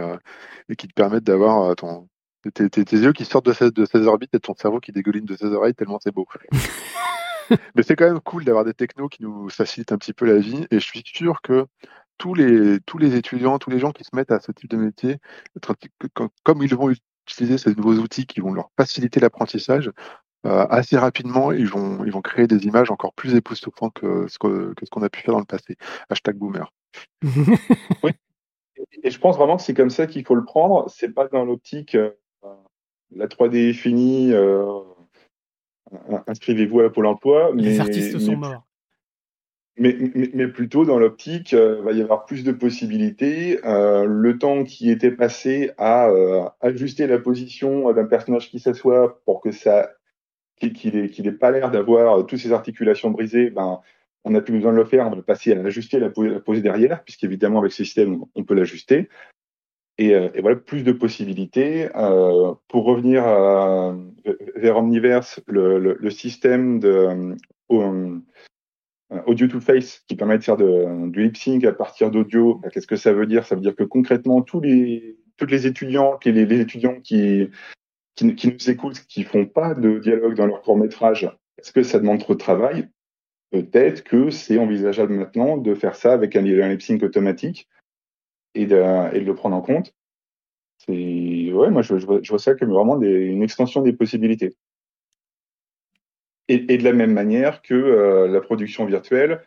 [0.67, 2.09] et, qui te permettent d'avoir ton,
[2.51, 5.35] tes, tes, yeux qui sortent de ces, de orbites et ton cerveau qui dégouline de
[5.35, 6.27] ses oreilles tellement c'est beau.
[7.75, 10.37] Mais c'est quand même cool d'avoir des technos qui nous facilitent un petit peu la
[10.37, 11.67] vie et je suis sûr que
[12.17, 14.77] tous les, tous les étudiants, tous les gens qui se mettent à ce type de
[14.77, 15.17] métier,
[16.43, 16.91] comme ils vont
[17.27, 19.91] utiliser ces nouveaux outils qui vont leur faciliter l'apprentissage,
[20.43, 25.01] assez rapidement, ils vont, ils vont créer des images encore plus époustouflantes que ce qu'on
[25.03, 25.77] a pu faire dans le passé.
[26.09, 26.71] Hashtag boomer.
[28.03, 28.11] oui.
[29.03, 30.89] Et je pense vraiment que c'est comme ça qu'il faut le prendre.
[30.89, 31.97] C'est pas dans l'optique
[33.11, 34.33] la 3D est finie,
[36.27, 37.51] inscrivez-vous à Pôle emploi.
[37.55, 38.65] Les artistes sont morts.
[39.77, 39.97] Mais,
[40.33, 43.59] mais, plutôt dans l'optique, il euh, va y avoir plus de possibilités.
[43.65, 49.21] Euh, le temps qui était passé à euh, ajuster la position d'un personnage qui s'assoit
[49.25, 49.91] pour que ça
[50.61, 53.81] qu'il n'ait pas l'air d'avoir toutes ses articulations brisées, ben,
[54.23, 56.61] on n'a plus besoin de le faire, on va passer à ajuster la, la pose
[56.61, 59.09] derrière, puisqu'évidemment avec ce système, on peut l'ajuster.
[59.97, 61.87] Et, et, voilà, plus de possibilités.
[62.67, 63.23] pour revenir
[64.55, 67.35] vers Omniverse, le, système de
[69.25, 72.55] audio to face qui permet de faire du lip sync à partir d'audio.
[72.55, 73.45] Bah, qu'est-ce que ça veut dire?
[73.45, 75.17] Ça veut dire que concrètement, tous les,
[75.65, 77.49] étudiants, les, étudiants qui,
[78.21, 82.19] nous écoutent, qui font pas de dialogue dans leur court métrage, est-ce que ça demande
[82.19, 82.89] trop de travail?
[83.51, 87.69] Peut-être que c'est envisageable maintenant de faire ça avec un, lip sync automatique
[88.55, 89.93] et de, le prendre en compte.
[90.77, 94.55] C'est ouais, moi je, vois, ça comme vraiment une extension des possibilités.
[96.47, 99.41] Et, de la même manière que euh, la production virtuelle,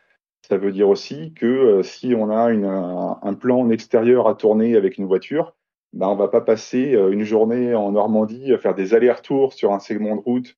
[0.48, 4.74] ça veut dire aussi que euh, si on a un, plan en extérieur à tourner
[4.76, 5.54] avec une voiture,
[5.92, 9.72] ben on va pas passer euh, une journée en Normandie à faire des allers-retours sur
[9.72, 10.56] un segment de route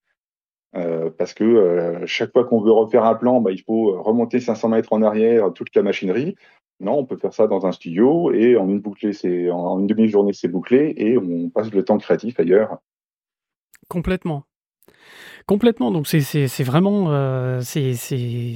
[1.19, 4.93] parce que chaque fois qu'on veut refaire un plan, ben, il faut remonter 500 mètres
[4.93, 6.37] en arrière toute la machinerie.
[6.81, 9.86] Non, on peut faire ça dans un studio et en une bouclée, c'est en une
[9.86, 12.78] demi-journée, c'est bouclé et on passe le temps créatif ailleurs.
[13.89, 14.44] Complètement.
[15.47, 15.90] Complètement.
[15.90, 17.94] Donc c'est vraiment euh, c'est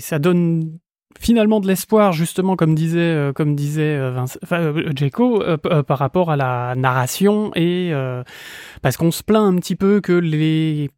[0.00, 0.78] ça donne
[1.18, 4.38] finalement de l'espoir justement comme disait euh, comme disait euh, Vince,
[5.86, 7.92] par rapport à la narration et
[8.80, 10.88] parce qu'on se plaint un petit peu que les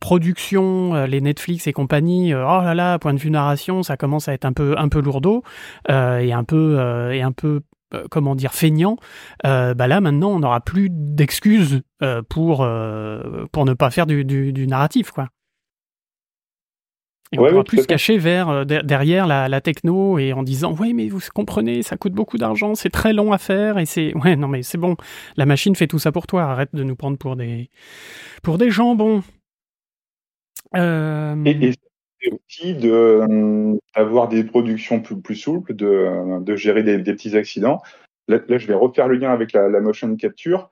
[0.00, 4.32] productions, les Netflix et compagnie, oh là là, point de vue narration, ça commence à
[4.32, 5.42] être un peu un peu lourdeau
[5.88, 7.62] et un peu et un peu
[7.94, 8.98] euh, comment dire feignant,
[9.46, 12.68] euh, bah là maintenant on n'aura plus d'excuses euh, pour
[13.50, 15.28] pour ne pas faire du, du, narratif quoi.
[17.32, 20.92] Et on pourra plus se cacher vers derrière la, la, techno et en disant oui
[20.92, 24.36] mais vous comprenez ça coûte beaucoup d'argent c'est très long à faire et c'est ouais
[24.36, 24.96] non mais c'est bon
[25.38, 27.70] la machine fait tout ça pour toi arrête de nous prendre pour des
[28.42, 29.22] pour des jambons.
[30.74, 31.72] Et,
[32.32, 37.80] aussi de avoir des productions plus, plus souples, de, de gérer des, des, petits accidents.
[38.26, 40.70] Là, je vais refaire le lien avec la, la motion capture.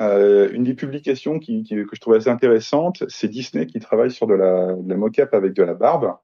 [0.00, 4.10] Euh, une des publications qui, qui, que je trouve assez intéressante, c'est Disney qui travaille
[4.10, 6.16] sur de la, de la mocap avec de la barbe.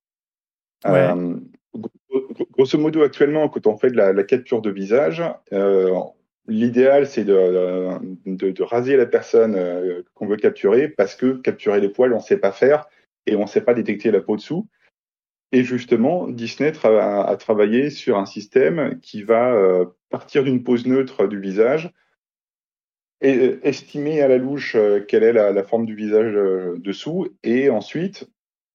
[0.85, 1.11] Ouais.
[1.11, 1.37] Euh,
[2.53, 5.23] grosso modo, actuellement, quand on fait de la, la capture de visage,
[5.53, 5.91] euh,
[6.47, 11.89] l'idéal c'est de, de, raser la personne euh, qu'on veut capturer parce que capturer les
[11.89, 12.87] poils, on ne sait pas faire
[13.27, 14.69] et on ne sait pas détecter la peau dessous.
[15.55, 21.29] Et justement, Disney a travaillé sur un système qui va euh, partir d'une pose neutre
[21.29, 21.93] du visage
[23.21, 26.35] et euh, estimer à la louche euh, quelle est la, forme du visage
[26.79, 28.29] dessous, et ensuite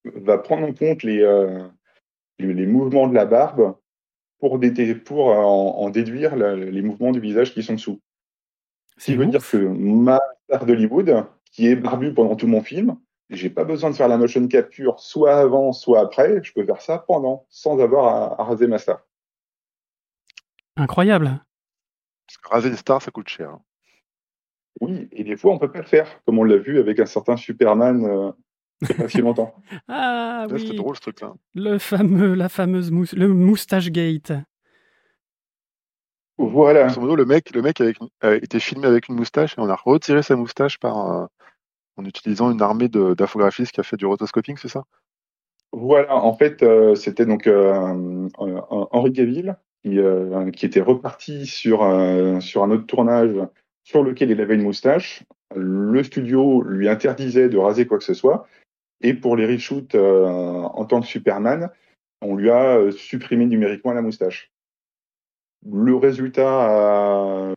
[0.05, 1.19] va prendre en compte les,
[2.39, 3.75] les mouvements de la barbe
[4.39, 4.57] pour,
[5.03, 7.99] pour en, déduire les mouvements du visage qui sont dessous.
[8.97, 12.97] Ce qui veut dire que ma star d'Hollywood, qui est barbue pendant tout mon film,
[13.29, 16.41] j'ai pas besoin de faire la motion capture soit avant, soit après.
[16.43, 19.05] Je peux faire ça pendant, sans avoir à, raser ma star.
[20.75, 21.43] Incroyable.
[22.27, 23.57] Parce que raser une star, ça coûte cher.
[24.81, 27.05] Oui, et des fois, on peut pas le faire, comme on l'a vu avec un
[27.05, 28.31] certain Superman euh,
[28.81, 29.53] il pas si longtemps.
[29.87, 30.61] ah oui.
[30.61, 31.33] C'était drôle ce truc-là.
[31.53, 34.31] Le fameux, la fameuse le moustache gate.
[36.37, 36.87] Voilà.
[36.87, 37.81] le mec, le mec
[38.21, 41.25] a été filmé avec une moustache et on a retiré sa moustache par, euh,
[41.99, 44.85] en utilisant une armée d'infographistes qui a fait du rotoscoping, c'est ça?
[45.71, 51.79] Voilà, en fait, euh, c'était donc euh, Henri Gaville qui, euh, était reparti sur,
[52.41, 53.35] sur un autre tournage
[53.83, 55.23] sur lequel il avait une moustache.
[55.55, 58.47] Le studio lui interdisait de raser quoi que ce soit.
[59.01, 61.69] Et pour les reshoots en tant que Superman,
[62.21, 64.51] on lui a supprimé numériquement la moustache.
[65.65, 67.53] Le résultat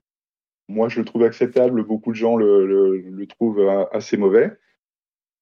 [0.72, 1.84] moi, je le trouve acceptable.
[1.84, 4.56] Beaucoup de gens le, trouvent euh, assez mauvais.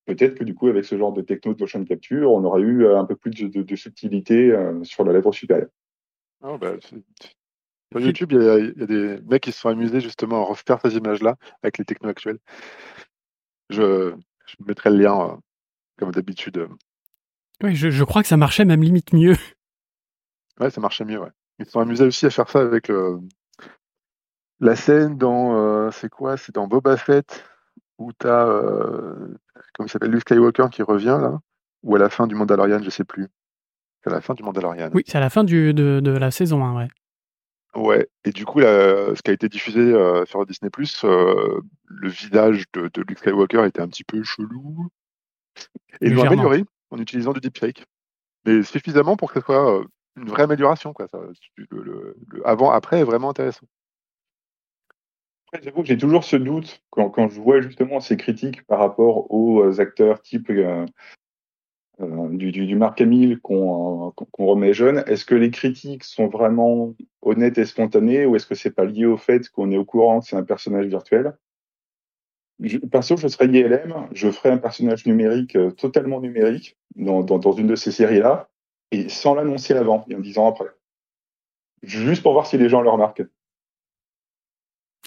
[0.06, 2.84] Peut-être que du coup, avec ce genre de techno de motion capture, on aurait eu
[2.84, 5.68] euh, un peu plus de, subtilité euh, sur la lèvre supérieure.
[6.42, 10.44] Ah, bah, sur YouTube, il y, a, des mecs qui se sont amusés justement à
[10.44, 12.38] refaire ces images-là avec les technos actuels.
[13.68, 14.14] Je,
[14.66, 15.40] mettrai le lien,
[15.98, 16.68] comme d'habitude.
[17.62, 19.36] Oui, je, crois que ça marchait même limite mieux.
[20.60, 21.30] Ouais, ça marchait mieux, ouais.
[21.58, 23.18] Ils se sont amusés aussi à faire ça avec le,
[24.60, 26.36] la scène dans, euh, c'est quoi?
[26.36, 27.44] C'est dans Boba Fett
[27.98, 28.46] où tu as,
[29.74, 31.38] comme il s'appelle, Luke Skywalker qui revient là,
[31.82, 33.26] ou à la fin du Mandalorian, je sais plus.
[34.02, 34.90] C'est à la fin du Mandalorian.
[34.94, 36.88] Oui, c'est à la fin du, de, de, la saison 1, ouais.
[37.74, 40.70] Ouais, et du coup, là, ce qui a été diffusé euh, sur Disney+,
[41.04, 44.88] euh, le visage de, de, Luke Skywalker était un petit peu chelou.
[46.00, 47.84] Et ils l'ont amélioré en utilisant du deepfake.
[48.44, 49.84] Mais suffisamment pour que ce soit euh,
[50.16, 50.92] une vraie amélioration.
[50.92, 51.06] Quoi.
[51.08, 51.18] Ça,
[51.56, 53.66] le, le, le avant-après est vraiment intéressant.
[55.62, 59.32] J'avoue que j'ai toujours ce doute quand, quand, je vois justement ces critiques par rapport
[59.32, 60.86] aux acteurs type euh,
[62.30, 67.58] du, du, du, Marc Hamill qu'on remet jeune, est-ce que les critiques sont vraiment honnêtes
[67.58, 70.26] et spontanées ou est-ce que c'est pas lié au fait qu'on est au courant que
[70.26, 71.36] c'est un personnage virtuel?
[72.90, 77.52] Perso, je serais ILM, je ferais un personnage numérique euh, totalement numérique dans, dans, dans
[77.52, 78.50] une de ces séries-là
[78.92, 80.68] et sans l'annoncer avant et en disant après.
[81.82, 83.22] Juste pour voir si les gens le remarquent.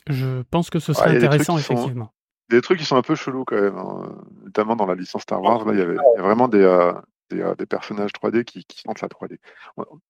[0.09, 2.13] Je pense que ce serait intéressant, effectivement
[2.49, 4.15] des trucs qui sont un peu chelous quand même, hein.
[4.43, 5.65] notamment dans la licence Star Wars.
[5.71, 6.93] il y avait vraiment des, euh,
[7.33, 9.37] euh, des, personnages 3D qui, qui, sentent la 3D.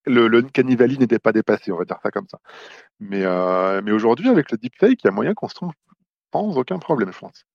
[0.06, 2.40] Le, le cannibali n'était pas dépassé, on va dire ça comme ça.
[3.00, 5.74] Mais, euh, mais aujourd'hui, avec le deepfake, il y a moyen qu'on se trompe
[6.34, 7.46] sans aucun problème, je pense.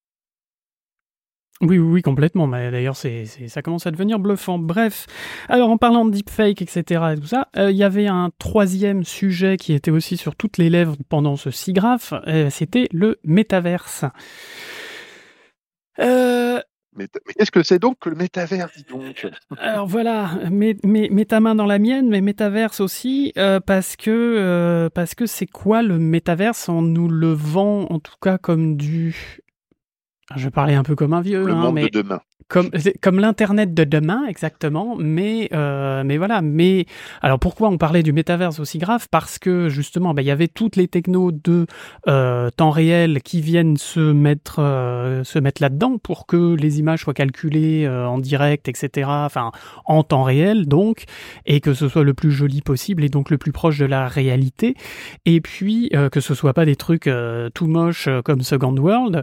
[1.61, 2.47] Oui, oui, oui, complètement.
[2.47, 4.59] Mais d'ailleurs, c'est, ça commence à devenir bluffant.
[4.59, 5.07] Bref,
[5.49, 7.03] alors en parlant de deepfake, etc.
[7.13, 10.71] et tout ça, il y avait un troisième sujet qui était aussi sur toutes les
[10.71, 12.15] lèvres pendant ce SIGGRAPH,
[12.51, 14.05] c'était le métaverse.
[16.01, 16.61] Euh,
[16.97, 17.07] mais,
[17.37, 19.27] qu'est-ce que c'est donc que le métaverse, dis donc?
[19.59, 24.11] Alors voilà, mets, mets, ta main dans la mienne, mais métaverse aussi, euh, parce que
[24.11, 26.69] euh, parce que c'est quoi le métaverse?
[26.69, 29.41] On nous le vend en tout cas comme du
[30.37, 31.45] je vais parler un peu comme un vieux.
[31.45, 31.85] Le hein, monde mais...
[31.85, 32.71] de demain comme
[33.03, 36.87] comme l'internet de demain exactement mais euh, mais voilà mais
[37.21, 39.07] alors pourquoi on parlait du métaverse aussi grave?
[39.11, 41.67] Parce que justement bah, il y avait toutes les technos de
[42.07, 46.79] euh, temps réel qui viennent se mettre euh, se mettre là dedans pour que les
[46.79, 49.53] images soient calculées euh, en direct etc enfin
[49.85, 51.05] en temps réel donc
[51.45, 54.09] et que ce soit le plus joli possible et donc le plus proche de la
[54.09, 54.75] réalité.
[55.27, 57.11] Et puis euh, que ce soit pas des trucs
[57.55, 59.23] tout moches comme Second World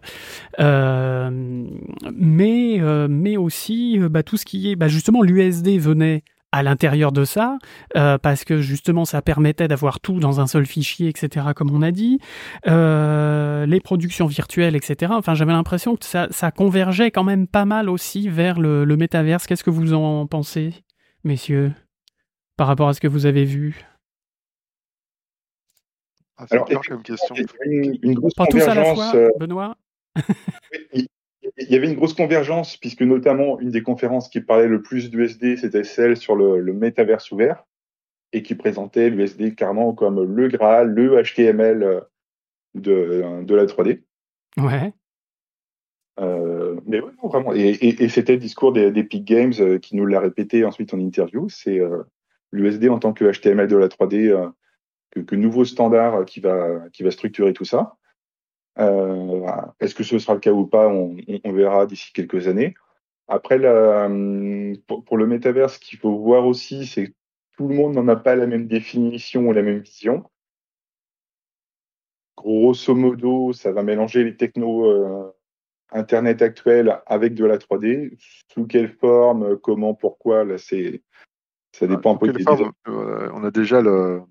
[2.14, 2.80] mais
[3.15, 7.26] mais aussi euh, bah, tout ce qui est bah, justement l'USD venait à l'intérieur de
[7.26, 7.58] ça,
[7.98, 11.82] euh, parce que justement ça permettait d'avoir tout dans un seul fichier, etc., comme on
[11.82, 12.20] a dit,
[12.68, 15.12] euh, les productions virtuelles, etc.
[15.16, 18.96] Enfin, j'avais l'impression que ça, ça, convergeait quand même pas mal aussi vers le, le
[18.96, 19.48] métaverse.
[19.48, 20.74] Qu'est-ce que vous en pensez,
[21.26, 21.74] messieurs,
[22.56, 23.86] par rapport à ce que vous avez vu?
[26.38, 27.36] Ah, Alors, comme question.
[27.66, 29.76] Une, une grosse Pas tous à la fois, Benoît
[30.94, 31.08] il
[31.58, 35.58] y avait une grosse convergence, puisque notamment une des conférences qui parlait le plus d'USD,
[35.58, 37.66] c'était celle sur le, le métaverse ouvert,
[38.34, 42.02] et qui présentait l'USD carrément comme le Graal, le HTML
[42.76, 44.02] de, de la 3D.
[44.58, 44.94] Ouais.
[46.20, 47.54] Euh, mais ouais, non, vraiment.
[47.54, 51.00] Et, et, et c'était le discours Peak Games euh, qui nous l'a répété ensuite en
[51.00, 51.50] interview.
[51.50, 52.04] C'est euh,
[52.52, 54.48] l'USD en tant que HTML de la 3D, euh,
[55.12, 57.98] que, que, nouveau standard qui va, qui va structurer tout ça.
[58.80, 59.48] Euh,
[59.80, 62.76] Est-ce que ce sera le cas ou pas on, on, verra d'ici quelques années.
[63.28, 64.10] Après, la,
[64.88, 67.14] pour, pour, le métaverse, ce qu'il faut voir aussi, c'est que
[67.58, 70.24] tout le monde n'en a pas la même définition ou la même vision.
[72.38, 75.34] Grosso modo, ça va mélanger les technos euh,
[75.92, 78.18] Internet actuels avec de la 3D.
[78.54, 81.02] Sous quelle forme, comment, pourquoi, là, c'est
[81.72, 82.32] ça dépend un peu.
[82.32, 82.44] Des...
[82.44, 84.22] Forme, euh, on a déjà le,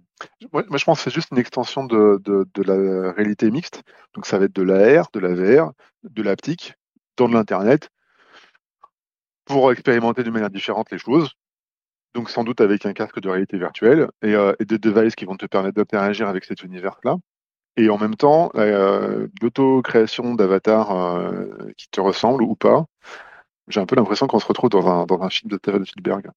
[0.52, 2.20] moi, je pense que c'est juste une extension de,
[2.62, 3.82] la réalité mixte.
[4.14, 5.72] Donc, ça va être de l'AR, de la VR,
[6.04, 6.74] de l'aptique,
[7.16, 7.90] dans de l'Internet,
[9.44, 11.30] pour expérimenter de manière différente les choses.
[12.14, 15.36] Donc, sans doute avec un casque de réalité virtuelle et, euh, des devices qui vont
[15.36, 17.16] te permettre d'interagir avec cet univers-là.
[17.76, 22.84] Et en même temps, euh, l'auto-création d'avatars euh, qui te ressemblent ou pas.
[23.66, 26.30] J'ai un peu l'impression qu'on se retrouve dans un, dans un film de Steven Spielberg.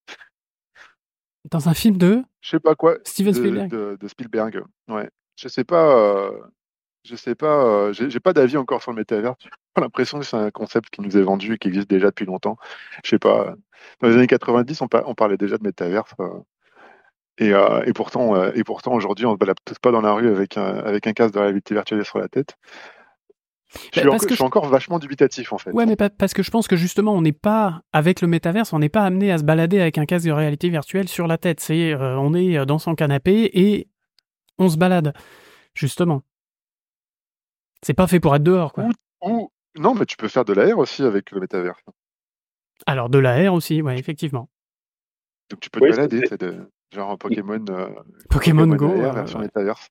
[1.51, 2.97] Dans un film de Je sais pas quoi.
[3.03, 3.69] Steven de, Spielberg.
[3.69, 4.63] De, de, Spielberg.
[4.87, 5.09] Ouais.
[5.35, 5.97] Je sais pas.
[5.97, 6.31] Euh,
[7.03, 7.65] je sais pas.
[7.65, 9.35] Euh, J'ai pas d'avis encore sur le métavers.
[9.41, 12.25] J'ai l'impression que c'est un concept qui nous est vendu et qui existe déjà depuis
[12.25, 12.57] longtemps.
[13.03, 13.55] Je sais pas.
[14.01, 16.03] Dans les années 90, on, par, on parlait déjà de métavers.
[16.19, 16.39] Euh,
[17.39, 20.29] et, euh, et, pourtant, euh, et pourtant aujourd'hui, on se balade pas dans la rue
[20.29, 22.57] avec un, avec un casque de réalité virtuelle sur la tête.
[23.93, 25.71] Je, suis, encore, je suis encore vachement dubitatif en fait.
[25.71, 28.71] Ouais, mais pas, parce que je pense que justement, on n'est pas avec le métaverse,
[28.73, 31.37] on n'est pas amené à se balader avec un casque de réalité virtuelle sur la
[31.37, 31.59] tête.
[31.59, 33.87] C'est, euh, on est dans son canapé et
[34.57, 35.13] on se balade,
[35.73, 36.23] justement.
[37.83, 38.85] C'est pas fait pour être dehors, quoi.
[39.21, 41.83] Ou, ou, non, mais tu peux faire de l'AR aussi avec le métaverse.
[42.85, 44.49] Alors de l'AR aussi, ouais, effectivement.
[45.49, 47.63] Donc tu peux te oui, balader, c'est de, genre Pokémon.
[47.69, 47.89] Euh,
[48.29, 49.45] Pokémon, Pokémon Go, AR, version ouais.
[49.45, 49.89] métaverse.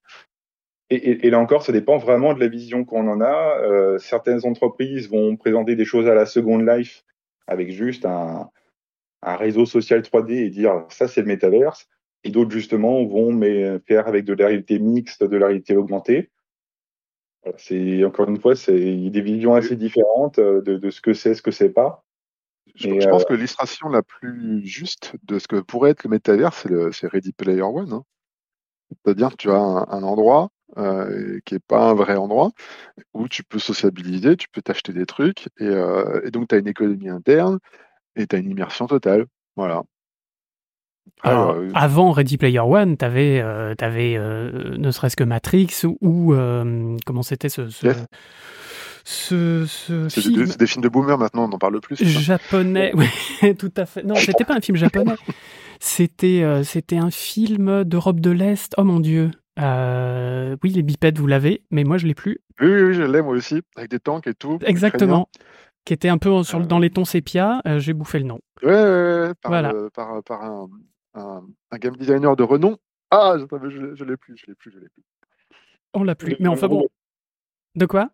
[0.89, 3.59] Et, là encore, ça dépend vraiment de la vision qu'on en a.
[3.61, 7.03] Euh, certaines entreprises vont présenter des choses à la Second Life
[7.45, 8.49] avec juste un,
[9.21, 11.87] un réseau social 3D et dire ça c'est le métaverse.
[12.23, 13.39] Et d'autres justement vont
[13.85, 16.29] faire avec de la réalité mixte, de la réalité augmentée.
[17.57, 21.35] c'est encore une fois, c'est des visions assez différentes euh, de, de ce que c'est,
[21.35, 22.05] ce que c'est pas.
[22.75, 26.67] Je, pense euh, que l'illustration la plus juste de ce que pourrait être le métaverse,
[26.91, 27.91] c'est Ready Player One.
[27.91, 28.03] Hein.
[28.89, 32.51] C'est-à-dire que tu as un, endroit euh, qui n'est pas un vrai endroit
[33.13, 36.67] où tu peux sociabiliser, tu peux t'acheter des trucs et, euh, donc tu as une
[36.67, 37.59] économie interne
[38.15, 39.25] et tu as une immersion totale.
[39.55, 39.83] Voilà.
[41.25, 46.35] Euh, avant Ready Player One, tu avais, ne serait-ce que Matrix ou,
[47.05, 49.65] comment c'était ce, ce,
[50.09, 51.95] c'est des, films de boomer maintenant, on n'en parle plus.
[52.03, 53.07] Japonais, oui,
[53.57, 54.03] tout à fait.
[54.03, 55.15] Non, c'était pas un film japonais.
[55.79, 58.73] C'était euh, c'était un film d'Europe de l'Est.
[58.77, 59.31] Oh mon dieu.
[59.57, 62.39] Euh, oui, les bipèdes, vous l'avez, mais moi je l'ai plus.
[62.59, 64.59] Oui, oui, je l'ai moi aussi, avec des tanks et tout.
[64.65, 65.29] Exactement.
[65.85, 67.61] Qui était un peu sur, dans les tons sépia.
[67.65, 68.39] Euh, j'ai bouffé le nom.
[68.61, 69.73] Ouais, ouais, par, voilà.
[69.93, 70.67] par, par un,
[71.15, 72.77] un, game designer de renom.
[73.09, 73.45] Ah, je,
[73.95, 75.03] je, l'ai plus, je l'ai plus, je l'ai plus.
[75.93, 76.35] On l'a plus.
[76.39, 76.85] Mais enfin bon.
[77.75, 78.09] De quoi?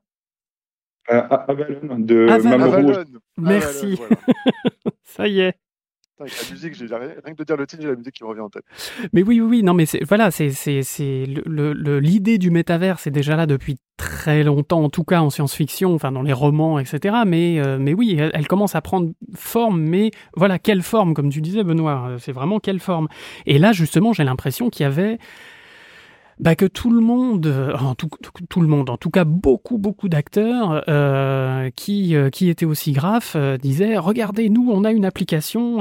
[1.12, 3.04] Euh, Avalon de Avalon.
[3.38, 4.00] Merci.
[5.04, 5.58] Ça y est.
[6.20, 8.64] La musique, rien que de dire le titre, j'ai la musique qui revient en tête.
[9.14, 10.50] Mais oui, oui, non, mais voilà, c'est
[11.48, 16.12] l'idée du métavers, c'est déjà là depuis très longtemps, en tout cas en science-fiction, enfin
[16.12, 17.16] dans les romans, etc.
[17.26, 21.30] Mais, euh, mais oui, elle, elle, commence à prendre forme, mais voilà, quelle forme, comme
[21.30, 23.08] tu disais, Benoît, c'est vraiment quelle forme.
[23.48, 25.18] Et là, justement, j'ai l'impression qu'il y avait
[26.40, 28.10] bah, que tout le monde, euh, en tout,
[28.62, 33.38] le monde, en tout cas beaucoup beaucoup d'acteurs euh, qui euh, qui étaient aussi graphes
[33.62, 35.78] disaient regardez nous on a une application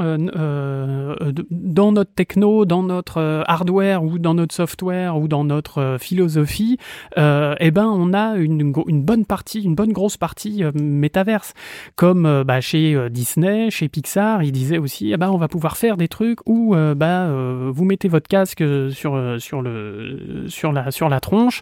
[1.51, 6.77] dans notre techno, dans notre hardware ou dans notre software ou dans notre philosophie,
[7.17, 11.53] eh ben on a une, bonne partie, une bonne grosse partie métaverse.
[11.95, 15.97] Comme bah, chez Disney, chez Pixar, ils disaient aussi eh ben on va pouvoir faire
[15.97, 17.31] des trucs où bah
[17.71, 21.61] vous mettez votre casque sur le sur la sur la tronche.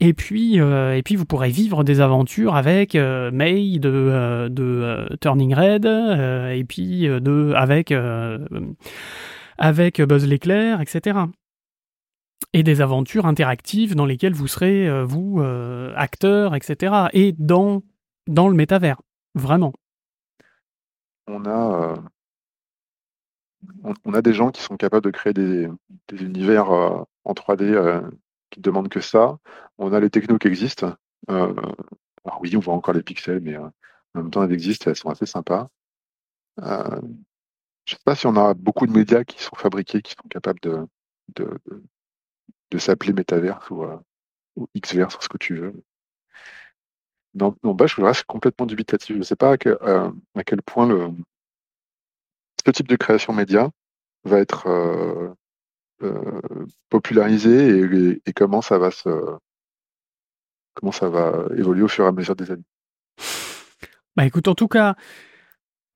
[0.00, 4.48] Et puis euh, et puis vous pourrez vivre des aventures avec euh, May de euh,
[4.48, 7.94] de Turning Red et puis de avec
[9.58, 11.18] avec Buzz l'éclair etc
[12.52, 15.42] et des aventures interactives dans lesquelles vous serez vous
[15.96, 17.82] acteur etc et dans
[18.26, 19.00] dans le métavers.
[19.34, 19.72] Vraiment.
[21.26, 21.94] On a
[24.04, 25.68] on, a des gens qui sont capables de créer des,
[26.08, 26.70] des univers
[27.26, 28.02] en 3D
[28.50, 29.38] qui demandent que ça.
[29.78, 30.94] On a les technos qui existent.
[31.30, 31.54] Euh,
[32.24, 33.68] alors oui, on voit encore les pixels, mais euh,
[34.14, 35.68] en même temps, elles existent elles sont assez sympas.
[36.60, 37.00] Euh,
[37.84, 40.28] je ne sais pas si on a beaucoup de médias qui sont fabriqués, qui sont
[40.28, 40.88] capables de,
[42.78, 43.84] s'appeler Metaverse ou,
[44.56, 45.74] ou Xverse, ce que tu veux.
[47.34, 49.14] Non, non bah, je reste complètement dubitatif.
[49.14, 51.14] Je ne sais pas à quel, point
[52.64, 53.70] ce type de création média
[54.24, 55.32] va être euh,
[56.90, 57.80] popularisé
[58.26, 59.08] et, comment ça va se
[60.74, 62.64] comment ça va évoluer au fur et à mesure des années.
[64.14, 64.94] Bah écoute, en tout cas,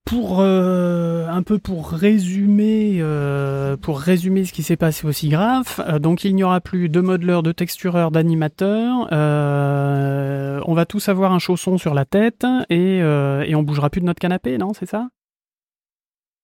[0.05, 6.01] pour euh, un peu pour résumer, euh, pour résumer ce qui s'est passé aussi grave,
[6.01, 9.09] donc il n'y aura plus de modeleurs, de textureurs, d'animateurs.
[9.11, 14.07] on va tous avoir un chausson sur la tête et, et on bougera plus de
[14.07, 15.09] notre canapé, non C'est ça?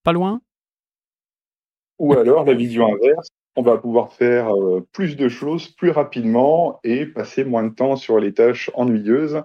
[0.05, 0.41] Pas loin?
[1.99, 6.79] Ou alors la vision inverse, on va pouvoir faire euh, plus de choses plus rapidement
[6.85, 9.43] et passer moins de temps sur les tâches ennuyeuses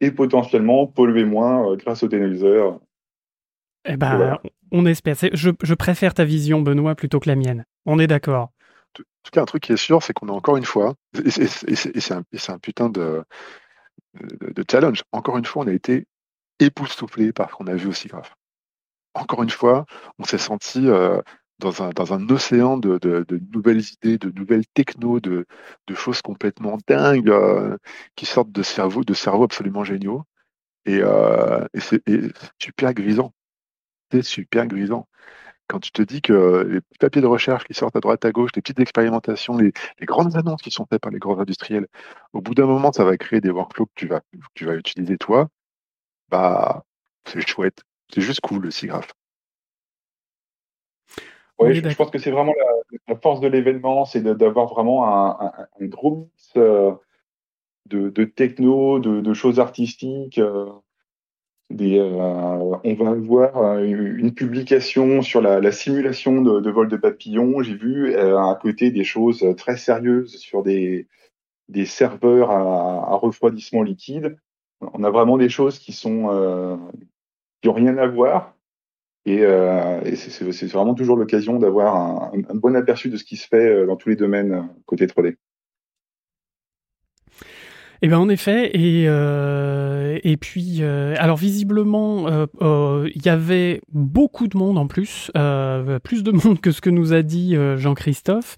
[0.00, 2.78] et potentiellement polluer moins euh, grâce au téléviseur.
[3.84, 4.38] Eh ben,
[4.70, 5.16] on espère.
[5.32, 7.64] Je, préfère ta vision, Benoît, plutôt que la mienne.
[7.86, 8.50] On est d'accord.
[8.98, 10.94] En tout cas, un truc qui est sûr, c'est qu'on a encore une fois,
[11.24, 13.24] et c'est un, putain de,
[14.14, 16.06] de, challenge, encore une fois, on a été
[16.58, 18.30] époustouflé par ce qu'on a vu aussi grave.
[19.14, 19.84] Encore une fois,
[20.18, 21.20] on s'est senti euh,
[21.62, 25.46] dans un, océan de, nouvelles idées, de nouvelles technos, de,
[25.94, 27.76] choses complètement dingues euh,
[28.16, 30.24] qui sortent de cerveaux, absolument géniaux.
[30.84, 32.02] Et, euh, et c'est
[32.58, 33.32] super grisant.
[34.10, 35.08] C'est super grisant.
[35.68, 38.50] Quand tu te dis que les papiers de recherche qui sortent à droite à gauche,
[38.54, 39.72] les petites expérimentations, les,
[40.02, 41.86] grandes annonces qui sont faites par les grands industriels,
[42.32, 44.74] au bout d'un moment, ça va créer des workflows que tu vas, que tu vas
[44.74, 45.48] utiliser toi.
[46.30, 46.84] Bah,
[47.26, 47.82] c'est chouette.
[48.12, 49.08] C'est juste cool le SIGGRAPH
[51.60, 52.54] je, pense que c'est vraiment
[53.08, 56.92] la, force de l'événement, c'est d'avoir vraiment un, gros mix euh,
[57.86, 60.38] de, techno, de, choses artistiques.
[60.38, 60.70] Euh,
[61.80, 67.62] euh, on va avoir une publication sur la, simulation de, vol de papillons.
[67.62, 71.08] J'ai vu à côté des choses très sérieuses sur des,
[71.68, 74.36] des serveurs à, refroidissement liquide.
[74.80, 76.80] On a vraiment des choses qui sont
[77.62, 78.51] qui ont rien à voir.
[79.24, 83.46] Et, euh, c'est vraiment toujours l'occasion d'avoir un, un, bon aperçu de ce qui se
[83.46, 85.36] fait dans tous les domaines côté 3D.
[88.04, 92.26] Eh ben en effet, et euh, et puis euh, alors visiblement
[92.60, 95.30] euh, il y avait beaucoup de monde en plus,
[96.02, 98.56] plus de monde que ce que nous a dit Jean-Christophe.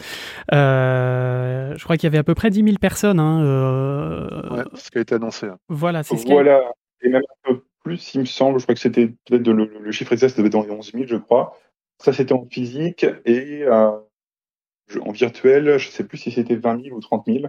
[0.50, 3.20] je crois qu'il y avait à peu près 10 000 personnes.
[3.20, 5.48] Hein, ouais, ce qui a été annoncé.
[5.68, 6.62] Voilà, c'est ce Voilà,
[7.02, 8.58] et même un peu plus, il me semble.
[8.58, 11.16] Je crois que c'était peut-être le, chiffre exact, devait être dans les 11 000, je
[11.16, 11.56] crois.
[12.02, 17.00] Ça, c'était en physique et en virtuel, je sais plus si c'était 20 000 ou
[17.00, 17.44] 30 000.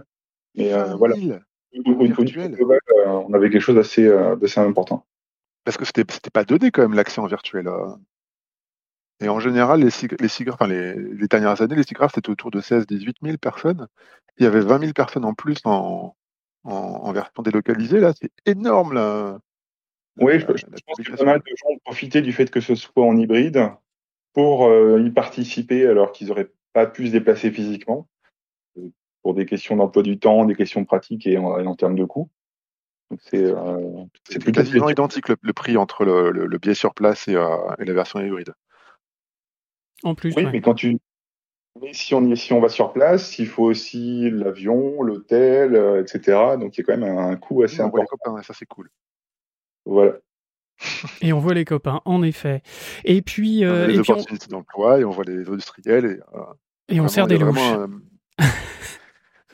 [0.54, 1.16] Mais voilà
[1.82, 2.56] virtuel.
[2.60, 5.06] Euh, on avait quelque chose d'assez euh, important.
[5.64, 7.68] Parce que c'était c'était pas 2D quand même l'accès en virtuel.
[7.68, 7.88] Euh.
[9.20, 9.88] Et en général, les,
[10.20, 13.88] les, enfin, les, les dernières années, les SIGGRAPH, c'était autour de 16-18 000 personnes.
[14.36, 16.14] Il y avait 20 000 personnes en plus en,
[16.64, 17.98] en, version délocalisée.
[17.98, 18.92] Là, c'est énorme.
[18.92, 19.38] Là.
[20.18, 23.04] Oui, je, pense que pas mal de gens ont profité du fait que ce soit
[23.04, 23.70] en hybride
[24.32, 28.08] pour y participer alors qu'ils n'auraient pas pu se déplacer physiquement
[29.26, 32.30] pour des questions d'emploi du temps, des questions pratiques et en, termes de coûts.
[33.18, 34.04] C'est euh,
[34.52, 37.44] quasiment identique le, prix entre le, le, billet sur place euh,
[37.80, 38.54] et, la version hybride.
[40.04, 40.98] En plus, oui, mais quand tu,
[41.82, 46.56] mais si on, si on va sur place, il faut aussi l'avion, l'hôtel, euh, etc.
[46.60, 48.02] Donc il y a quand même un, coût assez important.
[48.02, 48.90] les copains, ça c'est cool.
[49.86, 50.12] Voilà.
[51.22, 52.62] Et on voit les copains, en effet.
[53.04, 57.26] Et puis, on les opportunités d'emploi et on voit les industriels et, et on sert
[57.26, 57.58] des louches.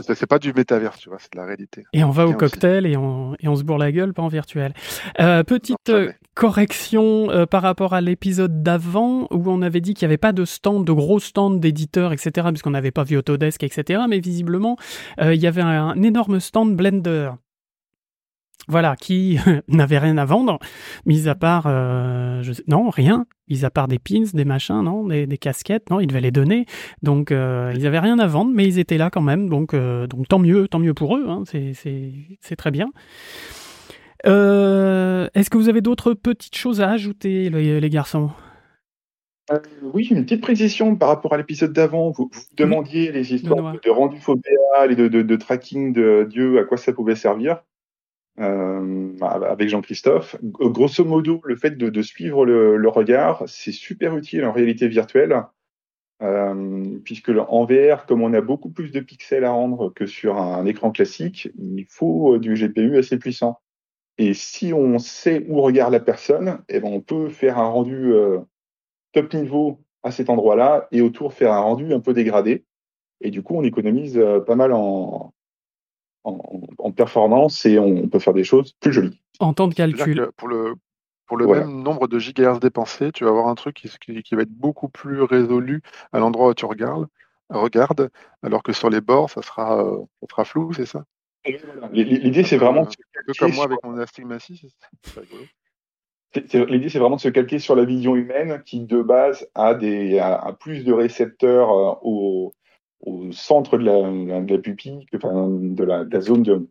[0.00, 1.84] C'est pas du métaverse, tu vois, c'est de la réalité.
[1.92, 4.28] Et on va au cocktail et on, et on, se bourre la gueule, pas en
[4.28, 4.72] virtuel.
[5.20, 10.06] Euh, petite euh, correction euh, par rapport à l'épisode d'avant où on avait dit qu'il
[10.06, 13.62] n'y avait pas de stand, de gros stand d'éditeurs, etc., puisqu'on n'avait pas vu Autodesk,
[13.62, 14.76] etc., mais visiblement,
[15.20, 17.32] il y avait un énorme stand Blender
[18.68, 20.58] voilà, qui n'avait rien à vendre,
[21.06, 25.26] mis à part, euh, non, rien, mis à part des pins, des machins, non, des,
[25.38, 26.66] casquettes, non, ils devaient les donner,
[27.02, 30.06] donc euh, ils n'avaient rien à vendre, mais ils étaient là quand même, donc, euh,
[30.06, 32.90] donc tant mieux, tant mieux pour eux, hein, c'est très bien.
[34.24, 38.30] Est-ce que vous avez d'autres petites choses à ajouter, les, garçons?
[39.82, 42.10] Oui, une petite précision par rapport à l'épisode d'avant.
[42.10, 44.18] Vous, vous, demandiez les histoires de, rendu
[44.88, 47.62] et de, de, tracking de Dieu, à quoi ça pouvait servir.
[48.40, 50.36] Euh, avec Jean-Christophe.
[50.42, 55.44] Grosso modo, le fait de, suivre le, regard, c'est super utile en réalité virtuelle,
[56.22, 60.38] euh, puisque en VR, comme on a beaucoup plus de pixels à rendre que sur
[60.38, 63.60] un, écran classique, il faut du GPU assez puissant.
[64.16, 68.12] Et si on sait où regarde la personne, eh ben on peut faire un rendu
[68.14, 68.38] euh,
[69.12, 72.64] top niveau à cet endroit-là et autour faire un rendu un peu dégradé.
[73.20, 75.32] Et du coup, on économise euh, pas mal en,
[76.24, 79.20] en, performance et on peut faire des choses plus jolies.
[79.40, 80.28] En temps de calcul.
[80.36, 80.74] Pour le,
[81.26, 84.42] pour le même nombre de gigahertz dépensés, tu vas avoir un truc qui, qui, va
[84.42, 85.82] être beaucoup plus résolu
[86.12, 87.06] à l'endroit où tu regardes,
[87.48, 88.10] regarde,
[88.42, 91.04] alors que sur les bords, ça sera, euh, ça sera flou, c'est ça?
[91.92, 92.82] L'idée, c'est vraiment.
[92.82, 94.72] Un peu comme moi avec mon astigmatie,
[95.02, 95.42] c'est rigolo.
[96.70, 100.18] L'idée, c'est vraiment de se calquer sur la vision humaine qui, de base, a, des,
[100.18, 102.52] a, plus de récepteurs euh, au,
[103.02, 106.68] au centre de la, de la pupille, enfin, de, la, de la zone de,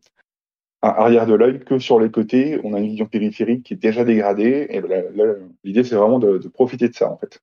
[0.82, 2.60] arrière de l'œil que sur les côtés.
[2.64, 4.68] On a une vision périphérique qui est déjà dégradée.
[4.70, 4.82] Et
[5.64, 7.42] l'idée, c'est vraiment de, de, profiter de ça, en fait.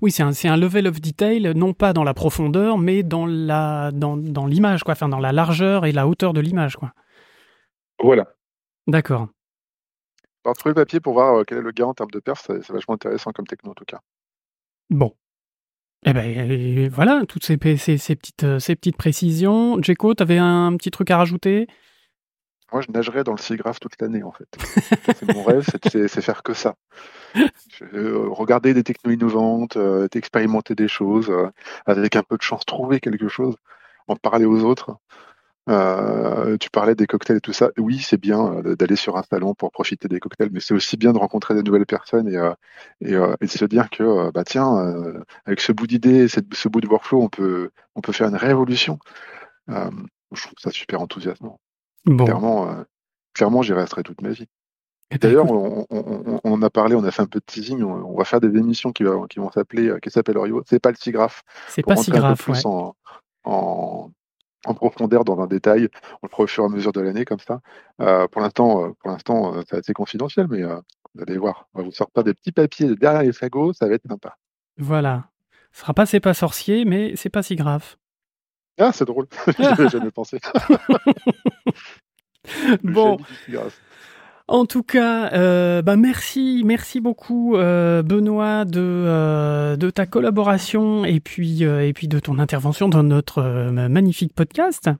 [0.00, 3.90] Oui, c'est un, un, level of detail, non pas dans la profondeur, mais dans la
[3.92, 4.92] dans, dans l'image, quoi.
[4.92, 6.92] Enfin, dans la largeur et la hauteur de l'image, quoi.
[8.02, 8.28] Voilà.
[8.86, 9.28] D'accord.
[10.44, 12.46] Alors, trouver le papier pour voir euh, quel est le gain en termes de perf,
[12.46, 14.00] c'est vachement intéressant comme techno, en tout cas.
[14.88, 15.12] Bon,
[16.06, 19.80] eh ben voilà, toutes ces, ces, ces petites, euh, ces petites précisions.
[19.82, 21.66] Jeko, tu avais un petit truc à rajouter?
[22.72, 24.46] Moi, je nagerais dans le SIGGRAPH toute l'année, en fait.
[25.14, 26.74] c'est mon rêve, c'est faire que ça.
[27.94, 31.32] Euh, regarder des technos innovantes, euh, expérimenter des choses,
[31.86, 33.54] avec un peu de chance, trouver quelque chose,
[34.08, 34.98] en parler aux autres.
[35.68, 37.70] Euh, tu parlais des cocktails et tout ça.
[37.78, 40.96] Oui, c'est bien euh, d'aller sur un salon pour profiter des cocktails, mais c'est aussi
[40.96, 45.22] bien de rencontrer de nouvelles personnes et, euh, et, de se dire que, bah tiens,
[45.44, 48.98] avec ce bout d'idée, ce bout de workflow, on peut, on peut faire une révolution.
[49.68, 51.60] je trouve ça super enthousiasmant.
[52.06, 52.84] Clairement,
[53.34, 54.46] clairement, j'y resterai toute ma vie.
[55.12, 57.82] Et D'ailleurs, on, on, a parlé, on a fait un peu de teasing.
[57.82, 60.62] On, va faire des émissions qui, qui vont s'appeler, qui s'appellent Orio.
[60.66, 61.42] C'est pas le SIGGRAPH.
[61.68, 62.60] C'est pas ouais.
[62.64, 62.94] en,
[63.42, 64.10] en,
[64.66, 65.88] en profondeur dans un détail.
[66.22, 67.60] On le fera au fur et à mesure de l'année comme ça.
[68.00, 71.68] Euh, pour l'instant, euh, pour l'instant, euh, c'est assez confidentiel, mais vous allez voir.
[71.74, 74.36] On va vous sortir des petits papiers derrière les fagots, ça va être sympa.
[74.76, 75.24] Voilà.
[75.72, 77.96] Ce sera pas c'est pas sorcier, mais c'est pas si grave.
[78.78, 79.26] Ah, c'est drôle.
[79.58, 80.40] J'avais jamais pensé.
[82.82, 83.18] bon.
[84.50, 91.04] En tout cas, euh, bah merci, merci beaucoup euh, Benoît de euh, de ta collaboration
[91.04, 94.90] et puis euh, et puis de ton intervention dans notre magnifique podcast.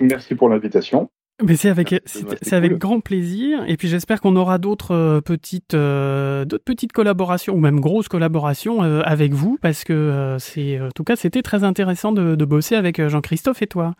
[0.00, 1.08] Merci pour l'invitation.
[1.40, 6.44] Mais c'est avec c'est avec grand plaisir et puis j'espère qu'on aura d'autres petites euh,
[6.44, 11.04] d'autres petites collaborations ou même grosses collaborations euh, avec vous parce que c'est en tout
[11.04, 13.94] cas c'était très intéressant de, de bosser avec Jean-Christophe et toi.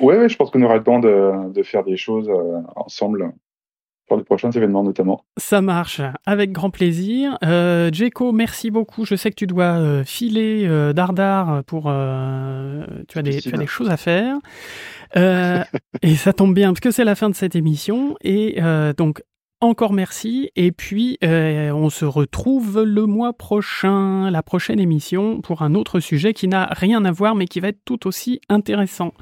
[0.00, 3.32] Ouais, ouais, je pense qu'on aura le temps de, de faire des choses euh, ensemble
[4.08, 5.22] pour les prochains événements notamment.
[5.36, 7.38] Ça marche, avec grand plaisir.
[7.44, 9.04] Euh, Jeko, merci beaucoup.
[9.04, 11.84] Je sais que tu dois euh, filer euh, dardard pour...
[11.86, 14.36] Euh, tu, as des, tu as des choses à faire.
[16.02, 18.16] Et ça tombe bien parce que c'est la fin de cette émission.
[18.22, 18.60] Et
[18.96, 19.22] donc,
[19.60, 20.50] encore merci.
[20.56, 26.00] Et puis, euh, on se retrouve le mois prochain, la prochaine émission, pour un autre
[26.00, 29.12] sujet qui n'a rien à voir, mais qui va être tout aussi intéressant.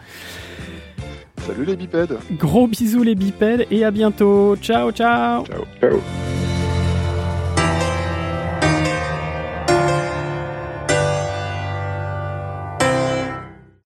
[1.39, 2.19] Salut les bipèdes.
[2.33, 4.57] Gros bisous les bipèdes et à bientôt.
[4.57, 5.45] Ciao, ciao.
[5.45, 5.65] Ciao.
[5.81, 6.01] Ciao.